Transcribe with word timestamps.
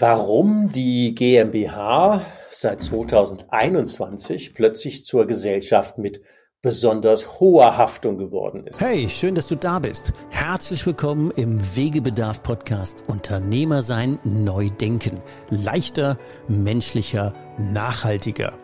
warum 0.00 0.70
die 0.70 1.14
GmbH 1.14 2.22
seit 2.48 2.80
2021 2.80 4.54
plötzlich 4.54 5.04
zur 5.04 5.26
Gesellschaft 5.26 5.98
mit 5.98 6.20
besonders 6.62 7.38
hoher 7.38 7.76
Haftung 7.76 8.16
geworden 8.16 8.66
ist. 8.66 8.80
Hey, 8.80 9.08
schön, 9.10 9.34
dass 9.34 9.46
du 9.46 9.56
da 9.56 9.78
bist. 9.78 10.12
Herzlich 10.30 10.86
willkommen 10.86 11.30
im 11.32 11.60
Wegebedarf 11.76 12.42
Podcast 12.42 13.04
Unternehmer 13.08 13.82
sein, 13.82 14.18
neu 14.24 14.70
denken. 14.70 15.20
Leichter, 15.50 16.16
menschlicher, 16.48 17.34
nachhaltiger. 17.58 18.54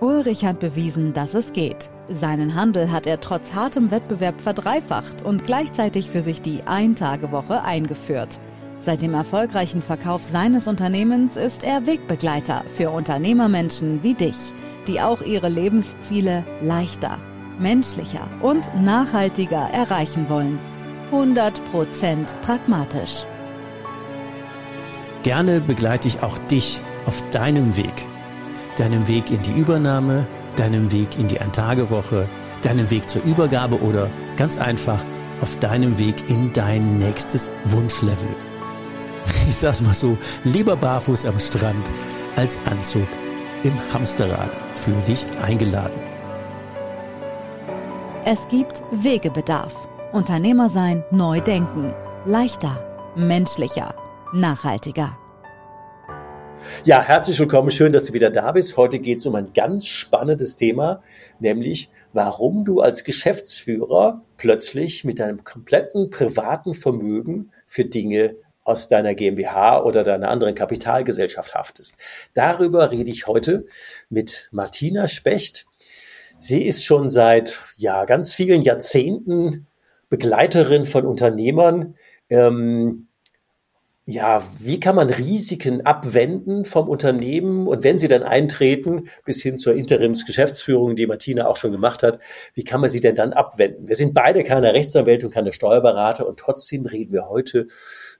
Ulrich 0.00 0.44
hat 0.44 0.58
bewiesen, 0.58 1.14
dass 1.14 1.34
es 1.34 1.52
geht. 1.52 1.90
Seinen 2.08 2.54
Handel 2.54 2.90
hat 2.90 3.06
er 3.06 3.20
trotz 3.20 3.54
hartem 3.54 3.92
Wettbewerb 3.92 4.40
verdreifacht 4.40 5.22
und 5.22 5.44
gleichzeitig 5.44 6.10
für 6.10 6.22
sich 6.22 6.42
die 6.42 6.62
Ein-Tage-Woche 6.66 7.62
eingeführt. 7.62 8.40
Seit 8.80 9.02
dem 9.02 9.14
erfolgreichen 9.14 9.82
Verkauf 9.82 10.22
seines 10.22 10.68
Unternehmens 10.68 11.36
ist 11.36 11.62
er 11.62 11.86
Wegbegleiter 11.86 12.62
für 12.76 12.90
Unternehmermenschen 12.90 14.02
wie 14.02 14.14
dich, 14.14 14.52
die 14.86 15.00
auch 15.00 15.22
ihre 15.22 15.48
Lebensziele 15.48 16.44
leichter, 16.60 17.18
menschlicher 17.58 18.28
und 18.42 18.68
nachhaltiger 18.80 19.68
erreichen 19.72 20.28
wollen. 20.28 20.58
100% 21.12 22.34
pragmatisch. 22.42 23.24
Gerne 25.22 25.60
begleite 25.60 26.06
ich 26.08 26.22
auch 26.22 26.38
dich 26.38 26.80
auf 27.06 27.28
deinem 27.30 27.76
Weg. 27.76 28.06
Deinem 28.76 29.08
Weg 29.08 29.30
in 29.30 29.42
die 29.42 29.52
Übernahme, 29.52 30.26
deinem 30.56 30.92
Weg 30.92 31.18
in 31.18 31.28
die 31.28 31.40
Eintagewoche, 31.40 32.28
deinem 32.62 32.90
Weg 32.90 33.08
zur 33.08 33.22
Übergabe 33.24 33.80
oder 33.80 34.08
ganz 34.36 34.58
einfach 34.58 35.04
auf 35.40 35.58
deinem 35.58 35.98
Weg 35.98 36.28
in 36.28 36.52
dein 36.52 36.98
nächstes 36.98 37.48
Wunschlevel. 37.64 38.28
Ich 39.48 39.56
sag's 39.56 39.80
mal 39.80 39.94
so, 39.94 40.18
lieber 40.44 40.76
barfuß 40.76 41.24
am 41.24 41.38
Strand 41.38 41.90
als 42.34 42.58
Anzug 42.66 43.06
im 43.62 43.72
Hamsterrad. 43.92 44.50
Fühl 44.74 45.00
dich 45.02 45.24
eingeladen. 45.40 45.98
Es 48.24 48.48
gibt 48.48 48.82
Wegebedarf. 48.90 49.88
Unternehmer 50.12 50.68
sein, 50.68 51.04
neu 51.12 51.40
denken. 51.40 51.94
Leichter, 52.24 53.12
menschlicher, 53.14 53.94
nachhaltiger. 54.32 55.16
Ja, 56.84 57.02
herzlich 57.02 57.38
willkommen. 57.38 57.70
Schön, 57.70 57.92
dass 57.92 58.04
du 58.04 58.14
wieder 58.14 58.30
da 58.30 58.50
bist. 58.50 58.76
Heute 58.76 58.98
geht 58.98 59.18
es 59.18 59.26
um 59.26 59.36
ein 59.36 59.52
ganz 59.52 59.86
spannendes 59.86 60.56
Thema, 60.56 61.02
nämlich 61.38 61.90
warum 62.12 62.64
du 62.64 62.80
als 62.80 63.04
Geschäftsführer 63.04 64.22
plötzlich 64.36 65.04
mit 65.04 65.20
deinem 65.20 65.44
kompletten 65.44 66.10
privaten 66.10 66.74
Vermögen 66.74 67.52
für 67.66 67.84
Dinge 67.84 68.34
aus 68.66 68.88
deiner 68.88 69.14
GmbH 69.14 69.82
oder 69.82 70.02
deiner 70.02 70.28
anderen 70.28 70.54
Kapitalgesellschaft 70.54 71.54
haftest. 71.54 71.96
Darüber 72.34 72.90
rede 72.90 73.10
ich 73.10 73.26
heute 73.26 73.66
mit 74.10 74.48
Martina 74.50 75.08
Specht. 75.08 75.66
Sie 76.38 76.62
ist 76.62 76.84
schon 76.84 77.08
seit 77.08 77.64
ja 77.76 78.04
ganz 78.04 78.34
vielen 78.34 78.62
Jahrzehnten 78.62 79.66
Begleiterin 80.08 80.86
von 80.86 81.06
Unternehmern. 81.06 81.94
Ähm, 82.28 83.08
ja, 84.08 84.40
wie 84.60 84.78
kann 84.78 84.94
man 84.94 85.10
Risiken 85.10 85.84
abwenden 85.84 86.64
vom 86.64 86.88
Unternehmen 86.88 87.66
und 87.66 87.82
wenn 87.82 87.98
sie 87.98 88.06
dann 88.06 88.22
eintreten, 88.22 89.08
bis 89.24 89.42
hin 89.42 89.58
zur 89.58 89.74
Interimsgeschäftsführung, 89.74 90.94
die 90.94 91.08
Martina 91.08 91.48
auch 91.48 91.56
schon 91.56 91.72
gemacht 91.72 92.04
hat, 92.04 92.20
wie 92.54 92.62
kann 92.62 92.80
man 92.80 92.88
sie 92.88 93.00
denn 93.00 93.16
dann 93.16 93.32
abwenden? 93.32 93.88
Wir 93.88 93.96
sind 93.96 94.14
beide 94.14 94.44
keine 94.44 94.72
Rechtsanwälte 94.74 95.26
und 95.26 95.32
keine 95.32 95.52
Steuerberater 95.52 96.28
und 96.28 96.38
trotzdem 96.38 96.86
reden 96.86 97.12
wir 97.12 97.28
heute 97.28 97.66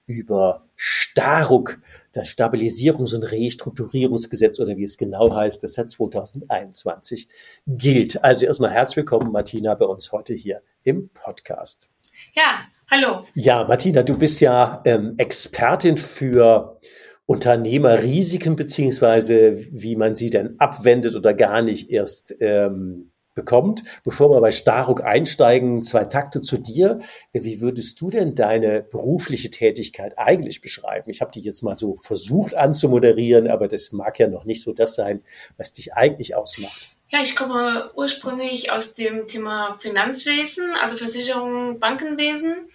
über 0.07 0.69
Staruk, 0.75 1.81
das 2.12 2.29
Stabilisierungs- 2.29 3.15
und 3.15 3.25
Restrukturierungsgesetz 3.25 4.61
oder 4.61 4.77
wie 4.77 4.85
es 4.85 4.97
genau 4.97 5.35
heißt, 5.35 5.63
das 5.63 5.75
seit 5.75 5.91
2021 5.91 7.29
gilt. 7.67 8.23
Also 8.23 8.47
erstmal 8.47 8.71
herzlich 8.71 8.98
willkommen, 8.98 9.33
Martina, 9.33 9.75
bei 9.75 9.86
uns 9.86 10.13
heute 10.13 10.35
hier 10.35 10.63
im 10.85 11.08
Podcast. 11.11 11.89
Ja, 12.35 12.61
hallo. 12.91 13.25
Ja, 13.35 13.64
Martina, 13.64 14.03
du 14.03 14.17
bist 14.17 14.41
ja 14.41 14.80
ähm, 14.85 15.14
Expertin 15.19 15.98
für 15.98 16.79
Unternehmerrisiken 17.27 18.55
beziehungsweise 18.55 19.67
wie 19.73 19.97
man 19.97 20.14
sie 20.14 20.30
denn 20.30 20.61
abwendet 20.61 21.17
oder 21.17 21.35
gar 21.35 21.61
nicht 21.61 21.91
erst 21.91 22.35
ähm, 22.41 23.11
bekommt. 23.36 23.85
Bevor 24.02 24.30
wir 24.30 24.41
bei 24.41 24.51
Staruk 24.51 25.05
einsteigen, 25.05 25.85
zwei 25.85 26.05
Takte 26.07 26.41
zu 26.41 26.57
dir. 26.58 26.98
Wie 27.33 27.61
würdest 27.61 28.01
du 28.01 28.11
denn 28.11 28.35
deine 28.35 28.83
berufliche 28.83 29.51
Tätigkeit 29.51 30.19
eigentlich 30.19 30.61
beschreiben? 30.61 31.11
Ich 31.11 31.20
habe 31.20 31.30
die 31.30 31.42
jetzt 31.42 31.63
mal 31.63 31.79
so 31.79 31.95
versucht 31.95 32.57
anzumoderieren, 32.57 33.47
aber 33.47 33.69
das 33.69 33.92
mag 33.92 34.19
ja 34.19 34.27
noch 34.27 34.45
nicht 34.45 34.63
so 34.63 34.73
das 34.73 34.97
sein, 34.97 35.23
was 35.57 35.73
dich 35.73 35.95
eigentlich 35.95 36.35
ausmacht. 36.35 36.91
Ja, 37.08 37.20
ich 37.23 37.36
komme 37.36 37.92
ursprünglich 37.95 38.73
aus 38.73 38.95
dem 38.95 39.29
Thema 39.29 39.77
Finanzwesen, 39.79 40.73
also 40.83 40.97
Versicherungen, 40.97 41.79
Bankenwesen 41.79 42.68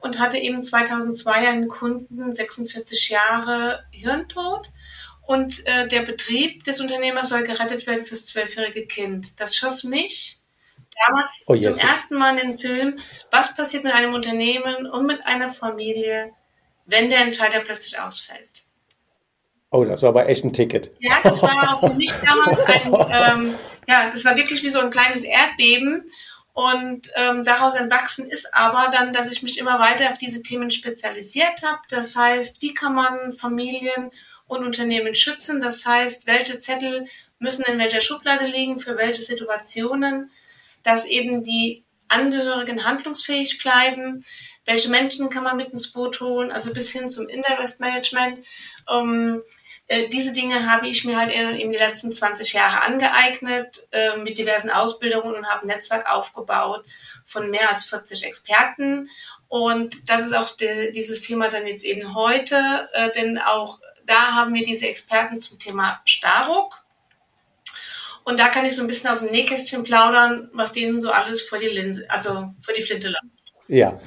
und 0.00 0.18
hatte 0.18 0.38
eben 0.38 0.60
2002 0.60 1.32
einen 1.48 1.68
Kunden, 1.68 2.34
46 2.34 3.10
Jahre 3.10 3.84
Hirntod 3.92 4.72
und 5.26 5.66
äh, 5.66 5.88
der 5.88 6.02
Betrieb 6.02 6.64
des 6.64 6.80
Unternehmers 6.80 7.28
soll 7.28 7.42
gerettet 7.42 7.86
werden 7.86 8.04
fürs 8.06 8.26
zwölfjährige 8.26 8.86
Kind. 8.86 9.40
Das 9.40 9.56
schoss 9.56 9.84
mich 9.84 10.38
damals 11.06 11.34
oh, 11.46 11.56
zum 11.56 11.78
ersten 11.78 12.14
Mal 12.16 12.38
in 12.38 12.50
den 12.50 12.58
Film, 12.58 13.00
was 13.30 13.54
passiert 13.54 13.84
mit 13.84 13.92
einem 13.92 14.14
Unternehmen 14.14 14.86
und 14.86 15.06
mit 15.06 15.24
einer 15.26 15.50
Familie, 15.50 16.32
wenn 16.86 17.10
der 17.10 17.20
Entscheider 17.20 17.60
plötzlich 17.60 17.98
ausfällt. 17.98 18.64
Oh, 19.70 19.84
das 19.84 20.02
war 20.02 20.10
aber 20.10 20.28
echt 20.28 20.44
ein 20.44 20.52
Ticket. 20.52 20.92
Ja, 21.00 21.16
das 21.22 21.42
war 21.42 21.78
für 21.80 21.94
mich 21.94 22.12
damals 22.24 22.64
ein, 22.64 23.46
ähm, 23.46 23.54
ja, 23.88 24.10
das 24.10 24.24
war 24.24 24.36
wirklich 24.36 24.62
wie 24.62 24.70
so 24.70 24.78
ein 24.80 24.90
kleines 24.90 25.24
Erdbeben. 25.24 26.10
Und 26.52 27.10
ähm, 27.16 27.42
daraus 27.44 27.74
entwachsen 27.74 28.30
ist 28.30 28.54
aber 28.54 28.90
dann, 28.90 29.12
dass 29.12 29.30
ich 29.30 29.42
mich 29.42 29.58
immer 29.58 29.78
weiter 29.78 30.08
auf 30.08 30.16
diese 30.16 30.42
Themen 30.42 30.70
spezialisiert 30.70 31.62
habe. 31.62 31.80
Das 31.90 32.16
heißt, 32.16 32.62
wie 32.62 32.72
kann 32.72 32.94
man 32.94 33.34
Familien 33.34 34.10
und 34.46 34.64
Unternehmen 34.64 35.14
schützen. 35.14 35.60
Das 35.60 35.84
heißt, 35.84 36.26
welche 36.26 36.58
Zettel 36.60 37.06
müssen 37.38 37.64
in 37.64 37.78
welcher 37.78 38.00
Schublade 38.00 38.46
liegen, 38.46 38.80
für 38.80 38.96
welche 38.96 39.22
Situationen, 39.22 40.30
dass 40.82 41.04
eben 41.04 41.44
die 41.44 41.84
Angehörigen 42.08 42.84
handlungsfähig 42.84 43.58
bleiben, 43.58 44.24
welche 44.64 44.90
Menschen 44.90 45.28
kann 45.28 45.44
man 45.44 45.56
mit 45.56 45.70
ins 45.70 45.92
Boot 45.92 46.20
holen, 46.20 46.50
also 46.50 46.72
bis 46.72 46.92
hin 46.92 47.08
zum 47.10 47.28
Interest 47.28 47.80
Management. 47.80 48.40
Ähm, 48.90 49.42
äh, 49.88 50.08
diese 50.08 50.32
Dinge 50.32 50.70
habe 50.70 50.88
ich 50.88 51.04
mir 51.04 51.16
halt 51.16 51.32
in, 51.32 51.70
die 51.70 51.78
letzten 51.78 52.12
20 52.12 52.52
Jahre 52.52 52.82
angeeignet 52.82 53.86
äh, 53.92 54.16
mit 54.16 54.38
diversen 54.38 54.70
Ausbildungen 54.70 55.34
und 55.34 55.46
habe 55.46 55.62
ein 55.62 55.68
Netzwerk 55.68 56.12
aufgebaut 56.12 56.84
von 57.24 57.50
mehr 57.50 57.70
als 57.70 57.84
40 57.84 58.24
Experten. 58.24 59.08
Und 59.48 60.10
das 60.10 60.26
ist 60.26 60.34
auch 60.34 60.56
de, 60.56 60.90
dieses 60.90 61.20
Thema 61.20 61.48
dann 61.48 61.66
jetzt 61.66 61.84
eben 61.84 62.14
heute, 62.14 62.88
äh, 62.94 63.10
denn 63.12 63.38
auch 63.38 63.78
da 64.06 64.34
haben 64.34 64.54
wir 64.54 64.62
diese 64.62 64.86
Experten 64.86 65.38
zum 65.40 65.58
Thema 65.58 66.00
Staruk. 66.04 66.84
Und 68.24 68.40
da 68.40 68.48
kann 68.48 68.66
ich 68.66 68.74
so 68.74 68.82
ein 68.82 68.88
bisschen 68.88 69.10
aus 69.10 69.20
dem 69.20 69.30
Nähkästchen 69.30 69.84
plaudern, 69.84 70.50
was 70.52 70.72
denen 70.72 71.00
so 71.00 71.10
alles 71.10 71.42
vor 71.42 71.58
die 71.58 71.66
Linse, 71.66 72.04
also 72.08 72.30
vor 72.60 72.74
die 72.76 72.82
Flinte 72.82 73.08
läuft. 73.08 73.36
Ja, 73.68 73.98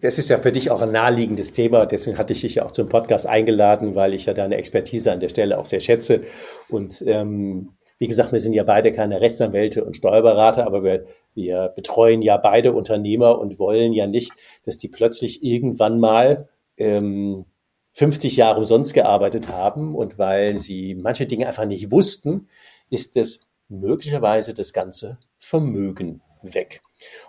das 0.00 0.18
ist 0.18 0.28
ja 0.28 0.38
für 0.38 0.52
dich 0.52 0.70
auch 0.70 0.82
ein 0.82 0.92
naheliegendes 0.92 1.52
Thema. 1.52 1.86
Deswegen 1.86 2.18
hatte 2.18 2.32
ich 2.32 2.42
dich 2.42 2.56
ja 2.56 2.64
auch 2.64 2.70
zum 2.70 2.88
Podcast 2.88 3.26
eingeladen, 3.26 3.94
weil 3.94 4.14
ich 4.14 4.26
ja 4.26 4.34
deine 4.34 4.56
Expertise 4.56 5.12
an 5.12 5.20
der 5.20 5.28
Stelle 5.28 5.58
auch 5.58 5.66
sehr 5.66 5.80
schätze. 5.80 6.24
Und 6.68 7.02
ähm, 7.06 7.70
wie 7.98 8.06
gesagt, 8.06 8.32
wir 8.32 8.40
sind 8.40 8.52
ja 8.52 8.64
beide 8.64 8.92
keine 8.92 9.20
Rechtsanwälte 9.20 9.84
und 9.84 9.96
Steuerberater, 9.96 10.66
aber 10.66 10.84
wir, 10.84 11.06
wir 11.34 11.72
betreuen 11.74 12.22
ja 12.22 12.36
beide 12.36 12.72
Unternehmer 12.72 13.38
und 13.38 13.58
wollen 13.58 13.92
ja 13.92 14.06
nicht, 14.06 14.32
dass 14.64 14.76
die 14.76 14.88
plötzlich 14.88 15.42
irgendwann 15.42 15.98
mal 15.98 16.48
ähm, 16.76 17.44
50 17.98 18.36
Jahre 18.36 18.60
umsonst 18.60 18.94
gearbeitet 18.94 19.48
haben 19.48 19.96
und 19.96 20.18
weil 20.18 20.56
sie 20.56 20.94
manche 20.94 21.26
Dinge 21.26 21.48
einfach 21.48 21.64
nicht 21.64 21.90
wussten, 21.90 22.46
ist 22.90 23.16
es 23.16 23.40
möglicherweise 23.68 24.54
das 24.54 24.72
ganze 24.72 25.18
Vermögen 25.36 26.22
weg. 26.42 26.80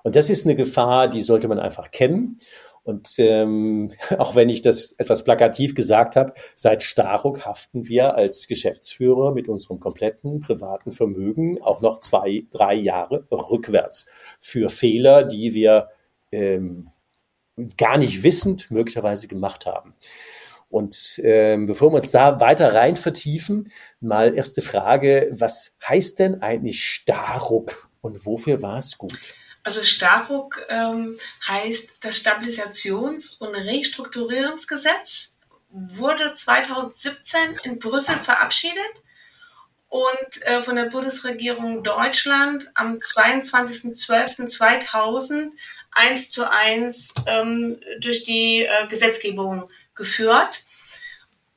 Und 0.04 0.16
das 0.16 0.30
ist 0.30 0.46
eine 0.46 0.54
Gefahr, 0.54 1.08
die 1.08 1.24
sollte 1.24 1.48
man 1.48 1.58
einfach 1.58 1.90
kennen. 1.90 2.38
Und 2.84 3.16
ähm, 3.18 3.92
auch 4.20 4.36
wenn 4.36 4.48
ich 4.48 4.62
das 4.62 4.92
etwas 5.00 5.24
plakativ 5.24 5.74
gesagt 5.74 6.16
habe, 6.16 6.36
seit 6.54 6.84
Staruk 6.84 7.48
haften 7.48 7.88
wir 7.88 8.14
als 8.14 8.48
Geschäftsführer 8.48 9.34
mit 9.34 9.50
unserem 9.50 9.80
kompletten 9.80 10.40
privaten 10.40 10.92
Vermögen 10.92 11.60
auch 11.64 11.82
noch 11.82 11.98
zwei, 11.98 12.44
drei 12.52 12.76
Jahre 12.76 13.26
rückwärts 13.32 14.06
für 14.38 14.70
Fehler, 14.70 15.24
die 15.24 15.56
wir 15.56 15.90
ähm, 16.32 16.92
gar 17.76 17.98
nicht 17.98 18.22
wissend 18.22 18.70
möglicherweise 18.70 19.28
gemacht 19.28 19.66
haben. 19.66 19.96
Und 20.70 21.20
ähm, 21.24 21.66
bevor 21.66 21.92
wir 21.92 21.98
uns 21.98 22.12
da 22.12 22.40
weiter 22.40 22.76
rein 22.76 22.96
vertiefen, 22.96 23.72
mal 24.00 24.36
erste 24.36 24.62
Frage, 24.62 25.30
was 25.32 25.74
heißt 25.88 26.20
denn 26.20 26.44
eigentlich 26.44 26.84
Staruk 26.84 27.90
und 28.02 28.26
wofür 28.26 28.62
war 28.62 28.78
es 28.78 28.98
gut? 28.98 29.34
Also 29.64 29.84
Staruk 29.84 30.66
ähm, 30.70 31.18
heißt 31.48 31.90
das 32.02 32.24
Stabilisations- 32.24 33.40
und 33.40 33.56
Restrukturierungsgesetz, 33.56 35.34
wurde 35.70 36.34
2017 36.34 37.60
in 37.64 37.80
Brüssel 37.80 38.18
verabschiedet 38.18 39.04
und 39.90 40.42
äh, 40.44 40.62
von 40.62 40.76
der 40.76 40.86
Bundesregierung 40.86 41.84
Deutschland 41.84 42.70
am 42.76 42.98
22.12.2000 42.98 45.50
eins 45.92 46.30
zu 46.30 46.48
eins 46.50 47.14
ähm, 47.26 47.80
durch 48.00 48.24
die 48.24 48.64
äh, 48.64 48.88
Gesetzgebung 48.88 49.66
geführt. 50.00 50.64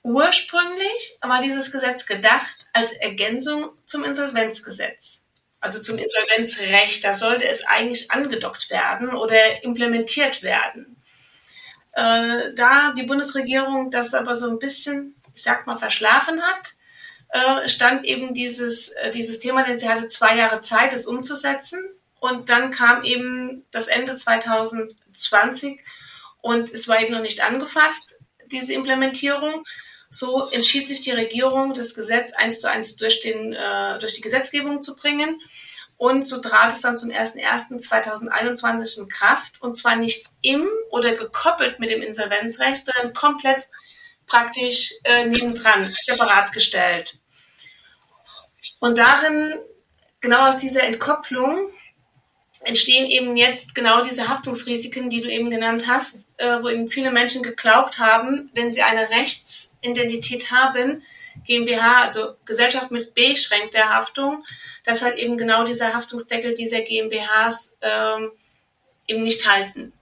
Ursprünglich 0.03 1.19
war 1.23 1.41
dieses 1.41 1.73
Gesetz 1.73 2.05
gedacht 2.05 2.67
als 2.75 2.93
Ergänzung 2.93 3.71
zum 3.87 4.05
Insolvenzgesetz, 4.05 5.23
also 5.61 5.81
zum 5.81 5.97
Insolvenzrecht. 5.97 7.05
Da 7.05 7.15
sollte 7.15 7.49
es 7.49 7.65
eigentlich 7.65 8.11
angedockt 8.11 8.69
werden 8.69 9.15
oder 9.15 9.63
implementiert 9.63 10.43
werden. 10.43 11.03
Äh, 11.93 12.53
da 12.55 12.93
die 12.97 13.05
Bundesregierung 13.05 13.91
das 13.91 14.13
aber 14.13 14.35
so 14.35 14.51
ein 14.51 14.59
bisschen, 14.59 15.15
ich 15.35 15.43
sag 15.43 15.67
mal, 15.67 15.79
verschlafen 15.79 16.43
hat, 16.43 16.73
äh, 17.29 17.69
stand 17.69 18.05
eben 18.05 18.35
dieses, 18.35 18.89
äh, 18.91 19.11
dieses 19.13 19.39
Thema, 19.39 19.63
denn 19.63 19.79
sie 19.79 19.89
hatte 19.89 20.09
zwei 20.09 20.37
Jahre 20.37 20.63
Zeit, 20.63 20.93
es 20.93 21.07
umzusetzen. 21.07 21.81
Und 22.19 22.49
dann 22.49 22.71
kam 22.71 23.05
eben 23.05 23.65
das 23.71 23.89
Ende 23.89 24.17
2020 24.17 25.81
und 26.41 26.71
es 26.73 26.89
war 26.89 27.01
eben 27.01 27.13
noch 27.13 27.23
nicht 27.23 27.43
angefasst, 27.43 28.17
diese 28.53 28.73
Implementierung. 28.73 29.65
So 30.11 30.49
entschied 30.51 30.89
sich 30.89 31.01
die 31.01 31.11
Regierung, 31.11 31.73
das 31.73 31.95
Gesetz 31.95 32.33
eins 32.33 32.61
zu 32.61 32.69
eins 32.69 32.97
durch, 32.97 33.23
den, 33.23 33.55
äh, 33.55 33.99
durch 33.99 34.13
die 34.15 34.21
Gesetzgebung 34.21 34.83
zu 34.83 34.95
bringen. 34.95 35.41
Und 35.97 36.27
so 36.27 36.41
trat 36.41 36.73
es 36.73 36.81
dann 36.81 36.99
zum 36.99 37.11
01.01.2021 37.11 38.99
in 38.99 39.09
Kraft. 39.09 39.63
Und 39.63 39.77
zwar 39.77 39.97
nicht 39.97 40.27
im 40.43 40.69
oder 40.91 41.15
gekoppelt 41.15 41.79
mit 41.79 41.91
dem 41.91 42.03
Insolvenzrecht, 42.03 42.87
sondern 42.87 43.15
komplett 43.15 43.69
praktisch 44.27 44.93
äh, 45.05 45.27
nebendran, 45.27 45.95
separat 46.05 46.53
gestellt. 46.53 47.19
Und 48.81 48.99
darin, 48.99 49.61
genau 50.21 50.49
aus 50.49 50.57
dieser 50.59 50.83
Entkopplung, 50.83 51.71
entstehen 52.65 53.07
eben 53.07 53.37
jetzt 53.37 53.75
genau 53.75 54.03
diese 54.03 54.29
Haftungsrisiken, 54.29 55.11
die 55.11 55.21
du 55.21 55.31
eben 55.31 55.51
genannt 55.51 55.85
hast, 55.87 56.27
äh, 56.37 56.63
wo 56.63 56.69
eben 56.69 56.89
viele 56.89 57.11
Menschen 57.11 57.43
geglaubt 57.43 57.99
haben, 57.99 58.51
wenn 58.55 58.71
sie 58.71 58.83
eine 58.83 59.11
Rechtsidentität 59.11 60.51
haben, 60.51 61.03
GmbH, 61.47 62.03
also 62.03 62.35
Gesellschaft 62.45 62.91
mit 62.91 63.15
B 63.15 63.37
schränkt 63.37 63.75
der 63.75 63.95
Haftung, 63.95 64.45
dass 64.85 65.03
halt 65.03 65.19
eben 65.19 65.37
genau 65.37 65.65
dieser 65.65 65.95
Haftungsdeckel 65.95 66.55
dieser 66.55 66.81
GmbHs 66.83 67.73
ähm, 67.81 68.31
eben 69.09 69.23
nicht 69.23 69.47
halten. 69.51 69.93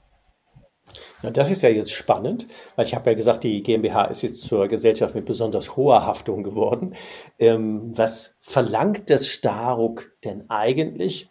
Ja, 1.22 1.30
das 1.30 1.50
ist 1.50 1.62
ja 1.62 1.68
jetzt 1.68 1.92
spannend, 1.92 2.46
weil 2.76 2.86
ich 2.86 2.94
habe 2.94 3.10
ja 3.10 3.14
gesagt, 3.14 3.44
die 3.44 3.62
GmbH 3.62 4.04
ist 4.06 4.22
jetzt 4.22 4.42
zur 4.42 4.68
Gesellschaft 4.68 5.14
mit 5.14 5.26
besonders 5.26 5.76
hoher 5.76 6.06
Haftung 6.06 6.42
geworden. 6.42 6.94
Ähm, 7.38 7.96
was 7.96 8.38
verlangt 8.40 9.10
das 9.10 9.28
Staruk 9.28 10.12
denn 10.24 10.48
eigentlich? 10.48 11.30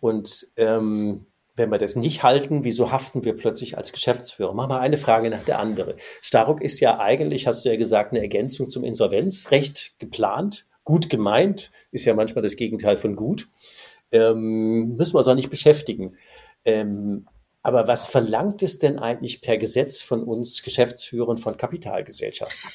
Und 0.00 0.48
ähm, 0.56 1.26
wenn 1.58 1.70
wir 1.70 1.78
das 1.78 1.96
nicht 1.96 2.22
halten, 2.22 2.64
wieso 2.64 2.92
haften 2.92 3.24
wir 3.24 3.36
plötzlich 3.36 3.76
als 3.76 3.92
Geschäftsführer? 3.92 4.54
Machen 4.54 4.70
wir 4.70 4.80
eine 4.80 4.96
Frage 4.96 5.28
nach 5.28 5.44
der 5.44 5.58
anderen. 5.58 5.94
Staruk 6.22 6.62
ist 6.62 6.80
ja 6.80 6.98
eigentlich, 7.00 7.46
hast 7.46 7.64
du 7.64 7.68
ja 7.68 7.76
gesagt, 7.76 8.12
eine 8.12 8.20
Ergänzung 8.20 8.70
zum 8.70 8.84
Insolvenzrecht 8.84 9.98
geplant. 9.98 10.66
Gut 10.84 11.10
gemeint, 11.10 11.70
ist 11.90 12.06
ja 12.06 12.14
manchmal 12.14 12.42
das 12.42 12.56
Gegenteil 12.56 12.96
von 12.96 13.16
gut. 13.16 13.48
Ähm, 14.10 14.96
müssen 14.96 15.14
wir 15.14 15.18
uns 15.18 15.28
auch 15.28 15.34
nicht 15.34 15.50
beschäftigen. 15.50 16.16
Ähm, 16.64 17.26
aber 17.62 17.88
was 17.88 18.06
verlangt 18.06 18.62
es 18.62 18.78
denn 18.78 18.98
eigentlich 18.98 19.42
per 19.42 19.58
Gesetz 19.58 20.00
von 20.00 20.22
uns 20.22 20.62
Geschäftsführern 20.62 21.36
von 21.36 21.56
Kapitalgesellschaften? 21.56 22.70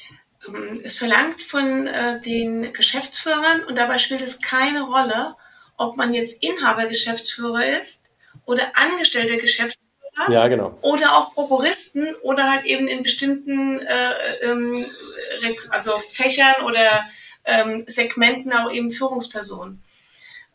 Ähm, 0.46 0.80
es 0.84 0.96
verlangt 0.96 1.42
von 1.42 1.86
äh, 1.86 2.20
den 2.20 2.72
Geschäftsführern, 2.72 3.64
und 3.66 3.78
dabei 3.78 3.98
spielt 3.98 4.20
es 4.20 4.40
keine 4.40 4.82
Rolle, 4.82 5.34
ob 5.76 5.96
man 5.96 6.14
jetzt 6.14 6.42
Inhaber 6.42 6.86
Geschäftsführer 6.86 7.78
ist 7.78 8.04
oder 8.44 8.72
angestellter 8.76 9.36
Geschäftsführer 9.36 9.84
ja, 10.28 10.46
genau. 10.48 10.78
oder 10.82 11.16
auch 11.16 11.32
Prokuristen 11.32 12.14
oder 12.22 12.50
halt 12.50 12.66
eben 12.66 12.86
in 12.86 13.02
bestimmten 13.02 13.80
äh, 13.80 14.44
ähm, 14.44 14.86
also 15.70 15.98
Fächern 15.98 16.64
oder 16.64 17.04
ähm, 17.44 17.84
Segmenten 17.86 18.52
auch 18.52 18.70
eben 18.70 18.90
Führungspersonen. 18.90 19.82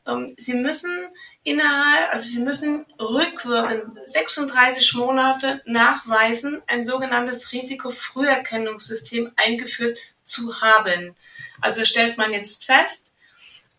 Ähm, 0.08 0.34
sie 0.38 0.54
müssen 0.54 1.08
innerhalb, 1.44 2.14
also 2.14 2.24
Sie 2.24 2.40
müssen 2.40 2.86
rückwirkend 3.00 4.00
36 4.06 4.94
Monate 4.96 5.62
nachweisen, 5.66 6.62
ein 6.68 6.84
sogenanntes 6.84 7.52
Risikofrüherkennungssystem 7.52 9.32
eingeführt 9.36 9.98
zu 10.26 10.62
haben. 10.62 11.16
Also 11.62 11.86
stellt 11.86 12.18
man 12.18 12.32
jetzt 12.32 12.64
fest, 12.64 13.09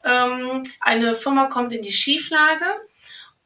ähm, 0.04 0.62
eine 0.80 1.14
Firma 1.14 1.46
kommt 1.46 1.72
in 1.72 1.82
die 1.82 1.92
Schieflage 1.92 2.64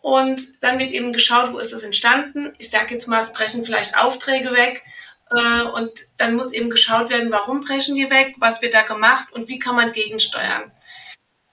und 0.00 0.40
dann 0.62 0.78
wird 0.78 0.92
eben 0.92 1.12
geschaut, 1.12 1.52
wo 1.52 1.58
ist 1.58 1.72
das 1.72 1.82
entstanden. 1.82 2.52
Ich 2.58 2.70
sage 2.70 2.94
jetzt 2.94 3.08
mal, 3.08 3.22
es 3.22 3.32
brechen 3.32 3.64
vielleicht 3.64 3.96
Aufträge 3.96 4.52
weg 4.52 4.82
äh, 5.30 5.62
und 5.62 5.90
dann 6.16 6.34
muss 6.34 6.52
eben 6.52 6.70
geschaut 6.70 7.10
werden, 7.10 7.32
warum 7.32 7.60
brechen 7.60 7.94
die 7.94 8.10
weg, 8.10 8.34
was 8.38 8.62
wird 8.62 8.74
da 8.74 8.82
gemacht 8.82 9.32
und 9.32 9.48
wie 9.48 9.58
kann 9.58 9.76
man 9.76 9.92
gegensteuern. 9.92 10.70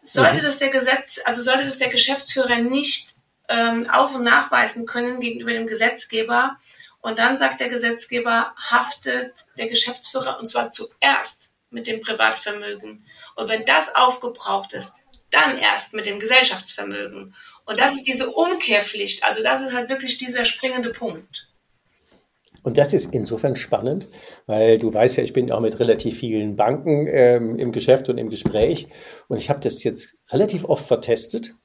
Sollte 0.03 0.39
mhm. 0.39 0.45
das 0.45 0.57
der 0.57 0.69
Gesetz, 0.69 1.19
also 1.25 1.41
sollte 1.41 1.63
das 1.63 1.77
der 1.77 1.89
Geschäftsführer 1.89 2.57
nicht 2.57 3.15
ähm, 3.47 3.89
auf- 3.89 4.15
und 4.15 4.23
nachweisen 4.23 4.85
können 4.85 5.19
gegenüber 5.19 5.51
dem 5.53 5.67
Gesetzgeber, 5.67 6.57
und 7.01 7.17
dann 7.17 7.37
sagt 7.37 7.59
der 7.59 7.67
Gesetzgeber, 7.67 8.53
haftet 8.57 9.45
der 9.57 9.67
Geschäftsführer 9.67 10.39
und 10.39 10.47
zwar 10.47 10.69
zuerst 10.69 11.49
mit 11.71 11.87
dem 11.87 12.01
Privatvermögen. 12.01 13.05
Und 13.35 13.49
wenn 13.49 13.65
das 13.65 13.95
aufgebraucht 13.95 14.73
ist, 14.73 14.93
dann 15.31 15.57
erst 15.57 15.93
mit 15.93 16.05
dem 16.05 16.19
Gesellschaftsvermögen. 16.19 17.33
Und 17.65 17.79
das 17.79 17.93
ist 17.93 18.03
diese 18.03 18.29
Umkehrpflicht. 18.29 19.23
Also 19.23 19.41
das 19.41 19.61
ist 19.61 19.73
halt 19.73 19.89
wirklich 19.89 20.17
dieser 20.17 20.45
springende 20.45 20.91
Punkt. 20.91 21.47
Und 22.63 22.77
das 22.77 22.93
ist 22.93 23.11
insofern 23.11 23.55
spannend, 23.55 24.07
weil 24.45 24.77
du 24.77 24.93
weißt 24.93 25.17
ja, 25.17 25.23
ich 25.23 25.33
bin 25.33 25.51
auch 25.51 25.61
mit 25.61 25.79
relativ 25.79 26.19
vielen 26.19 26.55
Banken 26.55 27.07
ähm, 27.07 27.57
im 27.57 27.71
Geschäft 27.71 28.07
und 28.09 28.19
im 28.19 28.29
Gespräch. 28.29 28.87
Und 29.29 29.37
ich 29.37 29.49
habe 29.49 29.61
das 29.61 29.83
jetzt 29.83 30.15
relativ 30.29 30.65
oft 30.65 30.85
vertestet. 30.85 31.55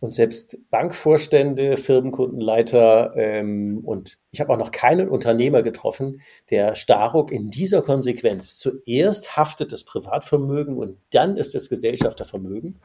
Und 0.00 0.14
selbst 0.14 0.58
Bankvorstände, 0.70 1.76
Firmenkundenleiter 1.76 3.12
ähm, 3.16 3.82
und 3.84 4.18
ich 4.30 4.40
habe 4.40 4.52
auch 4.52 4.58
noch 4.58 4.70
keinen 4.70 5.08
Unternehmer 5.08 5.62
getroffen, 5.62 6.22
der 6.48 6.74
Staruk 6.74 7.30
in 7.30 7.50
dieser 7.50 7.82
Konsequenz 7.82 8.58
zuerst 8.58 9.36
haftet 9.36 9.72
das 9.72 9.84
Privatvermögen 9.84 10.76
und 10.76 10.96
dann 11.10 11.36
ist 11.36 11.54
das 11.54 11.68
Gesellschaftervermögen 11.68 12.80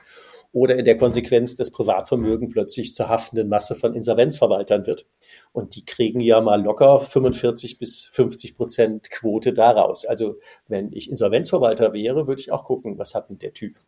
oder 0.55 0.77
in 0.77 0.85
der 0.85 0.95
Konsequenz 0.95 1.57
das 1.57 1.69
Privatvermögen 1.69 2.47
plötzlich 2.47 2.95
zur 2.95 3.09
haftenden 3.09 3.49
Masse 3.49 3.75
von 3.75 3.93
Insolvenzverwaltern 3.93 4.87
wird. 4.87 5.05
Und 5.51 5.75
die 5.75 5.83
kriegen 5.83 6.21
ja 6.21 6.39
mal 6.39 6.63
locker 6.63 7.01
45 7.01 7.77
bis 7.77 8.05
50 8.13 8.55
Prozent 8.55 9.11
Quote 9.11 9.51
daraus. 9.51 10.05
Also 10.05 10.39
wenn 10.69 10.93
ich 10.93 11.09
Insolvenzverwalter 11.09 11.91
wäre, 11.91 12.29
würde 12.29 12.39
ich 12.39 12.53
auch 12.53 12.63
gucken, 12.63 12.97
was 12.97 13.15
hat 13.15 13.29
denn 13.29 13.37
der 13.37 13.53
Typ. 13.53 13.81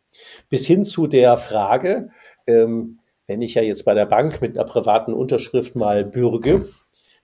Bis 0.50 0.66
hin 0.66 0.84
zu 0.84 1.06
der 1.06 1.38
Frage, 1.38 2.10
ähm, 2.46 2.98
wenn 3.28 3.42
ich 3.42 3.54
ja 3.54 3.62
jetzt 3.62 3.84
bei 3.84 3.94
der 3.94 4.06
Bank 4.06 4.40
mit 4.40 4.56
einer 4.58 4.66
privaten 4.66 5.12
Unterschrift 5.12 5.76
mal 5.76 6.04
bürge, 6.04 6.68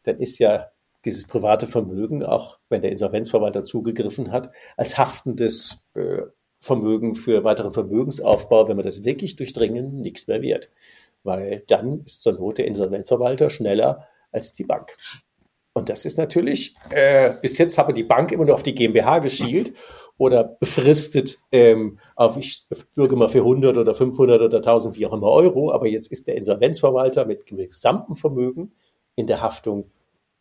dann 0.05 0.21
ist 0.21 0.39
ja 0.39 0.69
dieses 1.05 1.27
private 1.27 1.67
Vermögen, 1.67 2.23
auch 2.23 2.59
wenn 2.69 2.83
der 2.83 2.93
Insolvenzverwalter 2.93 3.65
zugegriffen 3.65 4.31
hat, 4.31 4.51
als 4.77 4.97
haftendes 4.97 5.83
äh, 5.95 6.23
Vermögen 6.53 7.15
für 7.15 7.45
weiteren 7.45 7.73
Vermögensaufbau, 7.73 8.69
wenn 8.69 8.77
wir 8.77 8.85
das 8.85 9.05
wirklich 9.05 9.37
durchdringen, 9.37 10.01
nichts 10.01 10.29
mehr 10.29 10.41
wert. 10.41 10.71
Weil 11.23 11.65
dann 11.67 12.03
ist 12.05 12.23
zur 12.23 12.35
Not 12.35 12.59
der 12.59 12.67
Insolvenzverwalter 12.67 13.51
schneller 13.51 14.07
als 14.31 14.53
die 14.53 14.65
Bank. 14.65 14.97
Und 15.73 15.89
das 15.89 16.05
ist 16.05 16.19
natürlich, 16.19 16.77
äh, 16.91 17.33
bis 17.43 17.59
jetzt 17.59 17.79
habe 17.79 17.93
die 17.93 18.05
Bank 18.05 18.31
immer 18.31 18.45
nur 18.45 18.55
auf 18.55 18.63
die 18.63 18.75
GmbH 18.75 19.19
geschielt 19.19 19.73
oder 20.17 20.45
befristet 20.45 21.39
ähm, 21.51 21.99
auf, 22.15 22.37
ich 22.37 22.67
bürge 22.95 23.17
mal 23.17 23.29
für 23.29 23.41
100 23.41 23.77
oder 23.77 23.95
500 23.95 24.41
oder 24.41 24.59
1000, 24.59 24.97
wie 24.97 25.07
auch 25.07 25.13
immer 25.13 25.29
Euro, 25.29 25.73
aber 25.73 25.87
jetzt 25.87 26.11
ist 26.13 26.27
der 26.27 26.37
Insolvenzverwalter 26.37 27.25
mit 27.25 27.47
gesamtem 27.47 28.15
Vermögen 28.15 28.73
in 29.17 29.27
der 29.27 29.41
Haftung 29.41 29.91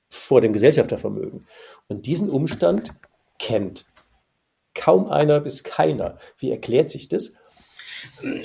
vor 0.10 0.42
dem 0.42 0.54
Gesellschaftervermögen. 0.54 1.48
Und 1.88 2.06
diesen 2.06 2.30
Umstand 2.30 2.94
kennt 3.40 3.86
kaum 4.76 5.10
einer 5.10 5.40
bis 5.40 5.64
keiner. 5.64 6.18
Wie 6.38 6.52
erklärt 6.52 6.90
sich 6.90 7.08
das? 7.08 7.34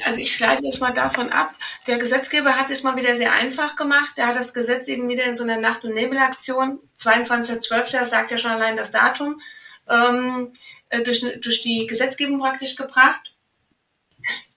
Also 0.04 0.20
ich 0.20 0.38
leite 0.38 0.64
jetzt 0.64 0.80
mal 0.80 0.92
davon 0.92 1.30
ab. 1.30 1.50
Der 1.86 1.98
Gesetzgeber 1.98 2.56
hat 2.56 2.70
es 2.70 2.84
mal 2.84 2.96
wieder 2.96 3.16
sehr 3.16 3.32
einfach 3.32 3.76
gemacht. 3.76 4.12
Er 4.16 4.28
hat 4.28 4.36
das 4.36 4.54
Gesetz 4.54 4.88
eben 4.88 5.08
wieder 5.08 5.24
in 5.24 5.36
so 5.36 5.44
einer 5.44 5.58
Nacht- 5.58 5.84
und 5.84 5.94
Nebelaktion, 5.94 6.78
22.12., 6.96 8.04
sagt 8.04 8.30
ja 8.30 8.38
schon 8.38 8.52
allein 8.52 8.76
das 8.76 8.92
Datum, 8.92 9.40
ähm, 9.88 10.52
äh, 10.90 11.02
durch, 11.02 11.24
durch 11.40 11.62
die 11.62 11.86
Gesetzgebung 11.86 12.38
praktisch 12.38 12.76
gebracht. 12.76 13.34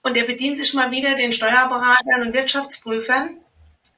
Und 0.03 0.17
er 0.17 0.25
bedient 0.25 0.57
sich 0.57 0.73
mal 0.73 0.91
wieder 0.91 1.15
den 1.15 1.31
Steuerberatern 1.31 2.21
und 2.23 2.33
Wirtschaftsprüfern. 2.33 3.37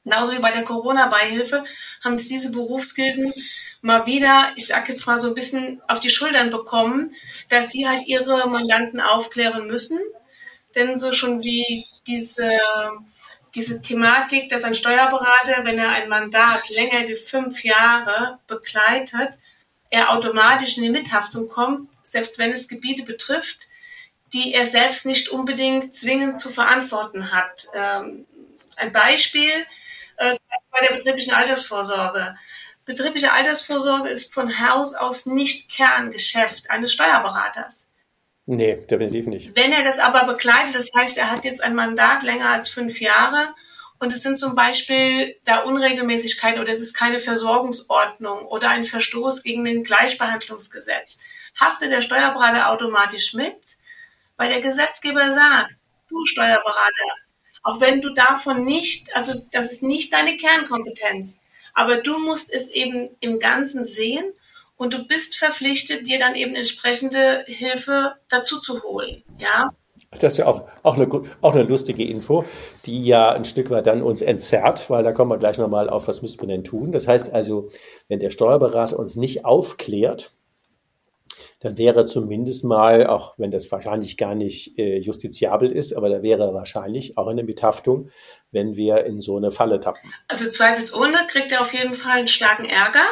Genauso 0.04 0.34
wie 0.34 0.40
bei 0.40 0.52
der 0.52 0.64
Corona-Beihilfe 0.64 1.64
haben 2.04 2.16
es 2.16 2.28
diese 2.28 2.52
Berufsgilden 2.52 3.34
mal 3.82 4.06
wieder, 4.06 4.52
ich 4.56 4.68
sag 4.68 4.90
jetzt 4.90 5.06
mal 5.08 5.18
so 5.18 5.28
ein 5.28 5.34
bisschen 5.34 5.82
auf 5.88 6.02
die 6.02 6.10
Schultern 6.10 6.50
bekommen, 6.50 7.12
dass 7.50 7.72
sie 7.72 7.88
halt 7.88 8.06
ihre 8.08 8.50
Mandanten 8.50 9.00
aufklären 9.00 9.66
müssen. 9.68 10.00
Denn 10.76 10.98
so 10.98 11.14
schon 11.14 11.42
wie 11.42 11.86
diese, 12.06 12.50
diese 13.56 13.82
Thematik, 13.82 14.50
dass 14.50 14.64
ein 14.64 14.76
Steuerberater, 14.76 15.64
wenn 15.64 15.78
er 15.78 15.92
ein 15.92 16.10
Mandat 16.10 16.70
länger 16.70 17.08
wie 17.08 17.16
fünf 17.16 17.64
Jahre 17.64 18.40
begleitet, 18.48 19.38
er 19.90 20.12
automatisch 20.12 20.78
in 20.78 20.84
die 20.84 20.90
Mithaftung 20.90 21.48
kommt, 21.48 21.90
selbst 22.14 22.40
wenn 22.40 22.54
es 22.54 22.70
Gebiete 22.70 23.04
betrifft, 23.04 23.68
die 24.32 24.54
er 24.54 24.66
selbst 24.66 25.06
nicht 25.06 25.30
unbedingt 25.30 25.94
zwingend 25.94 26.40
zu 26.40 26.50
verantworten 26.50 27.32
hat. 27.32 27.68
Ähm, 27.76 28.26
ein 28.78 28.92
Beispiel 28.92 29.52
äh, 30.18 30.38
bei 30.72 30.88
der 30.88 30.96
betrieblichen 30.96 31.34
Altersvorsorge. 31.34 32.36
Betriebliche 32.86 33.32
Altersvorsorge 33.32 34.10
ist 34.10 34.34
von 34.34 34.60
Haus 34.60 34.94
aus 34.94 35.26
nicht 35.26 35.70
Kerngeschäft 35.72 36.70
eines 36.70 36.92
Steuerberaters. 36.92 37.86
Nee, 38.46 38.76
definitiv 38.76 39.28
nicht. 39.28 39.56
Wenn 39.56 39.72
er 39.72 39.84
das 39.84 40.00
aber 40.00 40.26
begleitet, 40.26 40.76
das 40.76 40.92
heißt, 40.94 41.18
er 41.18 41.32
hat 41.32 41.46
jetzt 41.46 41.64
ein 41.64 41.76
Mandat 41.76 42.24
länger 42.24 42.50
als 42.50 42.68
fünf 42.68 43.00
Jahre 43.00 43.54
und 44.00 44.12
es 44.12 44.22
sind 44.22 44.38
zum 44.38 44.54
Beispiel 44.54 45.38
da 45.46 45.60
Unregelmäßigkeiten 45.60 46.60
oder 46.60 46.74
es 46.74 46.82
ist 46.82 46.94
keine 46.94 47.20
Versorgungsordnung 47.20 48.46
oder 48.46 48.70
ein 48.70 48.84
Verstoß 48.84 49.44
gegen 49.44 49.64
den 49.64 49.86
Gleichbehandlungsgesetz, 49.86 51.20
haftet 51.60 51.92
der 51.92 52.02
Steuerberater 52.02 52.70
automatisch 52.70 53.34
mit, 53.34 53.78
weil 54.38 54.50
der 54.50 54.62
Gesetzgeber 54.62 55.32
sagt, 55.32 55.76
du 56.10 56.26
Steuerberater, 56.26 57.16
auch 57.64 57.80
wenn 57.80 58.02
du 58.02 58.14
davon 58.14 58.66
nicht, 58.66 59.16
also 59.16 59.34
das 59.52 59.72
ist 59.72 59.84
nicht 59.84 60.14
deine 60.14 60.38
Kernkompetenz, 60.38 61.40
aber 61.74 61.98
du 61.98 62.20
musst 62.20 62.52
es 62.52 62.70
eben 62.70 63.16
im 63.20 63.40
Ganzen 63.40 63.86
sehen 63.86 64.26
und 64.76 64.94
du 64.94 65.08
bist 65.08 65.36
verpflichtet, 65.36 66.08
dir 66.08 66.20
dann 66.20 66.36
eben 66.36 66.56
entsprechende 66.56 67.44
Hilfe 67.48 68.16
dazu 68.30 68.60
zu 68.60 68.84
holen, 68.84 69.24
ja. 69.38 69.70
Das 70.20 70.34
ist 70.34 70.40
ja 70.40 70.46
auch, 70.46 70.68
auch, 70.84 70.96
eine, 70.96 71.10
auch 71.42 71.54
eine 71.54 71.64
lustige 71.64 72.06
Info, 72.06 72.46
die 72.86 73.04
ja 73.04 73.32
ein 73.32 73.46
Stück 73.46 73.72
weit 73.72 73.88
dann 73.88 74.04
uns 74.04 74.22
entzerrt, 74.22 74.90
weil 74.92 75.04
da 75.04 75.12
kommen 75.12 75.32
wir 75.32 75.40
gleich 75.40 75.58
nochmal 75.58 75.90
auf, 75.90 76.08
was 76.08 76.22
müssen 76.22 76.40
wir 76.40 76.48
denn 76.48 76.64
tun. 76.64 76.92
Das 76.92 77.08
heißt 77.08 77.34
also, 77.34 77.72
wenn 78.10 78.20
der 78.20 78.30
Steuerberater 78.30 79.00
uns 79.00 79.16
nicht 79.16 79.44
aufklärt, 79.44 80.36
dann 81.64 81.78
wäre 81.78 82.06
zumindest 82.06 82.66
mal, 82.66 83.08
auch 83.08 83.36
wenn 83.38 83.50
das 83.50 83.72
wahrscheinlich 83.72 84.18
gar 84.18 84.36
nicht 84.36 84.78
äh, 84.78 84.98
justiziabel 84.98 85.72
ist, 85.72 85.94
aber 85.94 86.10
da 86.10 86.22
wäre 86.22 86.54
wahrscheinlich 86.54 87.18
auch 87.18 87.28
eine 87.28 87.44
Mithaftung, 87.44 88.10
wenn 88.52 88.76
wir 88.76 89.06
in 89.06 89.22
so 89.22 89.38
eine 89.38 89.50
Falle 89.50 89.80
tappen. 89.80 90.14
Also 90.28 90.52
zweifelsohne 90.52 91.18
kriegt 91.28 91.54
er 91.54 91.62
auf 91.62 91.74
jeden 91.74 91.96
Fall 91.96 92.20
einen 92.20 92.28
starken 92.28 92.66
Ärger, 92.66 93.06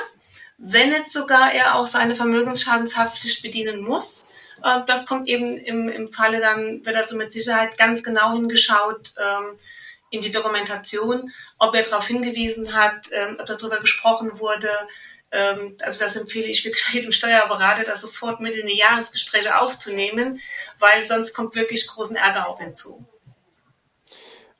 wenn 0.58 0.90
nicht 0.90 1.10
sogar 1.10 1.54
er 1.54 1.76
auch 1.76 1.88
seine 1.88 2.14
Vermögensschadenshaftpflicht 2.14 3.42
bedienen 3.42 3.82
muss. 3.82 4.26
Äh, 4.64 4.82
das 4.86 5.06
kommt 5.06 5.30
eben 5.30 5.58
im, 5.58 5.88
im 5.88 6.10
Falle 6.10 6.42
dann, 6.42 6.86
wird 6.86 6.98
also 6.98 7.16
mit 7.16 7.32
Sicherheit 7.32 7.78
ganz 7.78 8.04
genau 8.04 8.34
hingeschaut 8.34 9.14
ähm, 9.18 9.58
in 10.10 10.22
die 10.22 10.32
Dokumentation, 10.32 11.32
ob 11.58 11.74
er 11.74 11.84
darauf 11.84 12.06
hingewiesen 12.06 12.76
hat, 12.76 13.08
ähm, 13.14 13.38
ob 13.40 13.46
darüber 13.46 13.80
gesprochen 13.80 14.40
wurde, 14.40 14.68
ähm, 15.32 15.76
also 15.82 16.04
das 16.04 16.16
empfehle 16.16 16.48
ich 16.48 16.64
wirklich 16.66 16.88
jedem 16.94 17.12
Steuerberater, 17.12 17.84
das 17.84 18.02
sofort 18.02 18.40
mit 18.40 18.56
in 18.56 18.68
die 18.68 18.78
Jahresgespräche 18.78 19.60
aufzunehmen, 19.60 20.40
weil 20.80 21.06
sonst 21.06 21.34
kommt 21.34 21.56
wirklich 21.56 21.88
großen 21.88 22.16
Ärger 22.16 22.48
auf 22.48 22.60
hinzu. 22.60 23.06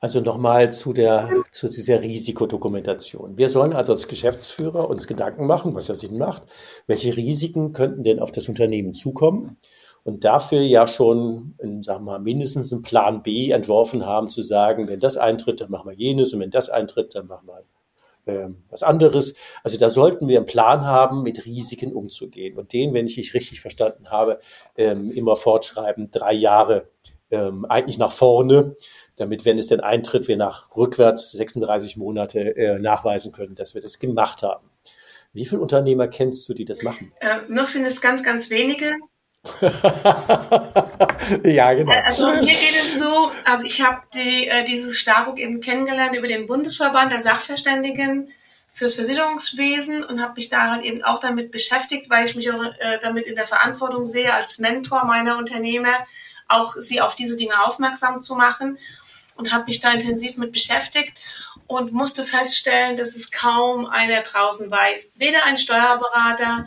Also 0.00 0.20
nochmal 0.20 0.72
zu, 0.72 0.92
der, 0.92 1.30
zu 1.52 1.68
dieser 1.68 2.02
Risikodokumentation. 2.02 3.38
Wir 3.38 3.48
sollen 3.48 3.72
also 3.72 3.92
als 3.92 4.08
Geschäftsführer 4.08 4.90
uns 4.90 5.06
Gedanken 5.06 5.46
machen, 5.46 5.76
was 5.76 5.86
ja 5.86 5.94
Sinn 5.94 6.18
macht, 6.18 6.42
welche 6.88 7.16
Risiken 7.16 7.72
könnten 7.72 8.02
denn 8.02 8.18
auf 8.18 8.32
das 8.32 8.48
Unternehmen 8.48 8.94
zukommen 8.94 9.58
und 10.02 10.24
dafür 10.24 10.60
ja 10.60 10.88
schon, 10.88 11.54
sagen 11.82 12.04
wir 12.04 12.12
mal, 12.12 12.18
mindestens 12.18 12.72
einen 12.72 12.82
Plan 12.82 13.22
B 13.22 13.50
entworfen 13.52 14.04
haben, 14.04 14.28
zu 14.28 14.42
sagen, 14.42 14.88
wenn 14.88 14.98
das 14.98 15.16
eintritt, 15.16 15.60
dann 15.60 15.70
machen 15.70 15.88
wir 15.88 15.96
jenes 15.96 16.34
und 16.34 16.40
wenn 16.40 16.50
das 16.50 16.68
eintritt, 16.68 17.14
dann 17.14 17.28
machen 17.28 17.46
wir 17.46 17.62
ähm, 18.26 18.62
was 18.70 18.82
anderes. 18.82 19.34
Also 19.64 19.78
da 19.78 19.90
sollten 19.90 20.28
wir 20.28 20.38
einen 20.38 20.46
Plan 20.46 20.86
haben, 20.86 21.22
mit 21.22 21.44
Risiken 21.44 21.92
umzugehen. 21.92 22.56
Und 22.58 22.72
den, 22.72 22.94
wenn 22.94 23.06
ich 23.06 23.16
dich 23.16 23.34
richtig 23.34 23.60
verstanden 23.60 24.10
habe, 24.10 24.38
ähm, 24.76 25.10
immer 25.10 25.36
fortschreiben, 25.36 26.10
drei 26.10 26.32
Jahre 26.32 26.88
ähm, 27.30 27.64
eigentlich 27.64 27.98
nach 27.98 28.12
vorne, 28.12 28.76
damit, 29.16 29.44
wenn 29.44 29.58
es 29.58 29.68
denn 29.68 29.80
eintritt, 29.80 30.28
wir 30.28 30.36
nach 30.36 30.76
rückwärts 30.76 31.32
36 31.32 31.96
Monate 31.96 32.56
äh, 32.56 32.78
nachweisen 32.78 33.32
können, 33.32 33.54
dass 33.54 33.74
wir 33.74 33.82
das 33.82 33.98
gemacht 33.98 34.42
haben. 34.42 34.70
Wie 35.32 35.46
viele 35.46 35.62
Unternehmer 35.62 36.08
kennst 36.08 36.48
du, 36.48 36.54
die 36.54 36.66
das 36.66 36.82
machen? 36.82 37.12
Äh, 37.20 37.38
noch 37.48 37.66
sind 37.66 37.86
es 37.86 38.00
ganz, 38.00 38.22
ganz 38.22 38.50
wenige. 38.50 38.92
ja, 41.44 41.72
genau. 41.74 41.92
Also 42.04 42.26
mir 42.26 42.40
geht 42.42 42.76
es 42.76 42.98
so, 42.98 43.30
also 43.44 43.64
ich 43.64 43.82
habe 43.82 44.02
die, 44.14 44.48
äh, 44.48 44.64
dieses 44.64 44.98
Staruk 44.98 45.38
eben 45.38 45.60
kennengelernt 45.60 46.16
über 46.16 46.28
den 46.28 46.46
Bundesverband 46.46 47.12
der 47.12 47.22
Sachverständigen 47.22 48.32
fürs 48.68 48.94
Versicherungswesen 48.94 50.02
und 50.02 50.20
habe 50.20 50.34
mich 50.36 50.48
da 50.48 50.70
halt 50.70 50.84
eben 50.84 51.04
auch 51.04 51.20
damit 51.20 51.50
beschäftigt, 51.50 52.08
weil 52.08 52.26
ich 52.26 52.34
mich 52.34 52.50
auch 52.50 52.62
äh, 52.62 52.98
damit 53.02 53.26
in 53.26 53.36
der 53.36 53.46
Verantwortung 53.46 54.06
sehe, 54.06 54.32
als 54.32 54.58
Mentor 54.58 55.04
meiner 55.04 55.36
Unternehmer 55.38 55.92
auch 56.48 56.74
sie 56.78 57.00
auf 57.00 57.14
diese 57.14 57.36
Dinge 57.36 57.64
aufmerksam 57.64 58.22
zu 58.22 58.34
machen 58.34 58.78
und 59.36 59.52
habe 59.52 59.64
mich 59.64 59.80
da 59.80 59.92
intensiv 59.92 60.36
mit 60.36 60.52
beschäftigt 60.52 61.18
und 61.66 61.92
musste 61.92 62.22
feststellen, 62.22 62.96
dass 62.96 63.14
es 63.14 63.30
kaum 63.30 63.86
einer 63.86 64.20
draußen 64.22 64.70
weiß, 64.70 65.12
weder 65.16 65.44
ein 65.44 65.56
Steuerberater 65.56 66.66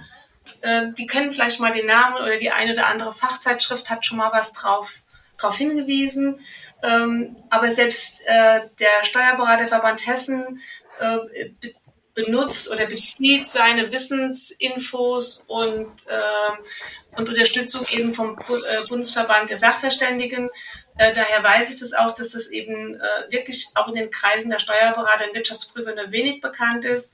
äh, 0.65 0.91
die 0.98 1.05
kennen 1.05 1.31
vielleicht 1.31 1.60
mal 1.60 1.72
den 1.72 1.86
Namen 1.86 2.15
oder 2.15 2.38
die 2.38 2.50
eine 2.50 2.74
oder 2.74 2.88
andere 2.88 3.13
Fachzeitschrift 3.13 3.89
hat 3.89 4.05
schon 4.05 4.17
mal 4.17 4.31
was 4.31 4.51
drauf, 4.51 5.03
drauf 5.38 5.57
hingewiesen. 5.57 6.39
Ähm, 6.81 7.36
aber 7.51 7.72
selbst 7.72 8.15
äh, 8.25 8.62
der 8.79 9.05
Steuerberaterverband 9.05 10.07
Hessen 10.07 10.60
äh, 11.00 11.50
be 11.62 11.74
benutzt 12.15 12.72
oder 12.72 12.86
bezieht 12.86 13.45
seine 13.45 13.91
Wissensinfos 13.91 15.43
und, 15.48 15.91
äh, 16.07 17.17
und 17.17 17.27
Unterstützung 17.27 17.86
eben 17.91 18.13
vom 18.13 18.38
Bu 18.38 18.55
äh, 18.55 18.86
Bundesverband 18.88 19.50
der 19.50 19.57
Sachverständigen. 19.57 20.50
Äh, 20.98 21.13
daher 21.13 21.43
weiß 21.43 21.74
ich 21.74 21.79
das 21.81 21.91
auch, 21.91 22.15
dass 22.15 22.29
das 22.29 22.48
eben 22.48 22.95
äh, 22.95 23.31
wirklich 23.31 23.67
auch 23.74 23.89
in 23.89 23.95
den 23.95 24.12
Kreisen 24.12 24.50
der 24.50 24.60
Steuerberater 24.60 25.27
und 25.27 25.36
Wirtschaftsprüfer 25.36 25.93
nur 25.93 26.10
wenig 26.12 26.39
bekannt 26.39 26.86
ist. 26.86 27.12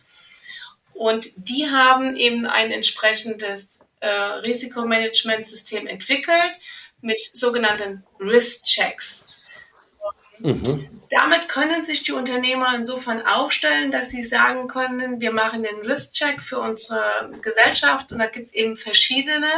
Und 0.94 1.30
die 1.36 1.70
haben 1.70 2.16
eben 2.16 2.46
ein 2.46 2.72
entsprechendes 2.72 3.80
äh, 4.02 4.08
Risikomanagementsystem 4.10 5.88
entwickelt 5.88 6.54
mit 7.02 7.18
sogenannten 7.34 8.04
Risk-Checks. 8.20 9.26
Mhm. 10.40 10.90
Damit 11.10 11.50
können 11.50 11.86
sich 11.86 12.04
die 12.04 12.14
Unternehmer 12.14 12.74
insofern 12.76 13.26
aufstellen, 13.26 13.92
dass 13.92 14.10
sie 14.10 14.24
sagen 14.24 14.68
können, 14.68 15.22
wir 15.22 15.32
machen 15.32 15.64
den 15.64 15.82
Risk-Check 15.82 16.42
für 16.42 16.60
unsere 16.60 17.32
Gesellschaft 17.42 18.12
und 18.12 18.20
da 18.20 18.28
gibt 18.28 18.48
es 18.48 18.54
eben 18.54 18.78
verschiedene. 18.78 19.50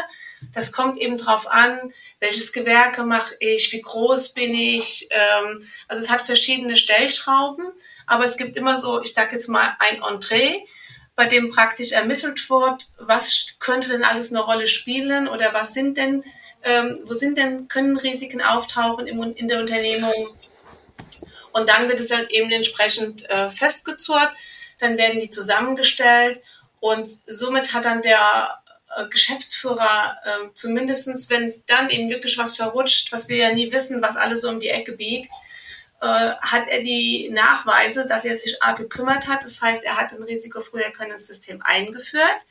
Das 0.54 0.72
kommt 0.72 0.98
eben 1.00 1.18
drauf 1.18 1.50
an, 1.50 1.94
welches 2.20 2.52
Gewerke 2.52 3.04
mache 3.04 3.36
ich, 3.40 3.72
wie 3.72 3.82
groß 3.82 4.34
bin 4.34 4.54
ich. 4.54 5.08
Ähm, 5.10 5.66
also 5.88 6.04
es 6.04 6.10
hat 6.10 6.22
verschiedene 6.22 6.76
Stellschrauben, 6.76 7.72
aber 8.08 8.26
es 8.26 8.36
gibt 8.36 8.58
immer 8.58 8.76
so, 8.76 9.02
ich 9.02 9.14
sage 9.14 9.36
jetzt 9.36 9.48
mal, 9.48 9.76
ein 9.80 10.02
Entree 10.02 10.66
bei 11.16 11.28
dem 11.28 11.50
praktisch 11.50 11.92
ermittelt 11.92 12.50
wird, 12.50 12.88
was 12.98 13.56
könnte 13.60 13.90
denn 13.90 14.04
alles 14.04 14.30
eine 14.30 14.40
Rolle 14.40 14.68
spielen 14.68 15.28
oder 15.28 15.54
was 15.54 15.74
sind 15.74 15.98
denn, 15.98 16.24
ähm, 16.64 17.02
wo 17.06 17.14
sind 17.14 17.38
denn, 17.38 17.68
können 17.68 17.98
Risiken 17.98 18.42
auftauchen 18.42 19.08
im, 19.08 19.22
in 19.36 19.48
der 19.48 19.60
Unternehmung? 19.60 20.14
Und 21.52 21.70
dann 21.70 21.88
wird 21.88 22.00
es 22.00 22.08
dann 22.08 22.28
eben 22.30 22.52
entsprechend 22.52 23.30
äh, 23.30 23.50
festgezurrt, 23.50 24.32
dann 24.80 24.98
werden 24.98 25.20
die 25.20 25.30
zusammengestellt 25.30 26.42
und 26.80 27.08
somit 27.28 27.74
hat 27.74 27.86
dann 27.86 28.02
der 28.02 28.60
äh, 28.96 29.08
Geschäftsführer 29.08 30.18
äh, 30.26 30.54
zumindestens, 30.56 31.30
wenn 31.30 31.54
dann 31.68 31.90
eben 31.90 32.10
wirklich 32.10 32.38
was 32.40 32.56
verrutscht, 32.56 33.12
was 33.12 33.30
wir 33.30 33.38
ja 33.38 33.54
nie 33.54 33.72
wissen, 33.72 34.02
was 34.02 34.16
alles 34.16 34.42
so 34.42 34.50
um 34.50 34.60
die 34.60 34.70
Ecke 34.70 34.94
biegt, 34.94 35.30
hat 36.08 36.68
er 36.68 36.82
die 36.82 37.30
Nachweise, 37.32 38.06
dass 38.08 38.26
er 38.26 38.36
sich 38.38 38.62
A 38.62 38.74
gekümmert 38.74 39.28
hat. 39.28 39.44
Das 39.44 39.62
heißt, 39.62 39.84
er 39.84 39.98
hat 39.98 40.12
ein 40.12 40.24
Risikofrüherkennungssystem 40.24 41.62
eingeführt. 41.64 42.42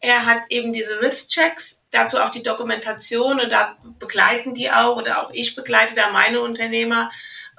Er 0.00 0.24
hat 0.24 0.42
eben 0.48 0.72
diese 0.72 1.00
Risk-Checks, 1.00 1.80
dazu 1.90 2.18
auch 2.18 2.30
die 2.30 2.42
Dokumentation 2.42 3.40
und 3.40 3.52
da 3.52 3.76
begleiten 3.98 4.54
die 4.54 4.70
auch 4.70 4.96
oder 4.96 5.22
auch 5.22 5.30
ich 5.32 5.54
begleite 5.54 5.94
da 5.94 6.10
meine 6.10 6.40
Unternehmer, 6.40 7.10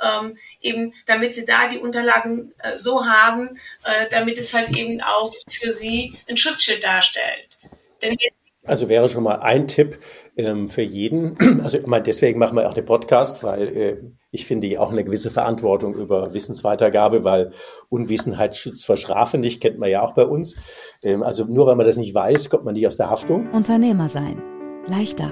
ähm, 0.02 0.38
eben 0.62 0.94
damit 1.06 1.34
sie 1.34 1.46
da 1.46 1.68
die 1.68 1.78
Unterlagen 1.78 2.54
äh, 2.60 2.78
so 2.78 3.06
haben, 3.06 3.50
äh, 3.84 4.08
damit 4.10 4.40
es 4.40 4.54
halt 4.54 4.76
eben 4.76 5.02
auch 5.02 5.34
für 5.48 5.72
sie 5.72 6.16
ein 6.28 6.38
Schutzschild 6.38 6.84
darstellt. 6.84 7.60
Denn 8.02 8.18
Also 8.66 8.90
wäre 8.90 9.08
schon 9.08 9.24
mal 9.24 9.42
ein 9.42 9.68
Tipp 9.68 10.00
ähm, 10.42 10.68
für 10.70 10.82
jeden. 10.82 11.38
Also 11.64 11.78
ich 11.78 11.86
meine, 11.86 12.04
deswegen 12.04 12.40
machen 12.40 12.58
wir 12.58 12.68
auch 12.68 12.74
den 12.74 12.86
Podcast, 12.86 13.44
weil 13.44 13.68
äh, 13.68 13.98
ich 14.32 14.46
finde 14.46 14.68
ja 14.68 14.80
auch 14.80 14.92
eine 14.92 15.04
gewisse 15.04 15.30
Verantwortung 15.30 15.94
über 15.94 16.34
Wissensweitergabe, 16.34 17.24
weil 17.24 17.52
Unwissenheit 17.90 18.56
schützt 18.56 18.86
vor 18.86 18.98
Strafe 18.98 19.38
nicht, 19.38 19.62
kennt 19.62 19.78
man 19.78 19.90
ja 19.90 20.02
auch 20.02 20.14
bei 20.14 20.26
uns. 20.26 20.56
Ähm, 21.04 21.22
also 21.22 21.46
nur 21.46 21.68
weil 21.68 21.76
man 21.76 21.86
das 21.86 21.98
nicht 21.98 22.16
weiß, 22.16 22.50
kommt 22.50 22.66
man 22.66 22.74
nicht 22.74 22.88
aus 22.88 22.98
der 22.98 23.10
Haftung. 23.10 23.50
Unternehmer 23.52 24.10
sein. 24.10 24.42
Leichter. 24.88 25.32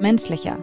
Menschlicher. 0.00 0.58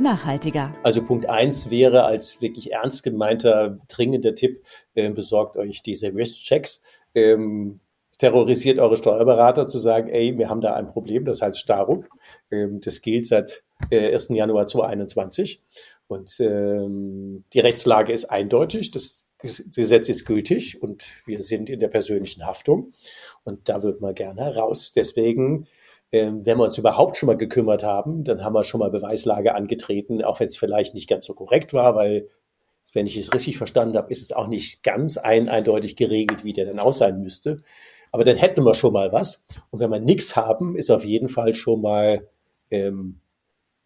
Nachhaltiger. 0.00 0.72
Also 0.82 1.02
Punkt 1.02 1.26
eins 1.28 1.70
wäre 1.70 2.04
als 2.04 2.40
wirklich 2.40 2.72
ernst 2.72 3.02
gemeinter, 3.02 3.78
dringender 3.88 4.34
Tipp, 4.34 4.62
äh, 4.94 5.10
besorgt 5.10 5.56
euch 5.56 5.82
diese 5.82 6.14
Risk-Checks. 6.14 6.82
Ähm, 7.14 7.80
terrorisiert 8.18 8.78
eure 8.78 8.96
Steuerberater 8.96 9.66
zu 9.66 9.78
sagen, 9.78 10.08
ey, 10.08 10.36
wir 10.36 10.48
haben 10.50 10.60
da 10.60 10.74
ein 10.74 10.88
Problem, 10.88 11.24
das 11.24 11.40
heißt 11.40 11.58
Staruk. 11.58 12.08
Ähm, 12.50 12.80
das 12.80 13.00
gilt 13.00 13.26
seit 13.26 13.62
äh, 13.90 14.12
1. 14.12 14.28
Januar 14.30 14.66
2021 14.66 15.64
und 16.08 16.40
ähm, 16.40 17.44
die 17.52 17.60
Rechtslage 17.60 18.12
ist 18.12 18.26
eindeutig, 18.26 18.90
das 18.90 19.26
Gesetz 19.38 20.08
ist 20.08 20.24
gültig 20.24 20.82
und 20.82 21.06
wir 21.26 21.42
sind 21.42 21.70
in 21.70 21.78
der 21.78 21.88
persönlichen 21.88 22.44
Haftung 22.44 22.92
und 23.44 23.68
da 23.68 23.82
wird 23.84 24.00
man 24.00 24.14
gerne 24.14 24.56
raus. 24.56 24.92
Deswegen, 24.92 25.68
ähm, 26.10 26.44
wenn 26.44 26.58
wir 26.58 26.64
uns 26.64 26.78
überhaupt 26.78 27.16
schon 27.16 27.28
mal 27.28 27.36
gekümmert 27.36 27.84
haben, 27.84 28.24
dann 28.24 28.42
haben 28.42 28.54
wir 28.54 28.64
schon 28.64 28.80
mal 28.80 28.90
Beweislage 28.90 29.54
angetreten, 29.54 30.24
auch 30.24 30.40
wenn 30.40 30.48
es 30.48 30.56
vielleicht 30.56 30.94
nicht 30.94 31.08
ganz 31.08 31.24
so 31.26 31.34
korrekt 31.34 31.72
war, 31.72 31.94
weil 31.94 32.28
wenn 32.94 33.06
ich 33.06 33.16
es 33.16 33.34
richtig 33.34 33.58
verstanden 33.58 33.96
habe, 33.96 34.10
ist 34.10 34.22
es 34.22 34.32
auch 34.32 34.48
nicht 34.48 34.82
ganz 34.82 35.18
ein, 35.18 35.48
eindeutig 35.48 35.94
geregelt, 35.94 36.42
wie 36.42 36.54
der 36.54 36.64
dann 36.64 36.78
aus 36.78 36.98
sein 36.98 37.20
müsste. 37.20 37.62
Aber 38.12 38.24
dann 38.24 38.36
hätten 38.36 38.64
wir 38.64 38.74
schon 38.74 38.92
mal 38.92 39.12
was. 39.12 39.44
Und 39.70 39.80
wenn 39.80 39.90
wir 39.90 40.00
nichts 40.00 40.36
haben, 40.36 40.76
ist 40.76 40.90
auf 40.90 41.04
jeden 41.04 41.28
Fall 41.28 41.54
schon 41.54 41.82
mal, 41.82 42.28
ähm, 42.70 43.20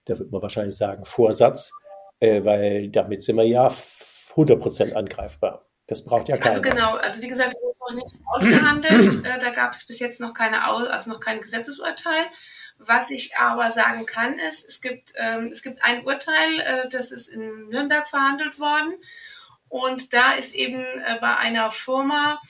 da 0.05 0.19
wird 0.19 0.31
man 0.31 0.43
wahrscheinlich 0.43 0.77
sagen, 0.77 1.05
Vorsatz, 1.05 1.73
äh, 2.21 2.45
weil 2.45 2.89
damit 2.89 3.23
sind 3.23 3.37
wir 3.37 3.47
ja 3.47 3.69
100% 3.69 4.93
angreifbar. 4.93 5.67
Das 5.87 6.05
braucht 6.05 6.29
ja 6.29 6.37
keiner. 6.37 6.57
Also 6.57 6.63
genau, 6.63 6.95
also 6.97 7.21
wie 7.23 7.29
gesagt, 7.29 7.55
das 7.55 7.63
ist 7.63 7.81
noch 7.81 7.95
nicht 7.95 8.15
ausgehandelt. 8.27 9.25
äh, 9.27 9.39
da 9.39 9.51
gab 9.51 9.73
es 9.73 9.87
bis 9.87 9.99
jetzt 9.99 10.21
noch 10.21 10.33
keine, 10.33 10.65
also 10.65 11.11
noch 11.11 11.21
kein 11.21 11.41
Gesetzesurteil. 11.41 12.27
Was 12.79 13.11
ich 13.11 13.37
aber 13.37 13.71
sagen 13.71 14.07
kann, 14.07 14.39
ist, 14.39 14.67
es 14.67 14.81
gibt, 14.81 15.13
ähm, 15.17 15.45
es 15.45 15.63
gibt 15.63 15.85
ein 15.85 16.05
Urteil, 16.05 16.61
äh, 16.61 16.89
das 16.89 17.13
ist 17.13 17.29
in 17.29 17.69
Nürnberg 17.69 18.09
verhandelt 18.09 18.59
worden. 18.59 18.95
Und 19.69 20.13
da 20.13 20.33
ist 20.33 20.55
eben 20.55 20.83
äh, 20.83 21.19
bei 21.21 21.37
einer 21.37 21.71
Firma 21.71 22.41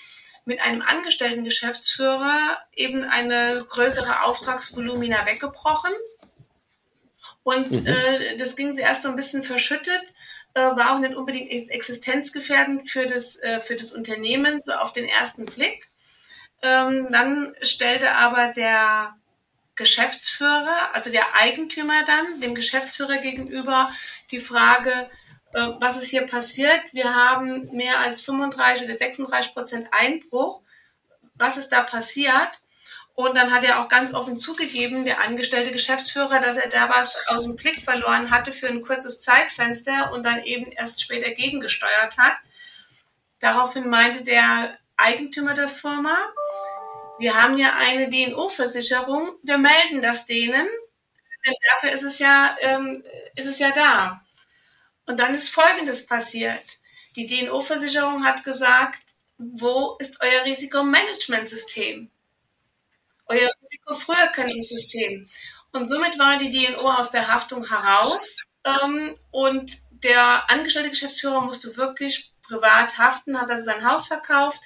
mit 0.44 0.61
einem 0.61 0.82
angestellten 0.82 1.44
Geschäftsführer 1.44 2.58
eben 2.75 3.04
eine 3.04 3.64
größere 3.68 4.25
Auftragsvolumina 4.25 5.26
weggebrochen. 5.26 5.92
Und 7.44 7.82
mhm. 7.82 7.87
äh, 7.87 8.37
das 8.37 8.56
ging 8.56 8.72
sie 8.72 8.82
erst 8.82 9.02
so 9.02 9.08
ein 9.08 9.16
bisschen 9.16 9.42
verschüttet, 9.42 10.02
äh, 10.54 10.61
war 10.61 10.94
auch 10.94 10.99
nicht 10.99 11.14
unbedingt 11.14 11.50
existenzgefährdend 11.50 12.88
für 12.90 13.06
das, 13.06 13.37
äh, 13.37 13.61
für 13.61 13.76
das 13.76 13.92
Unternehmen, 13.92 14.62
so 14.62 14.72
auf 14.72 14.92
den 14.92 15.08
ersten 15.08 15.44
Blick. 15.44 15.88
Ähm, 16.62 17.08
dann 17.11 17.54
stellte 17.62 18.12
aber 18.14 18.49
der 18.49 19.16
Geschäftsführer, 19.75 20.90
also 20.92 21.11
der 21.11 21.34
Eigentümer 21.40 22.04
dann, 22.06 22.40
dem 22.40 22.54
Geschäftsführer 22.54 23.18
gegenüber 23.18 23.90
die 24.30 24.40
Frage, 24.40 25.11
was 25.52 25.97
ist 25.97 26.11
hier 26.11 26.26
passiert? 26.26 26.80
Wir 26.92 27.14
haben 27.14 27.75
mehr 27.75 27.99
als 28.00 28.23
35 28.23 28.85
oder 28.85 28.94
36 28.94 29.54
Prozent 29.54 29.88
Einbruch. 29.90 30.62
Was 31.35 31.56
ist 31.56 31.71
da 31.71 31.82
passiert? 31.82 32.61
Und 33.14 33.37
dann 33.37 33.52
hat 33.52 33.62
er 33.62 33.80
auch 33.80 33.88
ganz 33.88 34.14
offen 34.14 34.38
zugegeben, 34.38 35.04
der 35.04 35.21
angestellte 35.21 35.71
Geschäftsführer, 35.71 36.40
dass 36.40 36.56
er 36.56 36.71
da 36.71 36.88
was 36.88 37.16
aus 37.28 37.44
dem 37.44 37.56
Blick 37.56 37.82
verloren 37.82 38.30
hatte 38.30 38.52
für 38.52 38.68
ein 38.68 38.80
kurzes 38.80 39.21
Zeitfenster 39.21 40.12
und 40.12 40.25
dann 40.25 40.42
eben 40.44 40.73
erst 40.73 41.02
später 41.02 41.30
gegengesteuert 41.30 42.16
hat. 42.16 42.37
Daraufhin 43.40 43.88
meinte 43.88 44.23
der 44.23 44.78
Eigentümer 44.97 45.52
der 45.52 45.68
Firma, 45.68 46.16
wir 47.18 47.40
haben 47.40 47.59
ja 47.59 47.75
eine 47.78 48.09
DNO-Versicherung, 48.09 49.32
wir 49.42 49.59
melden 49.59 50.00
das 50.00 50.25
denen, 50.26 50.66
denn 51.44 51.54
dafür 51.73 51.92
ist 51.92 52.02
es 52.04 52.18
ja, 52.18 52.56
ähm, 52.61 53.04
ist 53.37 53.47
es 53.47 53.59
ja 53.59 53.71
da. 53.73 54.23
Und 55.06 55.18
dann 55.18 55.35
ist 55.35 55.50
Folgendes 55.50 56.07
passiert. 56.07 56.79
Die 57.16 57.27
DNO-Versicherung 57.27 58.24
hat 58.24 58.44
gesagt, 58.44 59.00
wo 59.38 59.96
ist 59.98 60.18
euer 60.20 60.44
Risikomanagementsystem? 60.44 62.11
Euer 63.27 63.50
Risikofrüherkennungssystem. 63.62 65.29
Und 65.72 65.87
somit 65.87 66.18
war 66.18 66.37
die 66.37 66.50
DNO 66.50 66.90
aus 66.90 67.11
der 67.11 67.29
Haftung 67.29 67.66
heraus 67.68 68.42
ähm, 68.64 69.16
und 69.31 69.72
der 69.90 70.50
angestellte 70.50 70.90
Geschäftsführer 70.90 71.40
musste 71.40 71.77
wirklich 71.77 72.33
privat 72.42 72.98
haften, 72.98 73.40
hat 73.40 73.50
also 73.50 73.64
sein 73.64 73.85
Haus 73.85 74.07
verkauft 74.07 74.61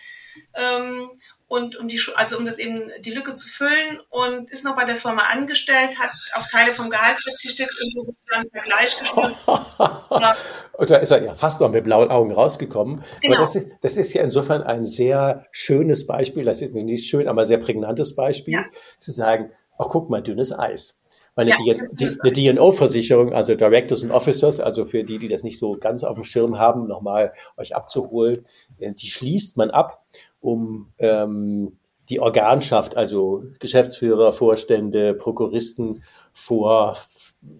ähm, 0.54 1.10
und 1.48 1.76
um 1.76 1.86
die, 1.86 2.00
also 2.16 2.38
um 2.38 2.44
das 2.44 2.58
eben 2.58 2.90
die 3.00 3.12
Lücke 3.12 3.34
zu 3.36 3.46
füllen 3.46 4.00
und 4.10 4.50
ist 4.50 4.64
noch 4.64 4.74
bei 4.74 4.84
der 4.84 4.96
Firma 4.96 5.22
angestellt, 5.32 5.98
hat 5.98 6.10
auf 6.34 6.48
Teile 6.50 6.74
vom 6.74 6.90
Gehalt 6.90 7.22
verzichtet 7.22 7.70
und 7.82 7.92
so 7.92 8.14
dann 8.30 8.46
Vergleich 8.48 8.98
geschlossen. 8.98 9.36
und 10.72 10.90
da 10.90 10.96
ist 10.96 11.10
er 11.12 11.24
ja 11.24 11.34
fast 11.36 11.60
noch 11.60 11.70
mit 11.70 11.84
blauen 11.84 12.10
Augen 12.10 12.32
rausgekommen. 12.32 13.04
Genau. 13.20 13.34
Aber 13.34 13.44
das 13.44 13.54
ist, 13.54 13.68
das 13.80 13.96
ist 13.96 14.12
ja 14.12 14.22
insofern 14.22 14.62
ein 14.62 14.86
sehr 14.86 15.46
schönes 15.52 16.06
Beispiel, 16.06 16.44
das 16.44 16.62
ist 16.62 16.74
nicht 16.74 17.08
schön, 17.08 17.28
aber 17.28 17.46
sehr 17.46 17.58
prägnantes 17.58 18.16
Beispiel, 18.16 18.54
ja. 18.54 18.64
zu 18.98 19.12
sagen, 19.12 19.52
oh, 19.78 19.86
guck 19.88 20.10
mal, 20.10 20.22
dünnes 20.22 20.52
Eis. 20.52 21.00
Meine 21.36 21.50
ja, 21.50 21.74
die, 22.00 22.16
die, 22.24 22.54
DNO-Versicherung, 22.54 23.34
also 23.34 23.54
Directors 23.54 24.02
and 24.02 24.10
Officers, 24.10 24.58
also 24.58 24.86
für 24.86 25.04
die, 25.04 25.18
die 25.18 25.28
das 25.28 25.44
nicht 25.44 25.58
so 25.58 25.76
ganz 25.76 26.02
auf 26.02 26.14
dem 26.14 26.24
Schirm 26.24 26.58
haben, 26.58 26.88
nochmal 26.88 27.34
euch 27.58 27.76
abzuholen, 27.76 28.46
äh, 28.78 28.92
die 28.92 29.06
schließt 29.06 29.58
man 29.58 29.70
ab 29.70 30.02
um 30.40 30.92
ähm, 30.98 31.78
die 32.08 32.20
Organschaft, 32.20 32.96
also 32.96 33.42
Geschäftsführer, 33.58 34.32
Vorstände, 34.32 35.14
Prokuristen 35.14 36.04
vor 36.32 36.96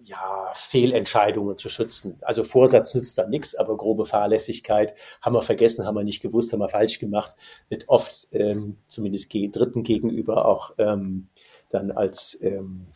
ja, 0.05 0.51
Fehlentscheidungen 0.55 1.59
zu 1.59 1.69
schützen. 1.69 2.19
Also 2.23 2.45
Vorsatz 2.45 2.95
nützt 2.95 3.19
da 3.19 3.27
nichts, 3.27 3.55
aber 3.55 3.77
grobe 3.77 4.05
Fahrlässigkeit 4.05 4.95
haben 5.21 5.35
wir 5.35 5.43
vergessen, 5.43 5.85
haben 5.85 5.97
wir 5.97 6.05
nicht 6.05 6.23
gewusst, 6.23 6.53
haben 6.53 6.61
wir 6.61 6.69
falsch 6.69 6.99
gemacht, 6.99 7.37
wird 7.69 7.89
oft 7.89 8.29
ähm, 8.33 8.79
zumindest 8.89 9.33
Dritten 9.33 9.83
gegenüber 9.83 10.47
auch 10.47 10.73
ähm, 10.79 11.29
dann 11.71 11.91
als 11.91 12.39
ähm, 12.43 12.87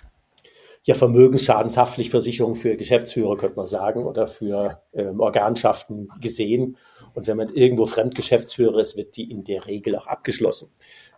ja, 0.83 0.95
Vermögensschadenshaftpflichtversicherung 0.95 2.55
für 2.55 2.77
Geschäftsführer, 2.77 3.37
könnte 3.37 3.57
man 3.57 3.67
sagen, 3.67 4.07
oder 4.07 4.27
für 4.27 4.83
ähm, 4.95 5.21
Organschaften 5.21 6.09
gesehen. 6.21 6.77
Und 7.15 7.27
wenn 7.27 7.37
man 7.37 7.49
irgendwo 7.49 7.87
Fremdgeschäftsführer 7.87 8.81
ist, 8.81 8.97
wird 8.97 9.17
die 9.17 9.31
in 9.31 9.45
der 9.45 9.67
Regel 9.67 9.97
auch 9.97 10.07
abgeschlossen. 10.07 10.73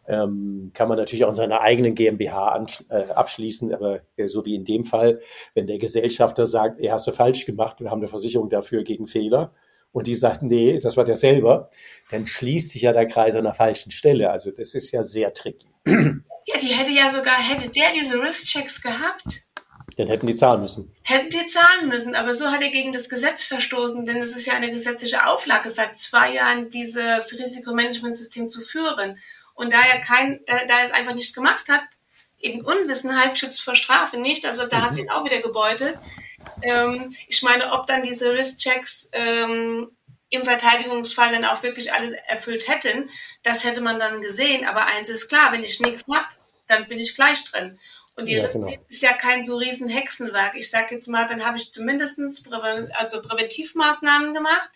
Ähm, 0.08 0.72
kann 0.74 0.88
man 0.88 0.98
natürlich 0.98 1.24
auch 1.24 1.28
in 1.28 1.34
seiner 1.34 1.60
eigenen 1.60 1.94
GmbH 1.94 2.66
äh, 2.88 2.94
abschließen, 3.14 3.72
aber 3.72 4.00
äh, 4.16 4.26
so 4.26 4.44
wie 4.44 4.56
in 4.56 4.64
dem 4.64 4.84
Fall, 4.84 5.20
wenn 5.54 5.68
der 5.68 5.78
Gesellschafter 5.78 6.44
sagt, 6.44 6.80
er 6.80 6.94
hast 6.94 7.06
du 7.06 7.12
falsch 7.12 7.46
gemacht, 7.46 7.78
wir 7.80 7.90
haben 7.90 8.00
eine 8.00 8.08
Versicherung 8.08 8.48
dafür 8.48 8.82
gegen 8.82 9.06
Fehler, 9.06 9.52
und 9.92 10.06
die 10.06 10.14
sagt, 10.14 10.42
nee, 10.42 10.80
das 10.80 10.96
war 10.96 11.04
der 11.04 11.16
selber, 11.16 11.68
dann 12.10 12.26
schließt 12.26 12.70
sich 12.70 12.82
ja 12.82 12.92
der 12.92 13.06
Kreis 13.06 13.36
an 13.36 13.44
der 13.44 13.54
falschen 13.54 13.92
Stelle. 13.92 14.30
Also 14.30 14.50
das 14.50 14.74
ist 14.74 14.90
ja 14.90 15.02
sehr 15.02 15.32
tricky. 15.32 15.68
Ja, 16.44 16.58
die 16.60 16.74
hätte 16.74 16.90
ja 16.90 17.08
sogar, 17.08 17.36
hätte 17.36 17.68
der 17.68 17.92
diese 17.94 18.20
Risk-Checks 18.20 18.82
gehabt, 18.82 19.46
dann 19.96 20.08
hätten 20.08 20.26
die 20.26 20.34
zahlen 20.34 20.60
müssen. 20.60 20.94
Hätten 21.02 21.30
die 21.30 21.46
zahlen 21.46 21.88
müssen, 21.88 22.14
aber 22.14 22.34
so 22.34 22.50
hat 22.50 22.62
er 22.62 22.70
gegen 22.70 22.92
das 22.92 23.08
Gesetz 23.08 23.44
verstoßen, 23.44 24.04
denn 24.04 24.18
es 24.18 24.34
ist 24.34 24.46
ja 24.46 24.54
eine 24.54 24.70
gesetzliche 24.70 25.26
Auflage, 25.26 25.70
seit 25.70 25.98
zwei 25.98 26.34
Jahren 26.34 26.70
dieses 26.70 27.32
Risikomanagementsystem 27.38 28.50
zu 28.50 28.60
führen. 28.60 29.18
Und 29.54 29.72
da 29.72 29.80
er 29.80 30.00
kein, 30.00 30.40
da, 30.46 30.64
da 30.66 30.78
er 30.78 30.84
es 30.86 30.92
einfach 30.92 31.14
nicht 31.14 31.34
gemacht 31.34 31.68
hat, 31.68 31.82
eben 32.40 32.62
Unwissenheit 32.62 33.38
schützt 33.38 33.62
vor 33.62 33.74
Strafe 33.74 34.18
nicht, 34.18 34.46
also 34.46 34.66
da 34.66 34.78
mhm. 34.78 34.82
hat 34.82 34.90
es 34.92 34.98
ihn 34.98 35.10
auch 35.10 35.24
wieder 35.24 35.38
gebeutelt. 35.38 35.98
Ähm, 36.62 37.14
ich 37.28 37.42
meine, 37.42 37.72
ob 37.72 37.86
dann 37.86 38.02
diese 38.02 38.32
Risk-Checks 38.32 39.10
ähm, 39.12 39.88
im 40.30 40.44
Verteidigungsfall 40.44 41.30
dann 41.30 41.44
auch 41.44 41.62
wirklich 41.62 41.92
alles 41.92 42.12
erfüllt 42.26 42.66
hätten, 42.66 43.10
das 43.42 43.64
hätte 43.64 43.80
man 43.80 43.98
dann 43.98 44.20
gesehen. 44.20 44.66
Aber 44.66 44.86
eins 44.86 45.10
ist 45.10 45.28
klar, 45.28 45.52
wenn 45.52 45.62
ich 45.62 45.78
nichts 45.80 46.04
hab, 46.10 46.26
dann 46.66 46.86
bin 46.86 46.98
ich 46.98 47.14
gleich 47.14 47.44
drin. 47.44 47.78
Und 48.16 48.28
die 48.28 48.34
ja, 48.34 48.46
genau. 48.46 48.72
ist 48.88 49.02
ja 49.02 49.14
kein 49.14 49.42
so 49.42 49.56
riesen 49.56 49.88
Hexenwerk. 49.88 50.54
Ich 50.54 50.70
sage 50.70 50.94
jetzt 50.94 51.08
mal, 51.08 51.26
dann 51.26 51.44
habe 51.44 51.56
ich 51.56 51.72
zumindest 51.72 52.18
Präven 52.44 52.92
also 52.92 53.22
Präventivmaßnahmen 53.22 54.34
gemacht. 54.34 54.70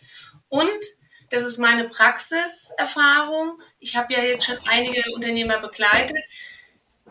Und 0.48 0.80
das 1.30 1.44
ist 1.44 1.58
meine 1.58 1.88
Praxiserfahrung. 1.88 3.60
Ich 3.78 3.96
habe 3.96 4.14
ja 4.14 4.22
jetzt 4.22 4.46
schon 4.46 4.58
einige 4.66 5.02
Unternehmer 5.12 5.58
begleitet. 5.58 6.18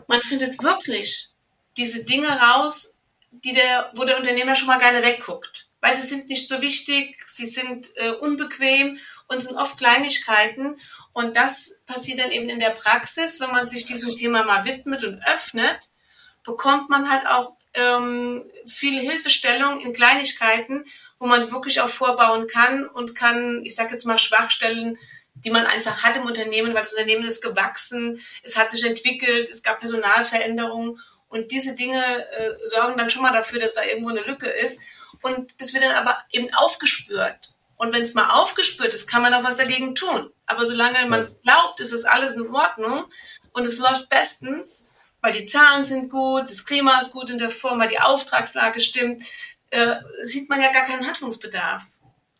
Man 0.08 0.20
findet 0.20 0.60
wirklich 0.62 1.28
diese 1.76 2.04
Dinge 2.04 2.28
raus, 2.28 2.96
die 3.30 3.52
der, 3.52 3.92
wo 3.94 4.04
der 4.04 4.16
Unternehmer 4.16 4.56
schon 4.56 4.66
mal 4.66 4.78
gerne 4.78 5.02
wegguckt. 5.02 5.68
Weil 5.80 5.96
sie 5.96 6.08
sind 6.08 6.28
nicht 6.28 6.48
so 6.48 6.60
wichtig, 6.60 7.20
sie 7.26 7.46
sind 7.46 7.90
äh, 7.96 8.10
unbequem 8.10 8.98
und 9.28 9.42
sind 9.42 9.56
oft 9.56 9.76
Kleinigkeiten. 9.76 10.76
Und 11.12 11.36
das 11.36 11.76
passiert 11.86 12.18
dann 12.18 12.32
eben 12.32 12.48
in 12.48 12.58
der 12.58 12.70
Praxis, 12.70 13.38
wenn 13.40 13.50
man 13.50 13.68
sich 13.68 13.84
diesem 13.84 14.16
Thema 14.16 14.42
mal 14.44 14.64
widmet 14.64 15.04
und 15.04 15.22
öffnet 15.24 15.78
bekommt 16.46 16.88
man 16.88 17.10
halt 17.10 17.26
auch 17.26 17.56
ähm, 17.74 18.44
viele 18.66 19.00
Hilfestellung 19.00 19.80
in 19.80 19.92
Kleinigkeiten, 19.92 20.84
wo 21.18 21.26
man 21.26 21.50
wirklich 21.50 21.80
auch 21.80 21.88
vorbauen 21.88 22.46
kann 22.46 22.86
und 22.86 23.14
kann, 23.14 23.62
ich 23.64 23.74
sage 23.74 23.92
jetzt 23.92 24.06
mal, 24.06 24.18
Schwachstellen, 24.18 24.98
die 25.34 25.50
man 25.50 25.66
einfach 25.66 26.02
hat 26.02 26.16
im 26.16 26.24
Unternehmen, 26.24 26.72
weil 26.74 26.82
das 26.82 26.92
Unternehmen 26.92 27.24
ist 27.24 27.42
gewachsen, 27.42 28.20
es 28.42 28.56
hat 28.56 28.70
sich 28.70 28.84
entwickelt, 28.84 29.50
es 29.50 29.62
gab 29.62 29.80
Personalveränderungen 29.80 30.98
und 31.28 31.50
diese 31.50 31.74
Dinge 31.74 32.02
äh, 32.30 32.54
sorgen 32.62 32.96
dann 32.96 33.10
schon 33.10 33.22
mal 33.22 33.32
dafür, 33.32 33.60
dass 33.60 33.74
da 33.74 33.82
irgendwo 33.82 34.10
eine 34.10 34.22
Lücke 34.22 34.48
ist. 34.48 34.80
Und 35.22 35.60
das 35.60 35.74
wird 35.74 35.84
dann 35.84 35.92
aber 35.92 36.18
eben 36.30 36.52
aufgespürt. 36.54 37.52
Und 37.76 37.92
wenn 37.92 38.02
es 38.02 38.14
mal 38.14 38.30
aufgespürt 38.30 38.94
ist, 38.94 39.06
kann 39.06 39.22
man 39.22 39.34
auch 39.34 39.44
was 39.44 39.56
dagegen 39.56 39.94
tun. 39.94 40.30
Aber 40.46 40.64
solange 40.64 41.04
man 41.06 41.34
glaubt, 41.42 41.80
ist 41.80 41.92
es 41.92 42.04
alles 42.04 42.34
in 42.34 42.54
Ordnung 42.54 43.04
und 43.52 43.66
es 43.66 43.78
läuft 43.78 44.08
bestens, 44.08 44.85
weil 45.22 45.32
die 45.32 45.44
Zahlen 45.44 45.84
sind 45.84 46.10
gut, 46.10 46.44
das 46.44 46.64
Klima 46.64 46.98
ist 46.98 47.12
gut 47.12 47.30
in 47.30 47.38
der 47.38 47.50
Firma, 47.50 47.86
die 47.86 47.98
Auftragslage 47.98 48.80
stimmt, 48.80 49.22
äh, 49.70 49.96
sieht 50.22 50.48
man 50.48 50.60
ja 50.60 50.70
gar 50.70 50.84
keinen 50.84 51.06
Handlungsbedarf. 51.06 51.82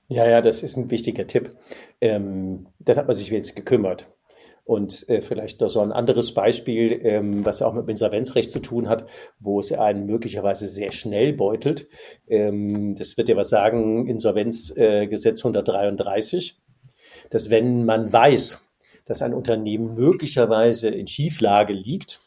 Ja, 0.08 0.28
ja, 0.28 0.40
das 0.40 0.62
ist 0.62 0.76
ein 0.76 0.90
wichtiger 0.90 1.26
Tipp. 1.26 1.56
Ähm, 2.00 2.68
dann 2.78 2.96
hat 2.96 3.06
man 3.08 3.16
sich 3.16 3.28
jetzt 3.28 3.56
gekümmert. 3.56 4.08
Und 4.64 5.08
äh, 5.08 5.22
vielleicht 5.22 5.60
noch 5.60 5.68
so 5.68 5.80
ein 5.80 5.92
anderes 5.92 6.34
Beispiel, 6.34 7.00
ähm, 7.04 7.46
was 7.46 7.62
auch 7.62 7.72
mit 7.72 7.84
dem 7.84 7.90
Insolvenzrecht 7.90 8.50
zu 8.50 8.58
tun 8.58 8.88
hat, 8.88 9.08
wo 9.38 9.60
es 9.60 9.72
einen 9.72 10.06
möglicherweise 10.06 10.66
sehr 10.66 10.90
schnell 10.90 11.32
beutelt. 11.32 11.88
Ähm, 12.26 12.96
das 12.96 13.16
wird 13.16 13.28
ja 13.28 13.36
was 13.36 13.48
sagen, 13.48 14.08
Insolvenzgesetz 14.08 15.44
äh, 15.44 15.46
133, 15.46 16.60
dass 17.30 17.50
wenn 17.50 17.84
man 17.84 18.12
weiß, 18.12 18.60
dass 19.04 19.22
ein 19.22 19.34
Unternehmen 19.34 19.94
möglicherweise 19.94 20.88
in 20.88 21.06
Schieflage 21.06 21.72
liegt, 21.72 22.20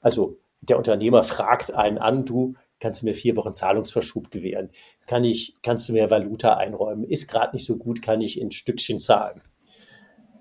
also 0.00 0.38
der 0.60 0.78
Unternehmer 0.78 1.24
fragt 1.24 1.72
einen 1.72 1.98
an, 1.98 2.24
du 2.24 2.54
kannst 2.80 3.02
du 3.02 3.06
mir 3.06 3.14
vier 3.14 3.36
Wochen 3.36 3.52
Zahlungsverschub 3.52 4.30
gewähren? 4.30 4.70
Kann 5.06 5.24
ich, 5.24 5.54
kannst 5.62 5.88
du 5.88 5.92
mir 5.92 6.10
Valuta 6.10 6.54
einräumen? 6.54 7.04
Ist 7.04 7.28
gerade 7.28 7.54
nicht 7.54 7.66
so 7.66 7.76
gut, 7.76 8.00
kann 8.00 8.20
ich 8.20 8.40
in 8.40 8.50
Stückchen 8.50 8.98
zahlen? 8.98 9.42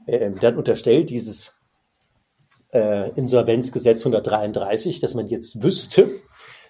ähm, 0.10 0.36
dann 0.40 0.58
unterstellt 0.58 1.10
dieses 1.10 1.54
äh, 2.74 3.10
Insolvenzgesetz 3.12 4.02
133, 4.02 5.00
dass 5.00 5.14
man 5.14 5.28
jetzt 5.28 5.62
wüsste, 5.62 6.10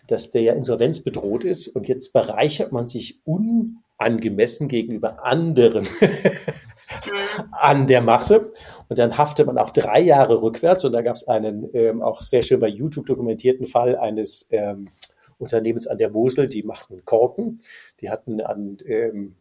dass 0.07 0.31
der 0.31 0.55
Insolvenz 0.55 1.01
bedroht 1.01 1.43
ist 1.43 1.67
und 1.67 1.87
jetzt 1.87 2.13
bereichert 2.13 2.71
man 2.71 2.87
sich 2.87 3.21
unangemessen 3.25 4.67
gegenüber 4.67 5.23
anderen 5.23 5.87
an 7.51 7.87
der 7.87 8.01
Masse. 8.01 8.51
Und 8.87 8.99
dann 8.99 9.17
haftet 9.17 9.47
man 9.47 9.57
auch 9.57 9.71
drei 9.71 9.99
Jahre 9.99 10.41
rückwärts. 10.41 10.85
Und 10.85 10.93
da 10.93 11.01
gab 11.01 11.15
es 11.15 11.27
einen 11.27 11.69
ähm, 11.73 12.01
auch 12.01 12.21
sehr 12.21 12.41
schön 12.41 12.59
bei 12.59 12.67
YouTube 12.67 13.05
dokumentierten 13.05 13.67
Fall 13.67 13.95
eines 13.95 14.47
ähm, 14.51 14.89
Unternehmens 15.37 15.87
an 15.87 15.97
der 15.97 16.09
Mosel, 16.09 16.47
die 16.47 16.63
machten 16.63 17.05
Korken, 17.05 17.55
die 18.01 18.09
hatten 18.09 18.41
an 18.41 18.77
ähm, 18.85 19.35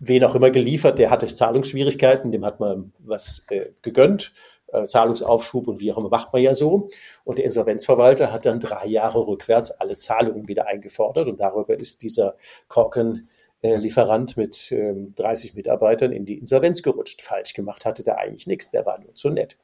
wen 0.00 0.24
auch 0.24 0.34
immer 0.34 0.50
geliefert, 0.50 0.98
der 0.98 1.10
hatte 1.10 1.26
Zahlungsschwierigkeiten, 1.26 2.32
dem 2.32 2.44
hat 2.44 2.60
man 2.60 2.92
was 2.98 3.44
äh, 3.50 3.66
gegönnt, 3.82 4.32
äh, 4.68 4.86
Zahlungsaufschub 4.86 5.68
und 5.68 5.80
wie 5.80 5.92
auch 5.92 5.98
immer 5.98 6.08
macht 6.08 6.32
man 6.32 6.42
ja 6.42 6.54
so. 6.54 6.88
Und 7.24 7.38
der 7.38 7.44
Insolvenzverwalter 7.44 8.32
hat 8.32 8.46
dann 8.46 8.60
drei 8.60 8.86
Jahre 8.86 9.26
rückwärts 9.26 9.70
alle 9.70 9.96
Zahlungen 9.96 10.48
wieder 10.48 10.66
eingefordert. 10.66 11.28
Und 11.28 11.40
darüber 11.40 11.78
ist 11.78 12.02
dieser 12.02 12.36
Korken 12.68 13.28
äh, 13.62 13.76
Lieferant 13.76 14.36
mit 14.36 14.72
ähm, 14.72 15.14
30 15.16 15.54
Mitarbeitern 15.54 16.12
in 16.12 16.24
die 16.24 16.38
Insolvenz 16.38 16.82
gerutscht. 16.82 17.22
Falsch 17.22 17.54
gemacht 17.54 17.84
hatte 17.84 18.02
der 18.02 18.18
eigentlich 18.18 18.46
nichts, 18.46 18.70
der 18.70 18.86
war 18.86 18.98
nur 18.98 19.14
zu 19.14 19.30
nett. 19.30 19.58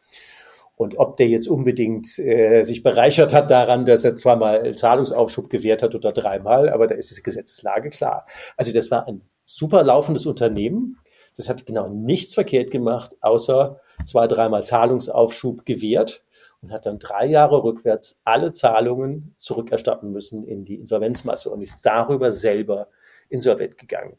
Und 0.76 0.98
ob 0.98 1.16
der 1.16 1.28
jetzt 1.28 1.48
unbedingt 1.48 2.18
äh, 2.18 2.62
sich 2.62 2.82
bereichert 2.82 3.32
hat 3.32 3.50
daran, 3.50 3.86
dass 3.86 4.04
er 4.04 4.14
zweimal 4.14 4.74
Zahlungsaufschub 4.74 5.48
gewährt 5.48 5.82
hat 5.82 5.94
oder 5.94 6.12
dreimal, 6.12 6.68
aber 6.68 6.86
da 6.86 6.94
ist 6.94 7.16
die 7.16 7.22
Gesetzeslage 7.22 7.88
klar. 7.88 8.26
Also 8.58 8.72
das 8.74 8.90
war 8.90 9.08
ein 9.08 9.22
super 9.46 9.82
laufendes 9.82 10.26
Unternehmen. 10.26 10.98
Das 11.34 11.48
hat 11.48 11.64
genau 11.64 11.88
nichts 11.88 12.34
verkehrt 12.34 12.70
gemacht, 12.70 13.16
außer 13.22 13.80
zwei, 14.04 14.26
dreimal 14.26 14.64
Zahlungsaufschub 14.64 15.64
gewährt 15.64 16.24
und 16.60 16.72
hat 16.72 16.84
dann 16.84 16.98
drei 16.98 17.26
Jahre 17.26 17.62
rückwärts 17.62 18.20
alle 18.24 18.52
Zahlungen 18.52 19.32
zurückerstatten 19.36 20.12
müssen 20.12 20.44
in 20.44 20.64
die 20.66 20.74
Insolvenzmasse 20.74 21.50
und 21.50 21.62
ist 21.62 21.80
darüber 21.84 22.32
selber 22.32 22.88
insolvent 23.28 23.78
gegangen. 23.78 24.16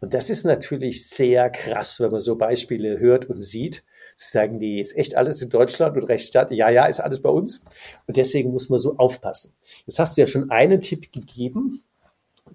Und 0.00 0.14
das 0.14 0.30
ist 0.30 0.44
natürlich 0.44 1.08
sehr 1.08 1.50
krass, 1.50 2.00
wenn 2.00 2.10
man 2.10 2.20
so 2.20 2.36
Beispiele 2.36 2.98
hört 2.98 3.26
und 3.26 3.40
sieht. 3.40 3.84
Sie 4.14 4.30
sagen, 4.30 4.58
die 4.58 4.80
ist 4.80 4.96
echt 4.96 5.16
alles 5.16 5.42
in 5.42 5.50
Deutschland 5.50 5.96
und 5.96 6.04
Rechtsstaat. 6.04 6.50
Ja, 6.50 6.70
ja, 6.70 6.86
ist 6.86 7.00
alles 7.00 7.20
bei 7.20 7.28
uns. 7.28 7.62
Und 8.06 8.16
deswegen 8.16 8.50
muss 8.50 8.68
man 8.68 8.78
so 8.78 8.96
aufpassen. 8.96 9.54
Jetzt 9.86 9.98
hast 9.98 10.16
du 10.16 10.22
ja 10.22 10.26
schon 10.26 10.50
einen 10.50 10.80
Tipp 10.80 11.12
gegeben, 11.12 11.82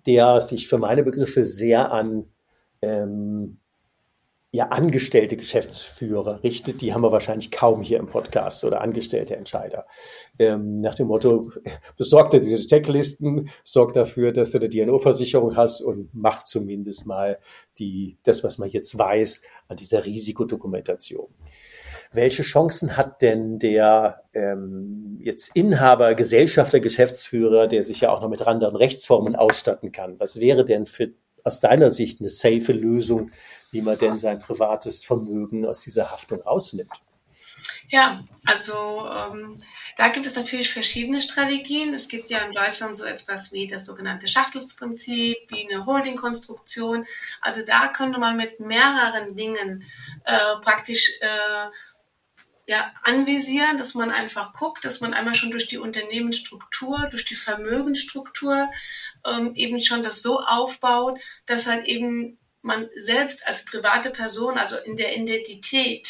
der 0.06 0.42
sich 0.42 0.68
für 0.68 0.78
meine 0.78 1.04
Begriffe 1.04 1.44
sehr 1.44 1.92
an 1.92 2.26
ähm, 2.82 3.60
ja, 4.54 4.68
angestellte 4.68 5.38
Geschäftsführer 5.38 6.44
richtet, 6.44 6.82
die 6.82 6.94
haben 6.94 7.04
wir 7.04 7.14
wahrscheinlich 7.14 7.52
kaum 7.52 7.82
hier 7.82 8.00
im 8.00 8.08
Podcast 8.08 8.66
oder 8.66 8.82
angestellte 8.82 9.38
Entscheider. 9.38 9.86
Ähm, 10.40 10.82
nach 10.82 10.96
dem 10.96 11.08
Motto, 11.08 11.50
besorgt 11.98 12.34
dir 12.34 12.42
diese 12.42 12.68
Checklisten, 12.68 13.50
sorgt 13.64 13.96
dafür, 13.96 14.34
dass 14.34 14.52
du 14.52 14.58
eine 14.58 14.68
DNO-Versicherung 14.68 15.56
hast 15.56 15.80
und 15.80 16.10
mach 16.12 16.44
zumindest 16.44 17.06
mal 17.06 17.40
die, 17.80 18.18
das, 18.24 18.44
was 18.44 18.58
man 18.58 18.70
jetzt 18.70 18.98
weiß, 18.98 19.42
an 19.70 19.78
dieser 19.78 20.06
Risikodokumentation. 20.06 21.28
Welche 22.12 22.44
Chancen 22.44 22.98
hat 22.98 23.22
denn 23.22 23.58
der 23.58 24.24
ähm, 24.34 25.18
jetzt 25.22 25.56
Inhaber, 25.56 26.14
Gesellschafter, 26.14 26.82
Geschäftsführer, 26.82 27.68
der 27.68 27.84
sich 27.84 28.02
ja 28.02 28.12
auch 28.12 28.20
noch 28.20 28.28
mit 28.30 28.42
anderen 28.42 28.76
Rechtsformen 28.76 29.38
ausstatten 29.38 29.94
kann? 29.94 30.20
Was 30.20 30.42
wäre 30.42 30.66
denn 30.66 30.86
für 30.86 31.14
aus 31.44 31.60
deiner 31.60 31.90
Sicht 31.90 32.20
eine 32.20 32.30
safe 32.30 32.74
Lösung, 32.74 33.32
wie 33.72 33.82
man 33.82 33.98
denn 33.98 34.20
sein 34.20 34.40
privates 34.40 35.04
Vermögen 35.04 35.66
aus 35.66 35.82
dieser 35.82 36.12
Haftung 36.12 36.42
rausnimmt? 36.42 37.02
Ja, 37.90 38.22
also 38.46 39.08
ähm, 39.10 39.62
da 39.98 40.08
gibt 40.08 40.26
es 40.26 40.36
natürlich 40.36 40.72
verschiedene 40.72 41.22
Strategien. 41.22 41.94
Es 41.94 42.08
gibt 42.08 42.30
ja 42.30 42.40
in 42.40 42.54
Deutschland 42.54 42.98
so 42.98 43.06
etwas 43.06 43.52
wie 43.52 43.68
das 43.68 43.86
sogenannte 43.86 44.28
Schachtelsprinzip, 44.28 45.38
wie 45.50 45.70
eine 45.70 45.86
Holdingkonstruktion. 45.86 47.06
Also 47.42 47.62
da 47.66 47.90
könnte 47.90 48.20
man 48.20 48.38
mit 48.38 48.60
mehreren 48.60 49.36
Dingen 49.36 49.84
äh, 50.24 50.62
praktisch 50.62 51.12
äh, 51.20 51.70
ja, 52.68 52.94
anvisieren, 53.04 53.78
dass 53.78 53.94
man 53.94 54.12
einfach 54.12 54.54
guckt, 54.54 54.86
dass 54.86 55.02
man 55.02 55.14
einmal 55.14 55.36
schon 55.36 55.52
durch 55.52 55.68
die 55.68 55.78
Unternehmensstruktur, 55.78 57.08
durch 57.10 57.26
die 57.26 57.36
Vermögensstruktur 57.36 58.70
ähm, 59.26 59.54
eben 59.56 59.80
schon 59.82 60.02
das 60.02 60.22
so 60.22 60.40
aufbaut, 60.40 61.20
dass 61.46 61.68
halt 61.68 61.86
eben 61.86 62.38
man 62.62 62.88
selbst 62.96 63.48
als 63.48 63.66
private 63.66 64.10
Person, 64.12 64.58
also 64.58 64.76
in 64.86 64.96
der 64.96 65.16
Identität 65.16 66.08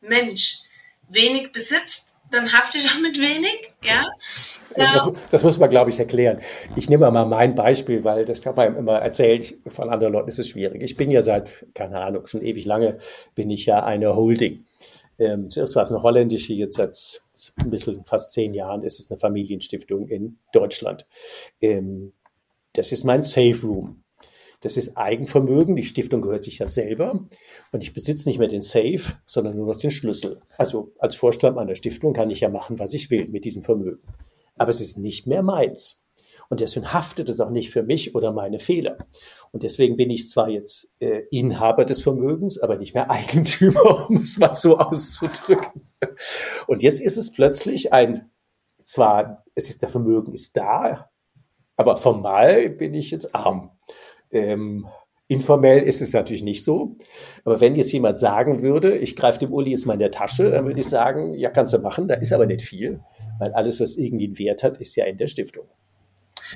Mensch, 0.00 0.60
wenig 1.08 1.52
besitzt, 1.52 2.14
dann 2.30 2.52
hafte 2.52 2.78
ich 2.78 2.86
auch 2.86 3.00
mit 3.00 3.18
wenig, 3.18 3.68
ja. 3.84 4.04
Das, 4.76 5.08
das, 5.30 5.42
muss 5.42 5.58
man, 5.58 5.68
glaube 5.68 5.90
ich, 5.90 5.98
erklären. 5.98 6.38
Ich 6.76 6.88
nehme 6.88 7.10
mal 7.10 7.24
mein 7.24 7.56
Beispiel, 7.56 8.04
weil 8.04 8.24
das 8.24 8.42
kann 8.42 8.54
man 8.54 8.76
immer 8.76 8.98
erzählen. 8.98 9.42
Von 9.66 9.90
anderen 9.90 10.12
Leuten 10.12 10.28
ist 10.28 10.38
es 10.38 10.48
schwierig. 10.48 10.80
Ich 10.82 10.96
bin 10.96 11.10
ja 11.10 11.22
seit, 11.22 11.66
keine 11.74 12.00
Ahnung, 12.00 12.28
schon 12.28 12.42
ewig 12.42 12.66
lange, 12.66 12.98
bin 13.34 13.50
ich 13.50 13.66
ja 13.66 13.82
eine 13.82 14.14
Holding. 14.14 14.64
Ähm, 15.18 15.48
zuerst 15.50 15.74
war 15.74 15.82
es 15.82 15.90
eine 15.90 16.02
holländische, 16.02 16.54
jetzt 16.54 16.76
seit 16.76 17.22
ein 17.60 17.70
bisschen 17.70 18.04
fast 18.04 18.32
zehn 18.32 18.54
Jahren 18.54 18.84
ist 18.84 19.00
es 19.00 19.10
eine 19.10 19.18
Familienstiftung 19.18 20.08
in 20.08 20.38
Deutschland. 20.52 21.06
Ähm, 21.60 22.12
das 22.72 22.92
ist 22.92 23.04
mein 23.04 23.22
Safe 23.22 23.60
Room. 23.64 24.04
Das 24.60 24.76
ist 24.76 24.96
Eigenvermögen. 24.96 25.76
Die 25.76 25.84
Stiftung 25.84 26.20
gehört 26.20 26.44
sich 26.44 26.58
ja 26.58 26.68
selber. 26.68 27.26
Und 27.72 27.82
ich 27.82 27.92
besitze 27.92 28.28
nicht 28.28 28.38
mehr 28.38 28.48
den 28.48 28.62
Safe, 28.62 29.00
sondern 29.26 29.56
nur 29.56 29.66
noch 29.66 29.80
den 29.80 29.90
Schlüssel. 29.90 30.40
Also 30.58 30.92
als 30.98 31.16
Vorstand 31.16 31.56
meiner 31.56 31.74
Stiftung 31.74 32.12
kann 32.12 32.30
ich 32.30 32.40
ja 32.40 32.48
machen, 32.48 32.78
was 32.78 32.92
ich 32.92 33.10
will 33.10 33.28
mit 33.28 33.44
diesem 33.44 33.62
Vermögen. 33.62 34.02
Aber 34.56 34.70
es 34.70 34.80
ist 34.80 34.98
nicht 34.98 35.26
mehr 35.26 35.42
meins. 35.42 36.04
Und 36.50 36.60
deswegen 36.60 36.92
haftet 36.92 37.28
es 37.28 37.40
auch 37.40 37.50
nicht 37.50 37.70
für 37.70 37.84
mich 37.84 38.14
oder 38.14 38.32
meine 38.32 38.58
Fehler. 38.58 38.98
Und 39.52 39.62
deswegen 39.62 39.96
bin 39.96 40.10
ich 40.10 40.28
zwar 40.28 40.48
jetzt 40.48 40.92
äh, 40.98 41.22
Inhaber 41.30 41.84
des 41.84 42.02
Vermögens, 42.02 42.58
aber 42.58 42.76
nicht 42.76 42.92
mehr 42.92 43.08
Eigentümer, 43.08 44.08
um 44.10 44.16
es 44.16 44.36
mal 44.36 44.54
so 44.56 44.78
auszudrücken. 44.78 45.88
Und 46.66 46.82
jetzt 46.82 47.00
ist 47.00 47.16
es 47.16 47.30
plötzlich 47.30 47.92
ein, 47.92 48.30
zwar, 48.82 49.44
es 49.54 49.70
ist 49.70 49.82
der 49.82 49.88
Vermögen 49.88 50.32
ist 50.32 50.56
da, 50.56 51.10
aber 51.76 51.96
formal 51.96 52.68
bin 52.68 52.94
ich 52.94 53.12
jetzt 53.12 53.34
arm. 53.34 53.70
Ähm, 54.32 54.86
informell 55.30 55.84
ist 55.84 56.02
es 56.02 56.12
natürlich 56.12 56.42
nicht 56.42 56.64
so. 56.64 56.96
Aber 57.44 57.60
wenn 57.60 57.76
jetzt 57.76 57.92
jemand 57.92 58.18
sagen 58.18 58.62
würde, 58.62 58.96
ich 58.96 59.14
greife 59.14 59.38
dem 59.38 59.52
Uli 59.52 59.70
jetzt 59.70 59.86
mal 59.86 59.92
in 59.92 60.00
der 60.00 60.10
Tasche, 60.10 60.50
dann 60.50 60.66
würde 60.66 60.80
ich 60.80 60.88
sagen, 60.88 61.34
ja, 61.34 61.50
kannst 61.50 61.72
du 61.72 61.78
machen, 61.78 62.08
da 62.08 62.14
ist 62.14 62.32
aber 62.32 62.46
nicht 62.46 62.62
viel, 62.62 63.00
weil 63.38 63.52
alles, 63.52 63.80
was 63.80 63.96
irgendwie 63.96 64.26
einen 64.26 64.38
Wert 64.40 64.64
hat, 64.64 64.78
ist 64.78 64.96
ja 64.96 65.04
in 65.04 65.18
der 65.18 65.28
Stiftung. 65.28 65.66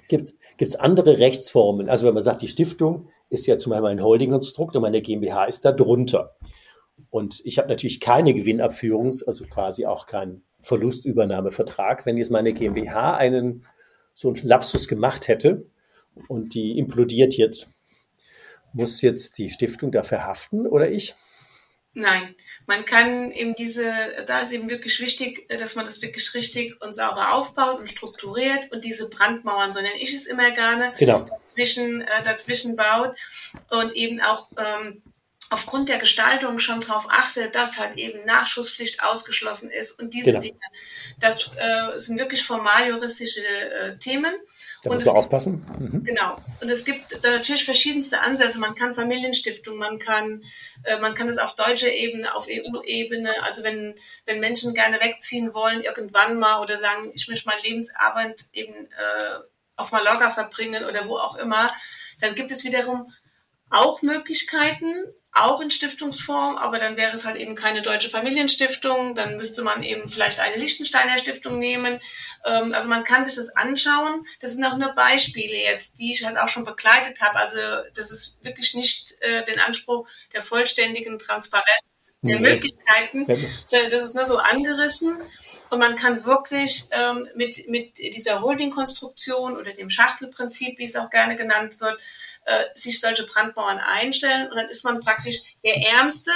Gibt 0.08 0.32
es 0.58 0.74
andere 0.74 1.20
Rechtsformen? 1.20 1.88
Also 1.88 2.04
wenn 2.08 2.14
man 2.14 2.22
sagt, 2.24 2.42
die 2.42 2.48
Stiftung 2.48 3.06
ist 3.30 3.46
ja 3.46 3.58
zum 3.58 3.70
Beispiel 3.70 3.90
ein 3.90 4.02
Holdingkonstrukt 4.02 4.74
und 4.74 4.82
meine 4.82 5.02
GmbH 5.02 5.44
ist 5.44 5.64
da 5.64 5.70
drunter. 5.70 6.34
Und 7.10 7.42
ich 7.44 7.58
habe 7.58 7.68
natürlich 7.68 8.00
keine 8.00 8.32
Gewinnabführungs-, 8.32 9.24
also 9.24 9.44
quasi 9.44 9.87
auch 9.87 10.06
keinen 10.06 10.42
Verlustübernahmevertrag. 10.62 12.06
Wenn 12.06 12.16
jetzt 12.16 12.32
meine 12.32 12.52
GmbH 12.52 13.16
einen 13.16 13.64
so 14.14 14.28
einen 14.28 14.48
Lapsus 14.48 14.88
gemacht 14.88 15.28
hätte 15.28 15.66
und 16.29 16.55
die 16.55 16.79
implodiert 16.79 17.37
jetzt, 17.37 17.70
muss 18.72 19.03
jetzt 19.03 19.38
die 19.38 19.50
Stiftung 19.50 19.92
dafür 19.92 20.24
haften 20.24 20.66
oder 20.66 20.90
ich? 20.90 21.14
Nein, 21.96 22.35
man 22.66 22.85
kann 22.85 23.31
eben 23.31 23.55
diese, 23.55 23.87
da 24.27 24.40
ist 24.40 24.50
eben 24.50 24.68
wirklich 24.68 24.98
wichtig, 25.00 25.48
dass 25.48 25.77
man 25.77 25.87
das 25.87 26.03
wirklich 26.03 26.35
richtig 26.35 26.83
und 26.83 26.92
sauber 26.92 27.35
aufbaut 27.35 27.79
und 27.79 27.88
strukturiert 27.88 28.72
und 28.72 28.85
diese 28.85 29.09
Brandmauern, 29.09 29.72
so 29.72 29.81
nenne 29.81 30.00
ich 30.00 30.12
es 30.12 30.27
immer 30.27 30.50
gerne, 30.50 30.92
genau. 30.98 31.20
dazwischen, 31.20 32.00
äh, 32.00 32.24
dazwischen 32.24 32.74
baut 32.74 33.14
und 33.70 33.94
eben 33.94 34.20
auch 34.20 34.48
ähm, 34.59 35.03
aufgrund 35.55 35.88
der 35.88 35.99
Gestaltung 35.99 36.59
schon 36.59 36.81
darauf 36.81 37.07
achtet, 37.09 37.55
dass 37.55 37.79
halt 37.79 37.97
eben 37.97 38.25
Nachschusspflicht 38.25 39.05
ausgeschlossen 39.05 39.71
ist 39.71 39.93
und 40.01 40.12
diese 40.12 40.33
genau. 40.33 40.40
Dinge. 40.40 40.59
Das 41.21 41.49
äh, 41.57 41.97
sind 41.97 42.19
wirklich 42.19 42.45
formal 42.45 42.88
juristische 42.88 43.47
äh, 43.47 43.97
Themen. 43.99 44.35
Da 44.83 44.93
muss 44.93 45.05
man 45.05 45.14
aufpassen. 45.14 45.64
Mhm. 45.79 46.03
Genau. 46.03 46.37
Und 46.61 46.71
es 46.71 46.85
gibt 46.85 47.23
natürlich 47.23 47.64
verschiedenste 47.64 48.19
Ansätze. 48.19 48.59
Man 48.59 48.75
kann 48.75 48.95
Familienstiftung, 48.95 49.77
man 49.77 50.01
kann, 50.01 50.43
äh, 50.83 50.99
man 50.99 51.14
kann 51.14 51.29
es 51.29 51.38
auf 51.38 51.55
deutscher 51.55 51.93
Ebene, 51.93 52.35
auf 52.35 52.49
EU-Ebene. 52.49 53.31
Also 53.45 53.62
wenn, 53.62 53.95
wenn 54.27 54.40
Menschen 54.40 54.75
gerne 54.75 55.01
wegziehen 55.01 55.55
wollen, 55.55 55.83
irgendwann 55.83 56.37
mal 56.37 56.62
oder 56.62 56.79
sagen, 56.79 57.12
ich 57.14 57.29
möchte 57.29 57.47
mal 57.47 57.57
Lebensarbeit 57.62 58.47
eben 58.53 58.75
äh, 58.75 59.38
auf 59.77 59.93
Mallorca 59.93 60.31
verbringen 60.31 60.85
oder 60.85 61.07
wo 61.09 61.17
auch 61.17 61.37
immer, 61.37 61.73
dann 62.21 62.35
gibt 62.35 62.51
es 62.51 62.64
wiederum 62.64 63.12
auch 63.71 64.03
Möglichkeiten, 64.03 65.05
auch 65.35 65.61
in 65.61 65.70
Stiftungsform, 65.70 66.57
aber 66.57 66.79
dann 66.79 66.97
wäre 66.97 67.14
es 67.14 67.25
halt 67.25 67.37
eben 67.37 67.55
keine 67.55 67.83
deutsche 67.83 68.09
Familienstiftung, 68.09 69.14
dann 69.14 69.37
müsste 69.37 69.62
man 69.62 69.83
eben 69.83 70.09
vielleicht 70.09 70.38
eine 70.38 70.57
Liechtensteiner 70.57 71.18
Stiftung 71.18 71.59
nehmen. 71.59 72.01
Ähm, 72.44 72.73
also 72.73 72.88
man 72.88 73.05
kann 73.05 73.27
sich 73.27 73.35
das 73.35 73.49
anschauen. 73.51 74.25
Das 74.40 74.53
sind 74.53 74.64
auch 74.64 74.77
nur 74.77 74.92
Beispiele 74.94 75.57
jetzt, 75.57 75.99
die 75.99 76.12
ich 76.12 76.25
halt 76.25 76.38
auch 76.38 76.49
schon 76.49 76.64
begleitet 76.64 77.20
habe. 77.20 77.37
Also 77.38 77.59
das 77.94 78.11
ist 78.11 78.44
wirklich 78.44 78.75
nicht 78.75 79.14
äh, 79.20 79.44
den 79.44 79.59
Anspruch 79.59 80.09
der 80.33 80.42
vollständigen 80.42 81.18
Transparenz 81.18 81.93
der 82.28 82.40
Möglichkeiten. 82.40 83.26
Das 83.26 83.72
ist 83.72 84.14
nur 84.14 84.26
so 84.26 84.38
angerissen. 84.38 85.18
Und 85.70 85.78
man 85.78 85.96
kann 85.96 86.24
wirklich 86.24 86.84
ähm, 86.90 87.28
mit, 87.34 87.68
mit 87.68 87.98
dieser 87.98 88.42
Holding-Konstruktion 88.42 89.56
oder 89.56 89.72
dem 89.72 89.90
Schachtelprinzip, 89.90 90.78
wie 90.78 90.84
es 90.84 90.96
auch 90.96 91.10
gerne 91.10 91.37
genannt 91.37 91.80
wird, 91.80 92.00
äh, 92.44 92.64
sich 92.74 93.00
solche 93.00 93.24
Brandmauern 93.24 93.78
einstellen. 93.78 94.48
Und 94.48 94.56
dann 94.56 94.68
ist 94.68 94.84
man 94.84 95.00
praktisch 95.00 95.40
der 95.64 95.76
Ärmste. 95.76 96.32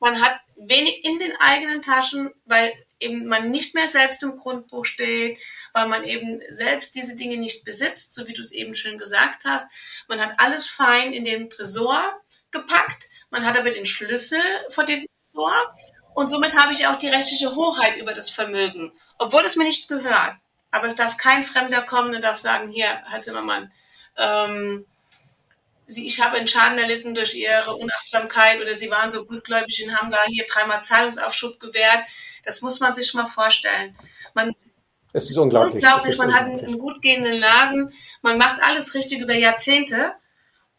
Man 0.00 0.20
hat 0.20 0.36
wenig 0.56 1.04
in 1.04 1.18
den 1.18 1.36
eigenen 1.38 1.82
Taschen, 1.82 2.30
weil 2.44 2.72
eben 3.00 3.26
man 3.26 3.50
nicht 3.50 3.74
mehr 3.74 3.88
selbst 3.88 4.22
im 4.22 4.36
Grundbuch 4.36 4.84
steht, 4.84 5.38
weil 5.72 5.88
man 5.88 6.04
eben 6.04 6.40
selbst 6.50 6.94
diese 6.94 7.16
Dinge 7.16 7.36
nicht 7.36 7.64
besitzt, 7.64 8.14
so 8.14 8.26
wie 8.26 8.32
du 8.32 8.40
es 8.40 8.52
eben 8.52 8.74
schön 8.74 8.98
gesagt 8.98 9.44
hast. 9.44 9.70
Man 10.08 10.20
hat 10.20 10.34
alles 10.38 10.68
fein 10.68 11.12
in 11.12 11.24
den 11.24 11.50
Tresor 11.50 12.00
gepackt. 12.50 13.04
Man 13.30 13.44
hat 13.44 13.58
aber 13.58 13.70
den 13.70 13.86
Schlüssel 13.86 14.40
vor 14.68 14.84
dem 14.84 15.06
Tresor. 15.34 15.52
Und 16.14 16.28
somit 16.30 16.54
habe 16.54 16.72
ich 16.72 16.86
auch 16.86 16.96
die 16.96 17.08
rechtliche 17.08 17.54
Hoheit 17.54 17.96
über 17.96 18.12
das 18.12 18.30
Vermögen, 18.30 18.92
obwohl 19.18 19.42
es 19.42 19.56
mir 19.56 19.64
nicht 19.64 19.88
gehört. 19.88 20.36
Aber 20.70 20.86
es 20.86 20.94
darf 20.94 21.16
kein 21.16 21.42
Fremder 21.42 21.82
kommen 21.82 22.14
und 22.14 22.22
darf 22.22 22.36
sagen, 22.36 22.68
hier, 22.68 22.86
Herr 23.08 23.20
Zimmermann, 23.20 23.72
ähm, 24.16 24.86
sie, 25.86 26.06
ich 26.06 26.20
habe 26.20 26.36
einen 26.36 26.48
Schaden 26.48 26.78
erlitten 26.78 27.14
durch 27.14 27.34
ihre 27.34 27.74
Unachtsamkeit 27.74 28.60
oder 28.60 28.74
sie 28.74 28.90
waren 28.90 29.10
so 29.10 29.24
gutgläubig 29.24 29.84
und 29.84 29.96
haben 29.96 30.10
da 30.10 30.18
hier 30.26 30.44
dreimal 30.48 30.82
Zahlungsaufschub 30.82 31.58
gewährt. 31.58 32.06
Das 32.44 32.60
muss 32.62 32.80
man 32.80 32.94
sich 32.94 33.12
mal 33.14 33.26
vorstellen. 33.26 33.96
Man, 34.34 34.54
es 35.12 35.30
ist 35.30 35.36
unglaublich. 35.36 35.82
unglaublich. 35.82 36.12
Ist 36.12 36.18
man 36.18 36.28
unglaublich. 36.28 36.62
hat 36.62 36.68
einen, 36.68 36.78
gut 36.78 37.02
gehenden 37.02 37.40
Laden, 37.40 37.92
man 38.22 38.38
macht 38.38 38.62
alles 38.62 38.94
richtig 38.94 39.20
über 39.20 39.34
Jahrzehnte 39.34 40.12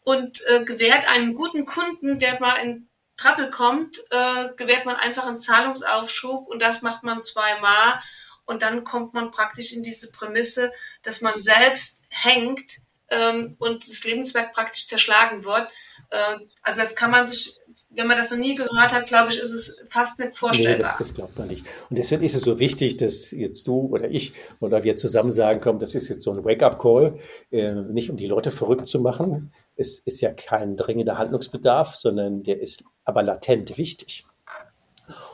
und 0.02 0.42
äh, 0.46 0.62
gewährt 0.64 1.10
einen 1.10 1.34
guten 1.34 1.64
Kunden, 1.64 2.18
der 2.18 2.38
mal 2.40 2.56
in 2.56 2.88
Trappel 3.16 3.50
kommt, 3.50 3.98
äh, 4.10 4.48
gewährt 4.56 4.84
man 4.84 4.96
einfach 4.96 5.26
einen 5.26 5.38
Zahlungsaufschub 5.38 6.48
und 6.48 6.60
das 6.60 6.82
macht 6.82 7.02
man 7.02 7.22
zweimal 7.22 8.00
und 8.46 8.62
dann 8.62 8.84
kommt 8.84 9.14
man 9.14 9.30
praktisch 9.30 9.72
in 9.72 9.82
diese 9.82 10.10
Prämisse, 10.10 10.72
dass 11.02 11.20
man 11.20 11.42
selbst 11.42 12.02
hängt 12.08 12.78
ähm, 13.10 13.56
und 13.58 13.86
das 13.88 14.04
Lebenswerk 14.04 14.52
praktisch 14.52 14.86
zerschlagen 14.86 15.44
wird. 15.44 15.68
Äh, 16.10 16.44
also 16.62 16.80
das 16.80 16.94
kann 16.94 17.10
man 17.10 17.26
sich, 17.26 17.58
wenn 17.90 18.06
man 18.06 18.16
das 18.16 18.30
noch 18.30 18.38
nie 18.38 18.54
gehört 18.54 18.92
hat, 18.92 19.06
glaube 19.06 19.32
ich, 19.32 19.38
ist 19.38 19.52
es 19.52 19.76
fast 19.88 20.18
nicht 20.18 20.36
vorstellbar. 20.36 20.76
Nee, 20.76 20.82
das, 20.82 20.96
das 20.98 21.14
glaubt 21.14 21.38
man 21.38 21.48
nicht. 21.48 21.66
Und 21.90 21.98
deswegen 21.98 22.22
ist 22.22 22.34
es 22.34 22.42
so 22.42 22.58
wichtig, 22.58 22.96
dass 22.96 23.30
jetzt 23.30 23.66
du 23.66 23.80
oder 23.86 24.10
ich 24.10 24.32
oder 24.60 24.84
wir 24.84 24.96
zusammen 24.96 25.32
sagen, 25.32 25.60
komm, 25.60 25.78
das 25.78 25.94
ist 25.94 26.08
jetzt 26.08 26.22
so 26.22 26.32
ein 26.32 26.44
Wake-up-Call, 26.44 27.18
äh, 27.50 27.72
nicht 27.72 28.10
um 28.10 28.16
die 28.16 28.26
Leute 28.26 28.50
verrückt 28.50 28.86
zu 28.86 29.00
machen. 29.00 29.52
Es 29.76 29.98
ist 29.98 30.20
ja 30.20 30.32
kein 30.32 30.76
dringender 30.76 31.18
Handlungsbedarf, 31.18 31.94
sondern 31.94 32.42
der 32.42 32.60
ist 32.60 32.84
aber 33.06 33.22
latent 33.22 33.78
wichtig. 33.78 34.26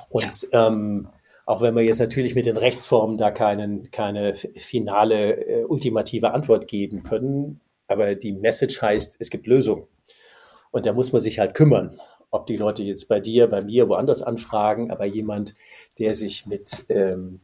Und 0.08 0.46
ja. 0.52 0.68
ähm, 0.68 1.08
auch 1.44 1.60
wenn 1.60 1.74
wir 1.74 1.82
jetzt 1.82 1.98
natürlich 1.98 2.34
mit 2.34 2.46
den 2.46 2.56
Rechtsformen 2.56 3.18
da 3.18 3.30
keinen, 3.30 3.90
keine 3.90 4.36
finale, 4.36 5.44
äh, 5.44 5.64
ultimative 5.64 6.32
Antwort 6.32 6.68
geben 6.68 7.02
können, 7.02 7.60
aber 7.88 8.14
die 8.14 8.32
Message 8.32 8.80
heißt, 8.80 9.16
es 9.18 9.30
gibt 9.30 9.46
Lösungen. 9.46 9.86
Und 10.70 10.86
da 10.86 10.92
muss 10.92 11.12
man 11.12 11.20
sich 11.20 11.38
halt 11.38 11.54
kümmern, 11.54 12.00
ob 12.30 12.46
die 12.46 12.56
Leute 12.56 12.82
jetzt 12.82 13.08
bei 13.08 13.20
dir, 13.20 13.48
bei 13.48 13.62
mir, 13.62 13.88
woanders 13.88 14.22
anfragen, 14.22 14.90
aber 14.90 15.04
jemand, 15.04 15.54
der 15.98 16.14
sich 16.14 16.46
mit 16.46 16.86
ähm, 16.88 17.40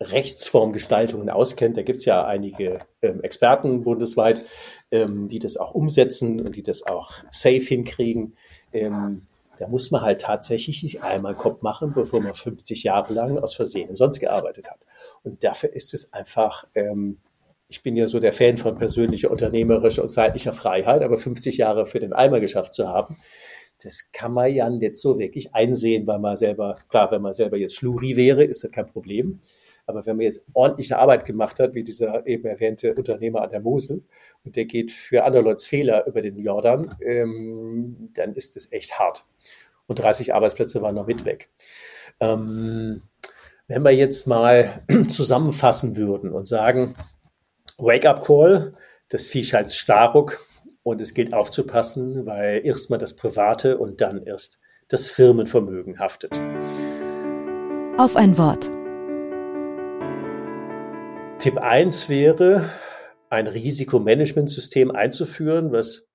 Rechtsformgestaltungen 0.00 1.28
auskennt, 1.28 1.76
da 1.76 1.82
gibt 1.82 1.98
es 1.98 2.06
ja 2.06 2.24
einige 2.24 2.78
ähm, 3.02 3.22
Experten 3.22 3.82
bundesweit, 3.82 4.40
ähm, 4.90 5.28
die 5.28 5.38
das 5.38 5.56
auch 5.58 5.74
umsetzen 5.74 6.40
und 6.40 6.56
die 6.56 6.62
das 6.62 6.84
auch 6.84 7.12
safe 7.30 7.60
hinkriegen. 7.60 8.34
Ähm, 8.72 9.26
da 9.60 9.68
muss 9.68 9.90
man 9.90 10.00
halt 10.00 10.22
tatsächlich 10.22 10.82
nicht 10.82 11.02
einmal 11.02 11.34
Kopf 11.34 11.60
machen, 11.60 11.92
bevor 11.92 12.22
man 12.22 12.34
50 12.34 12.82
Jahre 12.82 13.12
lang 13.12 13.36
aus 13.38 13.54
Versehen 13.54 13.94
sonst 13.94 14.18
gearbeitet 14.18 14.70
hat. 14.70 14.86
Und 15.22 15.44
dafür 15.44 15.74
ist 15.74 15.92
es 15.92 16.14
einfach, 16.14 16.64
ähm, 16.74 17.18
ich 17.68 17.82
bin 17.82 17.94
ja 17.94 18.06
so 18.06 18.20
der 18.20 18.32
Fan 18.32 18.56
von 18.56 18.78
persönlicher, 18.78 19.30
unternehmerischer 19.30 20.02
und 20.02 20.08
zeitlicher 20.08 20.54
Freiheit, 20.54 21.02
aber 21.02 21.18
50 21.18 21.58
Jahre 21.58 21.84
für 21.84 21.98
den 21.98 22.14
Eimer 22.14 22.40
geschafft 22.40 22.72
zu 22.72 22.88
haben, 22.88 23.18
das 23.82 24.10
kann 24.12 24.32
man 24.32 24.50
ja 24.50 24.70
nicht 24.70 24.96
so 24.96 25.18
wirklich 25.18 25.54
einsehen, 25.54 26.06
weil 26.06 26.20
man 26.20 26.36
selber, 26.36 26.78
klar, 26.88 27.10
wenn 27.10 27.20
man 27.20 27.34
selber 27.34 27.58
jetzt 27.58 27.76
Schluri 27.76 28.16
wäre, 28.16 28.44
ist 28.44 28.64
das 28.64 28.70
kein 28.70 28.86
Problem. 28.86 29.40
Aber 29.90 30.06
wenn 30.06 30.16
man 30.16 30.24
jetzt 30.24 30.42
ordentliche 30.54 30.98
Arbeit 30.98 31.26
gemacht 31.26 31.60
hat, 31.60 31.74
wie 31.74 31.84
dieser 31.84 32.26
eben 32.26 32.46
erwähnte 32.46 32.94
Unternehmer 32.94 33.42
an 33.42 33.50
der 33.50 33.60
Mosel, 33.60 34.02
und 34.44 34.56
der 34.56 34.64
geht 34.64 34.90
für 34.90 35.24
andere 35.24 35.42
Leute 35.42 35.66
Fehler 35.66 36.06
über 36.06 36.22
den 36.22 36.38
Jordan, 36.38 36.96
ähm, 37.04 38.10
dann 38.14 38.34
ist 38.34 38.56
es 38.56 38.72
echt 38.72 38.98
hart. 38.98 39.26
Und 39.86 39.98
30 39.98 40.34
Arbeitsplätze 40.34 40.80
waren 40.82 40.94
noch 40.94 41.06
mit 41.06 41.24
weg. 41.24 41.50
Ähm, 42.20 43.02
wenn 43.66 43.82
wir 43.82 43.92
jetzt 43.92 44.26
mal 44.26 44.82
zusammenfassen 45.08 45.96
würden 45.96 46.32
und 46.32 46.46
sagen, 46.46 46.94
Wake-up-Call, 47.78 48.74
das 49.08 49.26
Viech 49.26 49.54
heißt 49.54 49.76
Starruck 49.76 50.46
und 50.82 51.00
es 51.00 51.14
gilt 51.14 51.34
aufzupassen, 51.34 52.26
weil 52.26 52.64
erstmal 52.64 52.98
das 52.98 53.14
Private 53.14 53.78
und 53.78 54.00
dann 54.00 54.24
erst 54.24 54.60
das 54.88 55.08
Firmenvermögen 55.08 55.98
haftet. 55.98 56.40
Auf 57.96 58.16
ein 58.16 58.38
Wort. 58.38 58.70
Tipp 61.40 61.56
1 61.56 62.10
wäre, 62.10 62.68
ein 63.30 63.46
Risikomanagementsystem 63.46 64.90
einzuführen, 64.90 65.72
was 65.72 66.10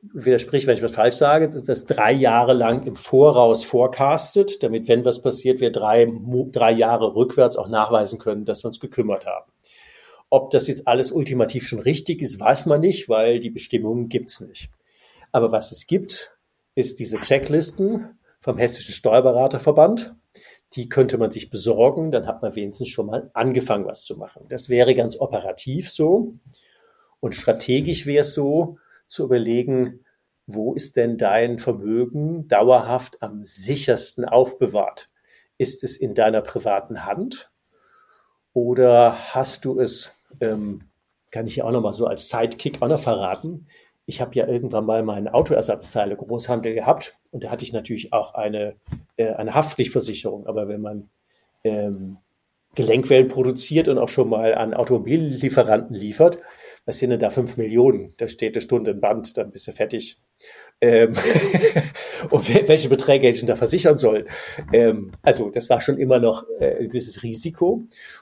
widerspricht, 0.00 0.68
wenn 0.68 0.76
ich 0.76 0.82
was 0.82 0.92
falsch 0.92 1.16
sage, 1.16 1.48
das 1.48 1.86
drei 1.86 2.12
Jahre 2.12 2.52
lang 2.52 2.86
im 2.86 2.94
Voraus 2.94 3.64
forecastet, 3.64 4.62
damit, 4.62 4.86
wenn 4.86 5.04
was 5.04 5.22
passiert, 5.22 5.60
wir 5.60 5.72
drei, 5.72 6.06
drei 6.52 6.70
Jahre 6.70 7.16
rückwärts 7.16 7.56
auch 7.56 7.68
nachweisen 7.68 8.20
können, 8.20 8.44
dass 8.44 8.62
wir 8.62 8.68
uns 8.68 8.78
gekümmert 8.78 9.26
haben. 9.26 9.50
Ob 10.30 10.50
das 10.50 10.68
jetzt 10.68 10.86
alles 10.86 11.10
ultimativ 11.10 11.66
schon 11.66 11.80
richtig 11.80 12.22
ist, 12.22 12.38
weiß 12.38 12.66
man 12.66 12.78
nicht, 12.78 13.08
weil 13.08 13.40
die 13.40 13.50
Bestimmungen 13.50 14.08
gibt's 14.08 14.40
nicht. 14.40 14.70
Aber 15.32 15.50
was 15.50 15.72
es 15.72 15.88
gibt, 15.88 16.38
ist 16.76 17.00
diese 17.00 17.20
Checklisten 17.20 18.16
vom 18.38 18.56
Hessischen 18.56 18.94
Steuerberaterverband 18.94 20.14
die 20.74 20.88
könnte 20.88 21.18
man 21.18 21.30
sich 21.30 21.50
besorgen, 21.50 22.10
dann 22.10 22.26
hat 22.26 22.42
man 22.42 22.54
wenigstens 22.54 22.88
schon 22.88 23.06
mal 23.06 23.30
angefangen, 23.34 23.86
was 23.86 24.04
zu 24.04 24.16
machen. 24.16 24.44
Das 24.48 24.68
wäre 24.68 24.94
ganz 24.94 25.18
operativ 25.18 25.90
so. 25.90 26.34
Und 27.20 27.34
strategisch 27.34 28.06
wäre 28.06 28.20
es 28.20 28.34
so, 28.34 28.78
zu 29.06 29.24
überlegen, 29.24 30.04
wo 30.46 30.74
ist 30.74 30.96
denn 30.96 31.18
dein 31.18 31.58
Vermögen 31.58 32.48
dauerhaft 32.48 33.22
am 33.22 33.44
sichersten 33.44 34.24
aufbewahrt? 34.24 35.10
Ist 35.56 35.84
es 35.84 35.96
in 35.96 36.14
deiner 36.14 36.42
privaten 36.42 37.04
Hand 37.04 37.50
oder 38.52 39.34
hast 39.34 39.64
du 39.64 39.80
es, 39.80 40.14
ähm, 40.40 40.84
kann 41.30 41.46
ich 41.46 41.56
ja 41.56 41.64
auch 41.64 41.72
noch 41.72 41.82
mal 41.82 41.92
so 41.92 42.06
als 42.06 42.28
Sidekick 42.28 42.80
auch 42.80 42.88
noch 42.88 43.00
verraten, 43.00 43.66
ich 44.08 44.22
habe 44.22 44.34
ja 44.34 44.48
irgendwann 44.48 44.86
mal 44.86 45.02
meinen 45.02 45.28
Autoersatzteile 45.28 46.16
Großhandel 46.16 46.72
gehabt 46.72 47.18
und 47.30 47.44
da 47.44 47.50
hatte 47.50 47.66
ich 47.66 47.74
natürlich 47.74 48.14
auch 48.14 48.32
eine, 48.32 48.74
äh, 49.18 49.34
eine 49.34 49.52
Haftpflichtversicherung. 49.52 50.46
Aber 50.46 50.66
wenn 50.66 50.80
man 50.80 51.10
ähm, 51.62 52.16
Gelenkwellen 52.74 53.28
produziert 53.28 53.86
und 53.86 53.98
auch 53.98 54.08
schon 54.08 54.30
mal 54.30 54.54
an 54.54 54.72
Automobillieferanten 54.72 55.94
liefert, 55.94 56.38
was 56.86 56.98
sind 56.98 57.10
denn 57.10 57.20
da 57.20 57.28
fünf 57.28 57.58
Millionen? 57.58 58.14
Da 58.16 58.28
steht 58.28 58.54
eine 58.54 58.62
Stunde 58.62 58.92
im 58.92 59.00
Band, 59.02 59.36
dann 59.36 59.50
bist 59.50 59.68
du 59.68 59.72
fertig. 59.72 60.22
Ähm, 60.80 61.12
und 62.30 62.68
welche 62.68 62.88
Beträge 62.88 63.26
hätte 63.26 63.34
ich 63.34 63.40
denn 63.40 63.48
da 63.48 63.56
versichern 63.56 63.98
sollen? 63.98 64.26
Ähm, 64.72 65.12
also 65.22 65.50
das 65.50 65.68
war 65.68 65.80
schon 65.80 65.98
immer 65.98 66.20
noch 66.20 66.46
äh, 66.60 66.78
ein 66.78 66.88
gewisses 66.88 67.22
Risiko. 67.22 67.72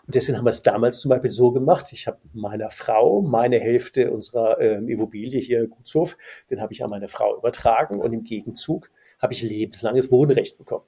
Und 0.06 0.14
deswegen 0.14 0.38
haben 0.38 0.46
wir 0.46 0.50
es 0.50 0.62
damals 0.62 1.00
zum 1.00 1.10
Beispiel 1.10 1.30
so 1.30 1.50
gemacht. 1.52 1.92
Ich 1.92 2.06
habe 2.06 2.18
meiner 2.32 2.70
Frau 2.70 3.20
meine 3.20 3.60
Hälfte 3.60 4.10
unserer 4.10 4.60
ähm, 4.60 4.88
Immobilie 4.88 5.40
hier 5.40 5.66
Gutshof, 5.66 6.16
den 6.50 6.60
habe 6.60 6.72
ich 6.72 6.82
an 6.82 6.90
meine 6.90 7.08
Frau 7.08 7.36
übertragen 7.36 8.00
und 8.00 8.12
im 8.12 8.24
Gegenzug 8.24 8.90
habe 9.18 9.34
ich 9.34 9.42
lebenslanges 9.42 10.10
Wohnrecht 10.10 10.56
bekommen. 10.56 10.84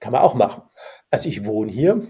Kann 0.00 0.12
man 0.12 0.22
auch 0.22 0.34
machen. 0.34 0.62
Also 1.10 1.28
ich 1.28 1.44
wohne 1.44 1.70
hier. 1.70 2.06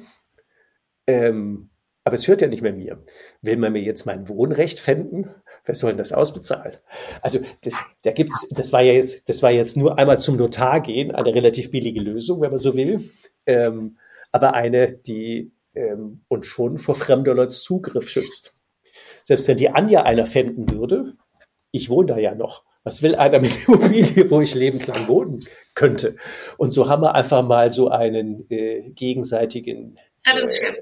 Ähm, 1.06 1.70
aber 2.06 2.14
es 2.14 2.28
hört 2.28 2.40
ja 2.40 2.46
nicht 2.46 2.62
mehr 2.62 2.72
mir. 2.72 3.02
Will 3.42 3.56
man 3.56 3.72
mir 3.72 3.82
jetzt 3.82 4.06
mein 4.06 4.28
Wohnrecht 4.28 4.78
fänden? 4.78 5.28
Wer 5.64 5.74
soll 5.74 5.90
denn 5.90 5.98
das 5.98 6.12
ausbezahlen? 6.12 6.76
Also 7.20 7.40
das, 7.62 7.84
da 8.02 8.12
gibt's, 8.12 8.46
das 8.52 8.72
war 8.72 8.80
ja 8.80 8.92
jetzt, 8.92 9.28
das 9.28 9.42
war 9.42 9.50
jetzt 9.50 9.76
nur 9.76 9.98
einmal 9.98 10.20
zum 10.20 10.36
Notar 10.36 10.80
gehen, 10.80 11.10
eine 11.10 11.34
relativ 11.34 11.72
billige 11.72 12.00
Lösung, 12.00 12.40
wenn 12.40 12.50
man 12.50 12.60
so 12.60 12.76
will, 12.76 13.10
ähm, 13.46 13.98
aber 14.30 14.54
eine, 14.54 14.92
die 14.92 15.50
ähm, 15.74 16.20
uns 16.28 16.46
schon 16.46 16.78
vor 16.78 16.94
fremder 16.94 17.34
Leute 17.34 17.50
Zugriff 17.50 18.08
schützt. 18.08 18.54
Selbst 19.24 19.48
wenn 19.48 19.56
die 19.56 19.70
Anja 19.70 20.04
einer 20.04 20.26
fänden 20.26 20.70
würde, 20.70 21.14
ich 21.72 21.90
wohne 21.90 22.06
da 22.06 22.18
ja 22.18 22.36
noch. 22.36 22.62
Was 22.84 23.02
will 23.02 23.16
einer 23.16 23.40
mit 23.40 23.66
Immobilie, 23.66 24.30
wo 24.30 24.40
ich 24.40 24.54
lebenslang 24.54 25.08
wohnen 25.08 25.44
könnte? 25.74 26.14
Und 26.56 26.70
so 26.70 26.88
haben 26.88 27.02
wir 27.02 27.16
einfach 27.16 27.44
mal 27.44 27.72
so 27.72 27.88
einen 27.88 28.48
äh, 28.48 28.90
gegenseitigen 28.90 29.98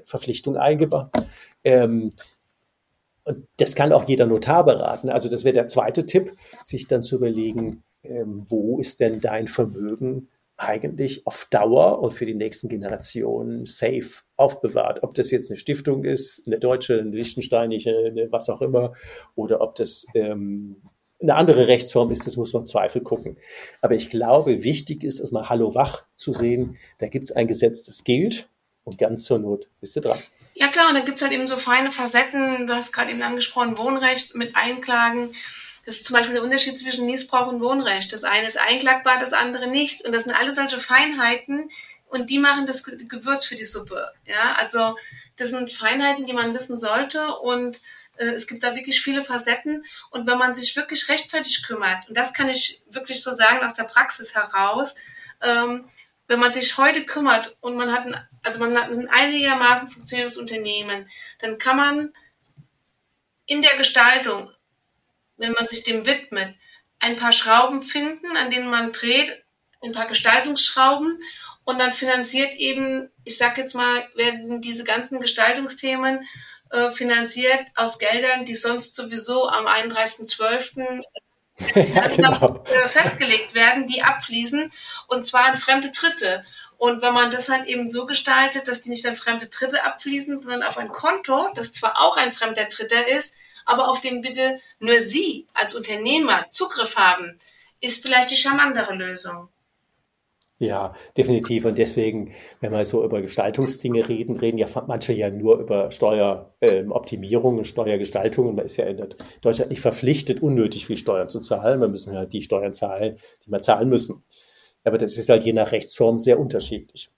Verpflichtung 0.05 0.57
eingebaut. 0.57 1.09
Ähm, 1.63 2.13
und 3.23 3.47
das 3.57 3.75
kann 3.75 3.91
auch 3.91 4.07
jeder 4.07 4.27
Notar 4.27 4.65
beraten. 4.65 5.09
Also 5.09 5.29
das 5.29 5.43
wäre 5.43 5.53
der 5.53 5.67
zweite 5.67 6.05
Tipp, 6.05 6.33
sich 6.61 6.87
dann 6.87 7.03
zu 7.03 7.15
überlegen, 7.15 7.83
ähm, 8.03 8.43
wo 8.47 8.79
ist 8.79 8.99
denn 8.99 9.19
dein 9.19 9.47
Vermögen 9.47 10.29
eigentlich 10.57 11.27
auf 11.27 11.47
Dauer 11.49 12.01
und 12.01 12.13
für 12.13 12.25
die 12.25 12.35
nächsten 12.35 12.69
Generationen 12.69 13.65
safe 13.65 14.23
aufbewahrt. 14.37 15.03
Ob 15.03 15.13
das 15.15 15.31
jetzt 15.31 15.51
eine 15.51 15.57
Stiftung 15.57 16.05
ist, 16.05 16.43
eine 16.45 16.59
deutsche, 16.59 16.99
eine 16.99 17.09
lichtensteinische, 17.09 17.95
eine 18.07 18.31
was 18.31 18.49
auch 18.49 18.61
immer, 18.61 18.93
oder 19.35 19.59
ob 19.61 19.75
das 19.75 20.05
ähm, 20.13 20.77
eine 21.21 21.35
andere 21.35 21.67
Rechtsform 21.67 22.11
ist, 22.11 22.27
das 22.27 22.37
muss 22.37 22.53
man 22.53 22.63
im 22.63 22.67
Zweifel 22.67 23.01
gucken. 23.01 23.37
Aber 23.81 23.95
ich 23.95 24.09
glaube, 24.09 24.63
wichtig 24.63 25.03
ist, 25.03 25.19
erstmal 25.19 25.49
Hallo 25.49 25.75
Wach 25.75 26.05
zu 26.15 26.31
sehen. 26.31 26.77
Da 26.99 27.07
gibt 27.07 27.25
es 27.25 27.31
ein 27.31 27.47
Gesetz, 27.47 27.85
das 27.85 28.03
gilt. 28.03 28.49
Und 28.85 28.97
ganz 28.97 29.23
zur 29.23 29.39
Not 29.39 29.67
bist 29.81 29.95
du 29.95 30.01
dran. 30.01 30.21
Ja 30.53 30.67
klar, 30.67 30.87
und 30.87 30.95
da 30.95 31.01
gibt's 31.01 31.21
halt 31.21 31.33
eben 31.33 31.47
so 31.47 31.57
feine 31.57 31.91
Facetten. 31.91 32.65
Du 32.65 32.73
hast 32.73 32.93
gerade 32.93 33.11
eben 33.11 33.21
angesprochen, 33.21 33.77
Wohnrecht 33.77 34.35
mit 34.35 34.55
Einklagen. 34.55 35.35
Das 35.85 35.97
ist 35.97 36.05
zum 36.05 36.15
Beispiel 36.15 36.35
der 36.35 36.43
Unterschied 36.43 36.79
zwischen 36.79 37.05
Niesbrauch 37.05 37.47
und 37.47 37.61
Wohnrecht. 37.61 38.13
Das 38.13 38.23
eine 38.23 38.47
ist 38.47 38.57
einklagbar, 38.57 39.19
das 39.19 39.33
andere 39.33 39.67
nicht. 39.67 40.05
Und 40.05 40.13
das 40.13 40.23
sind 40.23 40.33
alles 40.33 40.55
solche 40.55 40.79
Feinheiten 40.79 41.69
und 42.07 42.29
die 42.29 42.39
machen 42.39 42.65
das 42.65 42.83
Gewürz 42.83 43.45
für 43.45 43.55
die 43.55 43.65
Suppe. 43.65 44.11
Ja, 44.25 44.53
also 44.53 44.97
das 45.35 45.49
sind 45.49 45.69
Feinheiten, 45.69 46.25
die 46.25 46.33
man 46.33 46.53
wissen 46.53 46.77
sollte 46.77 47.35
und 47.39 47.81
äh, 48.17 48.27
es 48.27 48.47
gibt 48.47 48.63
da 48.63 48.75
wirklich 48.75 49.01
viele 49.01 49.21
Facetten 49.21 49.83
und 50.11 50.27
wenn 50.27 50.37
man 50.37 50.55
sich 50.55 50.75
wirklich 50.75 51.09
rechtzeitig 51.09 51.65
kümmert, 51.65 52.07
und 52.07 52.15
das 52.15 52.33
kann 52.33 52.49
ich 52.49 52.83
wirklich 52.89 53.21
so 53.21 53.33
sagen 53.33 53.65
aus 53.65 53.73
der 53.73 53.83
Praxis 53.83 54.33
heraus, 54.33 54.95
ähm, 55.41 55.89
wenn 56.27 56.39
man 56.39 56.53
sich 56.53 56.77
heute 56.77 57.05
kümmert 57.05 57.55
und 57.61 57.75
man 57.75 57.91
hat 57.91 58.05
ein, 58.05 58.15
also 58.43 58.59
man 58.59 58.75
hat 58.77 58.91
ein 58.91 59.09
einigermaßen 59.09 59.87
funktionierendes 59.87 60.37
Unternehmen, 60.37 61.09
dann 61.39 61.57
kann 61.57 61.77
man 61.77 62.13
in 63.45 63.61
der 63.61 63.77
Gestaltung, 63.77 64.51
wenn 65.37 65.51
man 65.51 65.67
sich 65.67 65.83
dem 65.83 66.05
widmet, 66.05 66.55
ein 66.99 67.15
paar 67.15 67.31
Schrauben 67.31 67.81
finden, 67.81 68.37
an 68.37 68.49
denen 68.49 68.69
man 68.69 68.91
dreht, 68.91 69.43
ein 69.83 69.91
paar 69.91 70.07
Gestaltungsschrauben 70.07 71.19
und 71.63 71.79
dann 71.79 71.91
finanziert 71.91 72.53
eben, 72.53 73.09
ich 73.23 73.37
sag 73.37 73.57
jetzt 73.57 73.75
mal, 73.75 74.07
werden 74.15 74.61
diese 74.61 74.83
ganzen 74.83 75.19
Gestaltungsthemen 75.19 76.25
äh, 76.71 76.89
finanziert 76.91 77.67
aus 77.75 77.99
Geldern, 77.99 78.45
die 78.45 78.55
sonst 78.55 78.95
sowieso 78.95 79.47
am 79.47 79.67
31.12 79.67 81.03
ja, 81.75 82.07
genau. 82.07 82.63
Äh, 82.65 82.89
festgelegt 82.89 83.55
werden, 83.55 83.87
die 83.87 84.03
abfließen 84.03 84.71
und 85.07 85.25
zwar 85.25 85.45
an 85.45 85.55
fremde 85.55 85.91
Dritte. 85.91 86.43
Und 86.77 87.01
wenn 87.01 87.13
man 87.13 87.31
das 87.31 87.47
halt 87.47 87.67
eben 87.67 87.89
so 87.89 88.05
gestaltet, 88.05 88.67
dass 88.67 88.81
die 88.81 88.89
nicht 88.89 89.05
an 89.05 89.15
fremde 89.15 89.47
Dritte 89.47 89.83
abfließen, 89.83 90.37
sondern 90.37 90.63
auf 90.63 90.77
ein 90.77 90.89
Konto, 90.89 91.49
das 91.55 91.71
zwar 91.71 92.01
auch 92.01 92.17
ein 92.17 92.31
fremder 92.31 92.65
Dritter 92.65 93.07
ist, 93.07 93.33
aber 93.65 93.87
auf 93.87 94.01
dem 94.01 94.21
bitte 94.21 94.59
nur 94.79 94.99
Sie 94.99 95.47
als 95.53 95.73
Unternehmer 95.73 96.47
Zugriff 96.49 96.97
haben, 96.97 97.37
ist 97.79 98.01
vielleicht 98.01 98.31
die 98.31 98.35
charmantere 98.35 98.93
Lösung. 98.93 99.49
Ja, 100.57 100.93
definitiv. 101.17 101.65
Und 101.65 101.77
deswegen, 101.77 102.31
wenn 102.61 102.71
wir 102.71 102.85
so 102.85 103.03
über 103.03 103.21
Gestaltungsdinge 103.21 104.07
reden, 104.07 104.37
reden 104.37 104.57
ja 104.57 104.67
manche 104.87 105.11
ja 105.11 105.29
nur 105.29 105.59
über 105.59 105.91
Steueroptimierung 105.91 107.53
ähm, 107.53 107.57
und 107.59 107.65
Steuergestaltung. 107.65 108.55
Man 108.55 108.65
ist 108.65 108.77
ja 108.77 108.85
in 108.85 109.05
Deutschland 109.41 109.69
nicht 109.71 109.81
verpflichtet, 109.81 110.41
unnötig 110.41 110.85
viel 110.85 110.95
Steuern 110.95 111.27
zu 111.27 111.41
zahlen. 111.41 111.81
Wir 111.81 111.89
müssen 111.89 112.15
halt 112.15 112.31
die 112.31 112.41
Steuern 112.41 112.73
zahlen, 112.73 113.17
die 113.45 113.51
wir 113.51 113.59
zahlen 113.59 113.89
müssen. 113.89 114.23
Aber 114.85 114.97
das 114.97 115.17
ist 115.17 115.27
halt 115.27 115.43
je 115.43 115.51
nach 115.51 115.73
Rechtsform 115.73 116.19
sehr 116.19 116.39
unterschiedlich. 116.39 117.11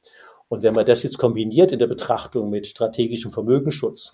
Und 0.47 0.63
wenn 0.63 0.73
man 0.73 0.85
das 0.85 1.03
jetzt 1.03 1.19
kombiniert 1.19 1.71
in 1.71 1.79
der 1.79 1.87
Betrachtung 1.87 2.49
mit 2.49 2.65
strategischem 2.65 3.31
Vermögensschutz, 3.31 4.13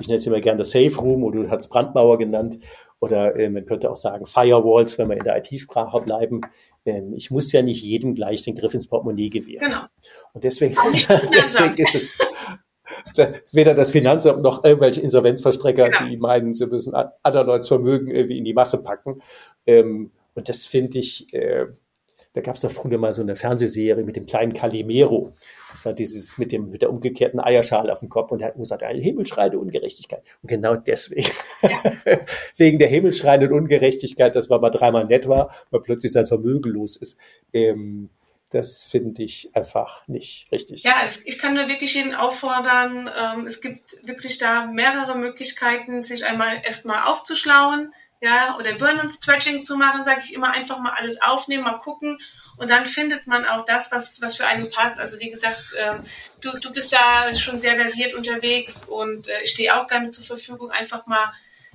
ich 0.00 0.08
nenne 0.08 0.18
es 0.18 0.26
immer 0.26 0.40
gerne 0.40 0.58
das 0.58 0.70
Safe 0.70 0.94
Room 0.96 1.24
oder 1.24 1.42
du 1.42 1.50
hast 1.50 1.68
Brandmauer 1.68 2.18
genannt 2.18 2.58
oder 3.00 3.36
äh, 3.36 3.48
man 3.48 3.64
könnte 3.64 3.90
auch 3.90 3.96
sagen 3.96 4.26
Firewalls, 4.26 4.98
wenn 4.98 5.08
wir 5.08 5.16
in 5.16 5.24
der 5.24 5.38
IT-Sprache 5.38 6.00
bleiben. 6.00 6.40
Ähm, 6.84 7.14
ich 7.14 7.30
muss 7.30 7.52
ja 7.52 7.62
nicht 7.62 7.82
jedem 7.82 8.14
gleich 8.14 8.42
den 8.42 8.56
Griff 8.56 8.74
ins 8.74 8.88
Portemonnaie 8.88 9.30
gewähren. 9.30 9.66
Genau. 9.66 9.82
Und 10.32 10.44
deswegen, 10.44 10.76
deswegen 11.08 11.74
ist 11.76 11.94
es 11.94 12.18
weder 13.52 13.74
das 13.74 13.90
Finanzamt 13.90 14.42
noch 14.42 14.64
irgendwelche 14.64 15.00
Insolvenzverstrecker, 15.00 15.90
genau. 15.90 16.08
die 16.08 16.16
meinen, 16.16 16.54
sie 16.54 16.66
müssen 16.66 16.94
andernorts 17.22 17.68
Vermögen 17.68 18.10
irgendwie 18.10 18.38
in 18.38 18.44
die 18.44 18.54
Masse 18.54 18.82
packen. 18.82 19.22
Ähm, 19.66 20.12
und 20.34 20.48
das 20.48 20.66
finde 20.66 20.98
ich, 20.98 21.32
äh, 21.32 21.66
da 22.32 22.40
gab 22.40 22.54
es 22.54 22.62
doch 22.62 22.70
früher 22.70 22.98
mal 22.98 23.12
so 23.12 23.22
eine 23.22 23.34
Fernsehserie 23.34 24.04
mit 24.04 24.14
dem 24.14 24.24
kleinen 24.24 24.52
Calimero. 24.52 25.32
Das 25.70 25.84
war 25.84 25.92
dieses 25.92 26.38
mit 26.38 26.52
dem 26.52 26.70
mit 26.70 26.82
der 26.82 26.90
umgekehrten 26.90 27.40
Eierschale 27.40 27.92
auf 27.92 28.00
dem 28.00 28.08
Kopf 28.08 28.30
und 28.30 28.40
er 28.40 28.48
hat 28.48 28.56
gesagt, 28.56 28.82
eine 28.82 29.00
himmelschreiende 29.00 29.58
Ungerechtigkeit. 29.58 30.22
Und 30.42 30.48
genau 30.48 30.76
deswegen, 30.76 31.30
wegen 32.56 32.78
der 32.78 32.88
himmelschreienden 32.88 33.52
Ungerechtigkeit, 33.52 34.36
dass 34.36 34.48
man 34.48 34.60
mal 34.60 34.70
dreimal 34.70 35.06
nett 35.06 35.28
war, 35.28 35.52
weil 35.70 35.80
plötzlich 35.80 36.12
sein 36.12 36.28
Vermögen 36.28 36.70
los 36.70 36.96
ist. 36.96 37.18
Ähm, 37.52 38.10
das 38.50 38.84
finde 38.84 39.22
ich 39.22 39.50
einfach 39.54 40.06
nicht 40.08 40.50
richtig. 40.50 40.82
Ja, 40.82 40.94
ich 41.24 41.38
kann 41.38 41.54
nur 41.54 41.68
wirklich 41.68 41.94
jeden 41.94 42.14
auffordern. 42.14 43.08
Ähm, 43.20 43.46
es 43.46 43.60
gibt 43.60 43.96
wirklich 44.06 44.38
da 44.38 44.66
mehrere 44.66 45.16
Möglichkeiten, 45.16 46.02
sich 46.02 46.24
einmal 46.26 46.60
erstmal 46.64 47.08
aufzuschlauen, 47.08 47.92
ja, 48.20 48.56
oder 48.58 48.74
Birnen-Stretching 48.74 49.64
zu 49.64 49.76
machen, 49.76 50.04
sage 50.04 50.20
ich 50.22 50.34
immer, 50.34 50.52
einfach 50.52 50.78
mal 50.78 50.92
alles 50.96 51.20
aufnehmen, 51.22 51.64
mal 51.64 51.78
gucken 51.78 52.18
und 52.60 52.68
dann 52.68 52.84
findet 52.84 53.26
man 53.26 53.46
auch 53.46 53.64
das, 53.64 53.90
was, 53.90 54.20
was 54.20 54.36
für 54.36 54.46
einen 54.46 54.70
passt. 54.70 54.98
Also 54.98 55.18
wie 55.18 55.30
gesagt, 55.30 55.72
äh, 55.78 55.94
du, 56.42 56.58
du 56.58 56.70
bist 56.70 56.92
da 56.92 57.34
schon 57.34 57.58
sehr 57.58 57.74
versiert 57.76 58.12
unterwegs 58.14 58.84
und 58.84 59.28
äh, 59.28 59.40
ich 59.44 59.52
stehe 59.52 59.74
auch 59.74 59.86
gerne 59.86 60.10
zur 60.10 60.22
Verfügung, 60.22 60.70
einfach 60.70 61.06
mal 61.06 61.32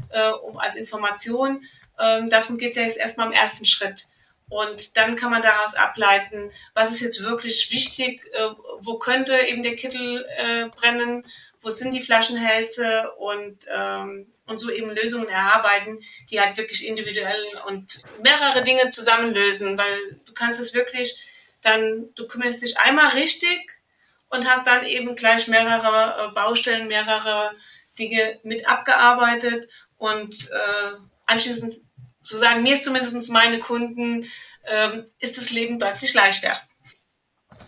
äh, 0.09 0.29
um 0.29 0.59
als 0.59 0.75
Information. 0.75 1.63
Ähm, 1.99 2.29
darum 2.29 2.59
geht 2.59 2.71
es 2.71 2.75
ja 2.75 2.83
jetzt 2.83 2.97
erstmal 2.97 3.25
im 3.25 3.33
ersten 3.33 3.65
Schritt. 3.65 4.05
Und 4.47 4.95
dann 4.95 5.15
kann 5.15 5.31
man 5.31 5.41
daraus 5.41 5.73
ableiten, 5.73 6.51
was 6.75 6.91
ist 6.91 7.01
jetzt 7.01 7.23
wirklich 7.23 7.71
wichtig, 7.71 8.21
äh, 8.33 8.49
wo 8.81 8.99
könnte 8.99 9.35
eben 9.47 9.63
der 9.63 9.75
Kittel 9.75 10.23
äh, 10.37 10.67
brennen, 10.67 11.25
wo 11.65 11.71
sind 11.71 11.95
die 11.95 12.01
Flaschenhälse 12.01 13.11
und, 13.17 13.65
ähm, 13.75 14.31
und 14.45 14.59
so 14.59 14.69
eben 14.69 14.91
Lösungen 14.91 15.27
erarbeiten, 15.27 15.99
die 16.29 16.39
halt 16.39 16.57
wirklich 16.57 16.87
individuell 16.87 17.43
und 17.65 18.03
mehrere 18.21 18.63
Dinge 18.63 18.91
zusammenlösen, 18.91 19.75
weil 19.75 20.19
du 20.25 20.33
kannst 20.33 20.61
es 20.61 20.75
wirklich 20.75 21.17
dann, 21.61 22.13
du 22.13 22.27
kümmerst 22.27 22.61
dich 22.61 22.77
einmal 22.77 23.07
richtig 23.09 23.81
und 24.29 24.47
hast 24.47 24.67
dann 24.67 24.85
eben 24.85 25.15
gleich 25.15 25.47
mehrere 25.47 26.27
äh, 26.29 26.33
Baustellen, 26.33 26.87
mehrere 26.87 27.55
Dinge 27.97 28.39
mit 28.43 28.67
abgearbeitet 28.67 29.67
und 29.97 30.51
äh, 30.51 30.91
anschließend 31.25 31.79
zu 32.21 32.37
sagen, 32.37 32.61
mir 32.61 32.75
ist 32.75 32.83
zumindest 32.83 33.31
meine 33.31 33.57
Kunden, 33.57 34.29
ähm, 34.65 35.05
ist 35.17 35.39
das 35.39 35.49
Leben 35.49 35.79
deutlich 35.79 36.13
leichter. 36.13 36.61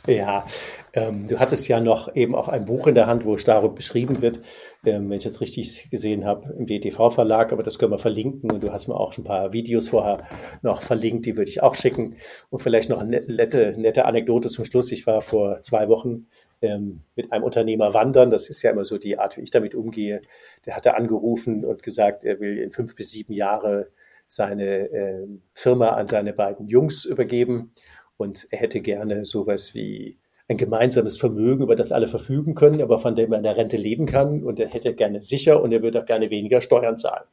Ja, 0.08 0.45
ähm, 0.93 1.28
du 1.28 1.38
hattest 1.38 1.68
ja 1.68 1.82
noch 1.82 2.16
eben 2.16 2.34
auch 2.34 2.47
ein 2.47 2.64
Buch 2.64 2.88
in 2.88 2.95
der 2.95 3.08
Hand, 3.08 3.26
wo 3.26 3.36
Staruk 3.36 3.76
beschrieben 3.76 4.22
wird, 4.22 4.39
ähm, 4.86 5.10
wenn 5.10 5.18
ich 5.18 5.26
jetzt 5.26 5.41
richtig 5.41 5.89
gesehen 5.91 6.24
habe, 6.26 6.53
im 6.58 6.66
DTV-Verlag, 6.66 7.51
aber 7.51 7.62
das 7.62 7.78
können 7.78 7.91
wir 7.91 7.99
verlinken 7.99 8.49
und 8.49 8.64
du 8.64 8.72
hast 8.72 8.88
mir 8.88 8.95
auch 8.95 9.12
schon 9.12 9.26
ein 9.26 9.28
paar 9.28 9.51
Videos 9.51 9.89
vorher 9.89 10.26
noch 10.62 10.82
verlinkt, 10.82 11.26
die 11.26 11.36
würde 11.36 11.51
ich 11.51 11.62
auch 11.62 11.76
schicken. 11.76 12.16
Und 12.49 12.60
vielleicht 12.60 12.89
noch 12.89 13.01
eine 13.01 13.20
nette, 13.20 13.74
nette 13.78 14.05
Anekdote 14.05 14.47
zum 14.47 14.64
Schluss. 14.64 14.93
Ich 14.93 15.05
war 15.08 15.22
vor 15.22 15.62
zwei 15.62 15.89
Wochen 15.89 16.28
ähm, 16.62 17.01
mit 17.18 17.34
einem 17.34 17.43
Unternehmer 17.43 17.93
wandern. 17.93 18.32
Das 18.32 18.49
ist 18.49 18.62
ja 18.62 18.72
immer 18.72 18.86
so 18.86 18.97
die 18.97 19.20
Art, 19.20 19.36
wie 19.36 19.41
ich 19.41 19.51
damit 19.51 19.76
umgehe. 19.76 20.22
Der 20.66 20.78
hatte 20.78 20.95
angerufen 20.95 21.66
und 21.66 21.84
gesagt, 21.84 22.24
er 22.24 22.39
will 22.39 22.60
in 22.60 22.72
fünf 22.72 22.95
bis 22.95 23.12
sieben 23.12 23.34
Jahre 23.34 23.89
seine 24.26 24.89
äh, 24.89 25.28
Firma 25.53 25.89
an 25.89 26.08
seine 26.08 26.32
beiden 26.32 26.68
Jungs 26.68 27.03
übergeben 27.03 27.74
und 28.18 28.47
er 28.51 28.59
hätte 28.59 28.82
gerne 28.82 29.26
sowas 29.26 29.74
wie 29.74 30.18
ein 30.49 30.57
gemeinsames 30.57 31.18
Vermögen, 31.18 31.63
über 31.63 31.76
das 31.76 31.91
alle 31.91 32.07
verfügen 32.07 32.55
können, 32.55 32.82
aber 32.82 32.99
von 32.99 33.15
dem 33.15 33.32
er 33.34 33.38
in 33.38 33.43
der 33.43 33.57
Rente 33.57 33.78
leben 33.78 34.05
kann. 34.05 34.43
Und 34.43 34.59
er 34.59 34.70
hätte 34.70 34.93
gerne 34.95 35.22
sicher 35.22 35.61
und 35.61 35.74
er 35.74 35.84
würde 35.84 36.01
auch 36.01 36.05
gerne 36.05 36.30
weniger 36.30 36.61
Steuern 36.61 36.97
zahlen. 36.97 37.26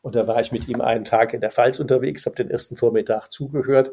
Und 0.00 0.14
da 0.14 0.26
war 0.28 0.40
ich 0.40 0.52
mit 0.52 0.68
ihm 0.68 0.80
einen 0.80 1.04
Tag 1.04 1.34
in 1.34 1.40
der 1.40 1.50
Pfalz 1.50 1.80
unterwegs, 1.80 2.24
habe 2.24 2.36
den 2.36 2.50
ersten 2.50 2.76
Vormittag 2.76 3.28
zugehört 3.28 3.92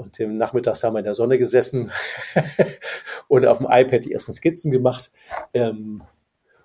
und 0.00 0.18
im 0.18 0.38
Nachmittag 0.38 0.82
haben 0.82 0.94
wir 0.94 1.00
in 1.00 1.04
der 1.04 1.14
Sonne 1.14 1.38
gesessen 1.38 1.92
und 3.28 3.44
auf 3.44 3.58
dem 3.58 3.66
iPad 3.70 4.04
die 4.04 4.12
ersten 4.12 4.32
Skizzen 4.32 4.72
gemacht. 4.72 5.10
Ähm, 5.52 6.02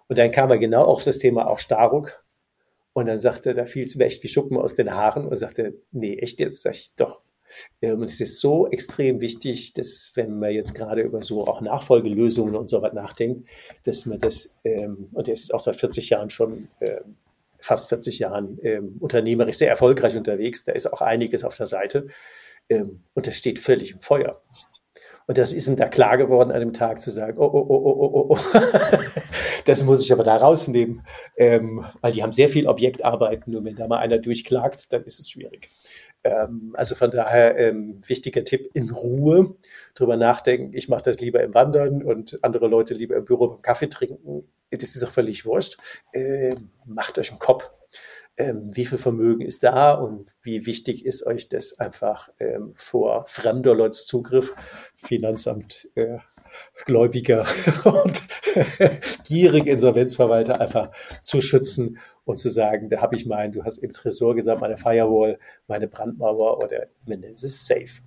und 0.07 0.17
dann 0.17 0.31
kam 0.31 0.51
er 0.51 0.57
genau 0.57 0.83
auf 0.85 1.03
das 1.03 1.19
Thema 1.19 1.47
auch 1.47 1.59
Staruk. 1.59 2.23
Und 2.93 3.07
dann 3.07 3.19
sagte, 3.19 3.53
da 3.53 3.65
fiel 3.65 3.83
es 3.83 3.95
mir 3.95 4.05
echt 4.05 4.23
wie 4.23 4.29
Schuppen 4.29 4.57
aus 4.57 4.75
den 4.75 4.93
Haaren 4.93 5.27
und 5.27 5.35
sagte, 5.35 5.73
nee, 5.91 6.17
echt 6.17 6.39
jetzt? 6.39 6.61
Sag 6.61 6.75
ich, 6.75 6.93
doch, 6.95 7.21
und 7.81 8.03
es 8.03 8.21
ist 8.21 8.39
so 8.39 8.67
extrem 8.67 9.21
wichtig, 9.21 9.73
dass 9.73 10.11
wenn 10.15 10.39
man 10.39 10.51
jetzt 10.51 10.73
gerade 10.73 11.01
über 11.01 11.21
so 11.21 11.47
auch 11.47 11.61
Nachfolgelösungen 11.61 12.55
und 12.55 12.69
so 12.69 12.81
was 12.81 12.93
nachdenkt, 12.93 13.47
dass 13.83 14.05
man 14.05 14.19
das, 14.19 14.57
ähm, 14.63 15.09
und 15.13 15.27
er 15.27 15.33
ist 15.33 15.53
auch 15.53 15.59
seit 15.59 15.75
40 15.75 16.09
Jahren 16.09 16.29
schon, 16.29 16.67
ähm, 16.81 17.15
fast 17.59 17.89
40 17.89 18.19
Jahren 18.19 18.59
ähm, 18.61 18.97
unternehmerisch 18.99 19.57
sehr 19.57 19.69
erfolgreich 19.69 20.15
unterwegs, 20.15 20.63
da 20.63 20.73
ist 20.73 20.91
auch 20.91 21.01
einiges 21.01 21.43
auf 21.43 21.55
der 21.55 21.67
Seite 21.67 22.07
und 22.67 23.27
das 23.27 23.35
steht 23.35 23.59
völlig 23.59 23.91
im 23.91 23.99
Feuer. 23.99 24.41
Und 25.27 25.37
das 25.37 25.51
ist 25.51 25.67
ihm 25.67 25.75
da 25.75 25.87
klar 25.87 26.17
geworden 26.17 26.51
an 26.51 26.59
dem 26.59 26.73
Tag 26.73 26.99
zu 26.99 27.11
sagen, 27.11 27.37
oh, 27.37 27.45
oh, 27.45 27.65
oh, 27.67 27.81
oh, 27.85 27.99
oh, 27.99 28.25
oh, 28.29 28.37
oh. 28.37 28.59
das 29.65 29.83
muss 29.83 30.01
ich 30.01 30.11
aber 30.11 30.23
da 30.23 30.37
rausnehmen, 30.37 31.05
weil 31.37 32.11
die 32.11 32.23
haben 32.23 32.31
sehr 32.31 32.49
viel 32.49 32.67
Objektarbeiten 32.67 33.55
und 33.55 33.65
wenn 33.65 33.75
da 33.75 33.87
mal 33.87 33.99
einer 33.99 34.17
durchklagt, 34.17 34.91
dann 34.93 35.03
ist 35.03 35.19
es 35.19 35.29
schwierig. 35.29 35.69
Ähm, 36.25 36.73
also 36.73 36.95
von 36.95 37.11
daher 37.11 37.55
ähm, 37.57 38.01
wichtiger 38.05 38.43
Tipp, 38.43 38.71
in 38.73 38.89
Ruhe 38.89 39.55
drüber 39.93 40.17
nachdenken. 40.17 40.73
Ich 40.73 40.89
mache 40.89 41.03
das 41.03 41.19
lieber 41.19 41.43
im 41.43 41.53
Wandern 41.53 42.01
und 42.01 42.43
andere 42.43 42.67
Leute 42.67 42.95
lieber 42.95 43.15
im 43.15 43.25
Büro 43.25 43.47
beim 43.47 43.61
Kaffee 43.61 43.87
trinken. 43.87 44.43
Das 44.71 44.95
ist 44.95 45.03
auch 45.03 45.11
völlig 45.11 45.45
wurscht. 45.45 45.77
Ähm, 46.13 46.71
macht 46.83 47.19
euch 47.19 47.29
einen 47.29 47.39
Kopf. 47.39 47.69
Ähm, 48.37 48.75
wie 48.75 48.85
viel 48.85 48.97
Vermögen 48.97 49.41
ist 49.41 49.63
da 49.63 49.93
und 49.93 50.35
wie 50.41 50.65
wichtig 50.65 51.05
ist 51.05 51.25
euch 51.25 51.47
das 51.47 51.79
einfach 51.79 52.29
ähm, 52.39 52.73
vor 52.73 53.25
fremder 53.27 53.91
Zugriff, 53.91 54.55
Finanzamt, 54.95 55.87
äh, 55.95 56.17
Gläubiger 56.85 57.45
und 57.85 58.23
gierige 59.27 59.71
Insolvenzverwalter 59.71 60.59
einfach 60.61 60.91
zu 61.21 61.41
schützen 61.41 61.99
und 62.23 62.39
zu 62.39 62.49
sagen, 62.49 62.89
da 62.89 63.01
habe 63.01 63.15
ich 63.15 63.25
mein, 63.25 63.51
du 63.51 63.63
hast 63.63 63.79
im 63.79 63.93
Tresor 63.93 64.35
gesagt, 64.35 64.61
meine 64.61 64.77
Firewall, 64.77 65.37
meine 65.67 65.87
Brandmauer 65.87 66.63
oder 66.63 66.87
nennen 67.05 67.35
es 67.35 67.67
safe. 67.67 68.01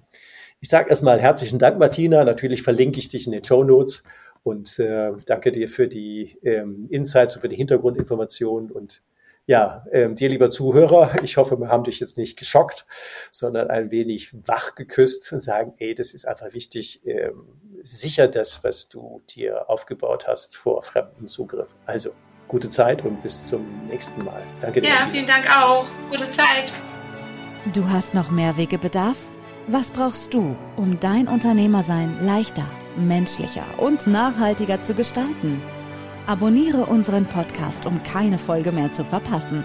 Ich 0.60 0.68
sage 0.68 0.90
erstmal 0.90 1.20
herzlichen 1.20 1.58
Dank, 1.58 1.78
Martina. 1.78 2.24
Natürlich 2.24 2.62
verlinke 2.62 2.98
ich 2.98 3.08
dich 3.08 3.26
in 3.26 3.32
den 3.32 3.44
Show 3.44 3.62
Notes 3.62 4.02
und 4.42 4.78
äh, 4.78 5.12
danke 5.26 5.52
dir 5.52 5.68
für 5.68 5.86
die 5.86 6.38
ähm, 6.42 6.86
Insights 6.90 7.36
und 7.36 7.42
für 7.42 7.48
die 7.48 7.56
Hintergrundinformationen 7.56 8.70
und 8.70 9.02
ja, 9.48 9.86
ähm, 9.92 10.14
dir 10.14 10.28
lieber 10.28 10.50
Zuhörer, 10.50 11.22
ich 11.22 11.38
hoffe, 11.38 11.58
wir 11.58 11.68
haben 11.68 11.84
dich 11.84 12.00
jetzt 12.00 12.18
nicht 12.18 12.38
geschockt, 12.38 12.86
sondern 13.30 13.70
ein 13.70 13.90
wenig 13.90 14.34
wach 14.46 14.74
geküsst 14.74 15.32
und 15.32 15.40
sagen, 15.40 15.72
ey, 15.78 15.94
das 15.94 16.12
ist 16.12 16.26
einfach 16.26 16.52
wichtig, 16.52 17.00
ähm, 17.06 17.46
sicher 17.82 18.28
das, 18.28 18.62
was 18.64 18.88
du 18.88 19.22
dir 19.28 19.68
aufgebaut 19.68 20.26
hast 20.26 20.56
vor 20.56 20.82
fremden 20.82 21.28
Zugriff. 21.28 21.74
Also, 21.86 22.10
gute 22.48 22.68
Zeit 22.68 23.04
und 23.04 23.22
bis 23.22 23.46
zum 23.46 23.86
nächsten 23.88 24.24
Mal. 24.24 24.42
Danke 24.60 24.80
dir. 24.80 24.88
Ja, 24.88 25.08
vielen 25.10 25.26
Dank 25.26 25.46
auch. 25.50 25.86
Gute 26.10 26.30
Zeit. 26.30 26.72
Du 27.72 27.88
hast 27.88 28.14
noch 28.14 28.30
mehr 28.30 28.56
Wegebedarf? 28.56 29.16
Was 29.66 29.90
brauchst 29.90 30.32
du, 30.32 30.56
um 30.76 30.98
dein 30.98 31.28
Unternehmersein 31.28 32.24
leichter, 32.24 32.66
menschlicher 32.96 33.64
und 33.76 34.06
nachhaltiger 34.06 34.82
zu 34.82 34.94
gestalten? 34.94 35.60
Abonniere 36.26 36.86
unseren 36.86 37.26
Podcast, 37.26 37.84
um 37.84 38.02
keine 38.02 38.38
Folge 38.38 38.72
mehr 38.72 38.92
zu 38.92 39.04
verpassen. 39.04 39.64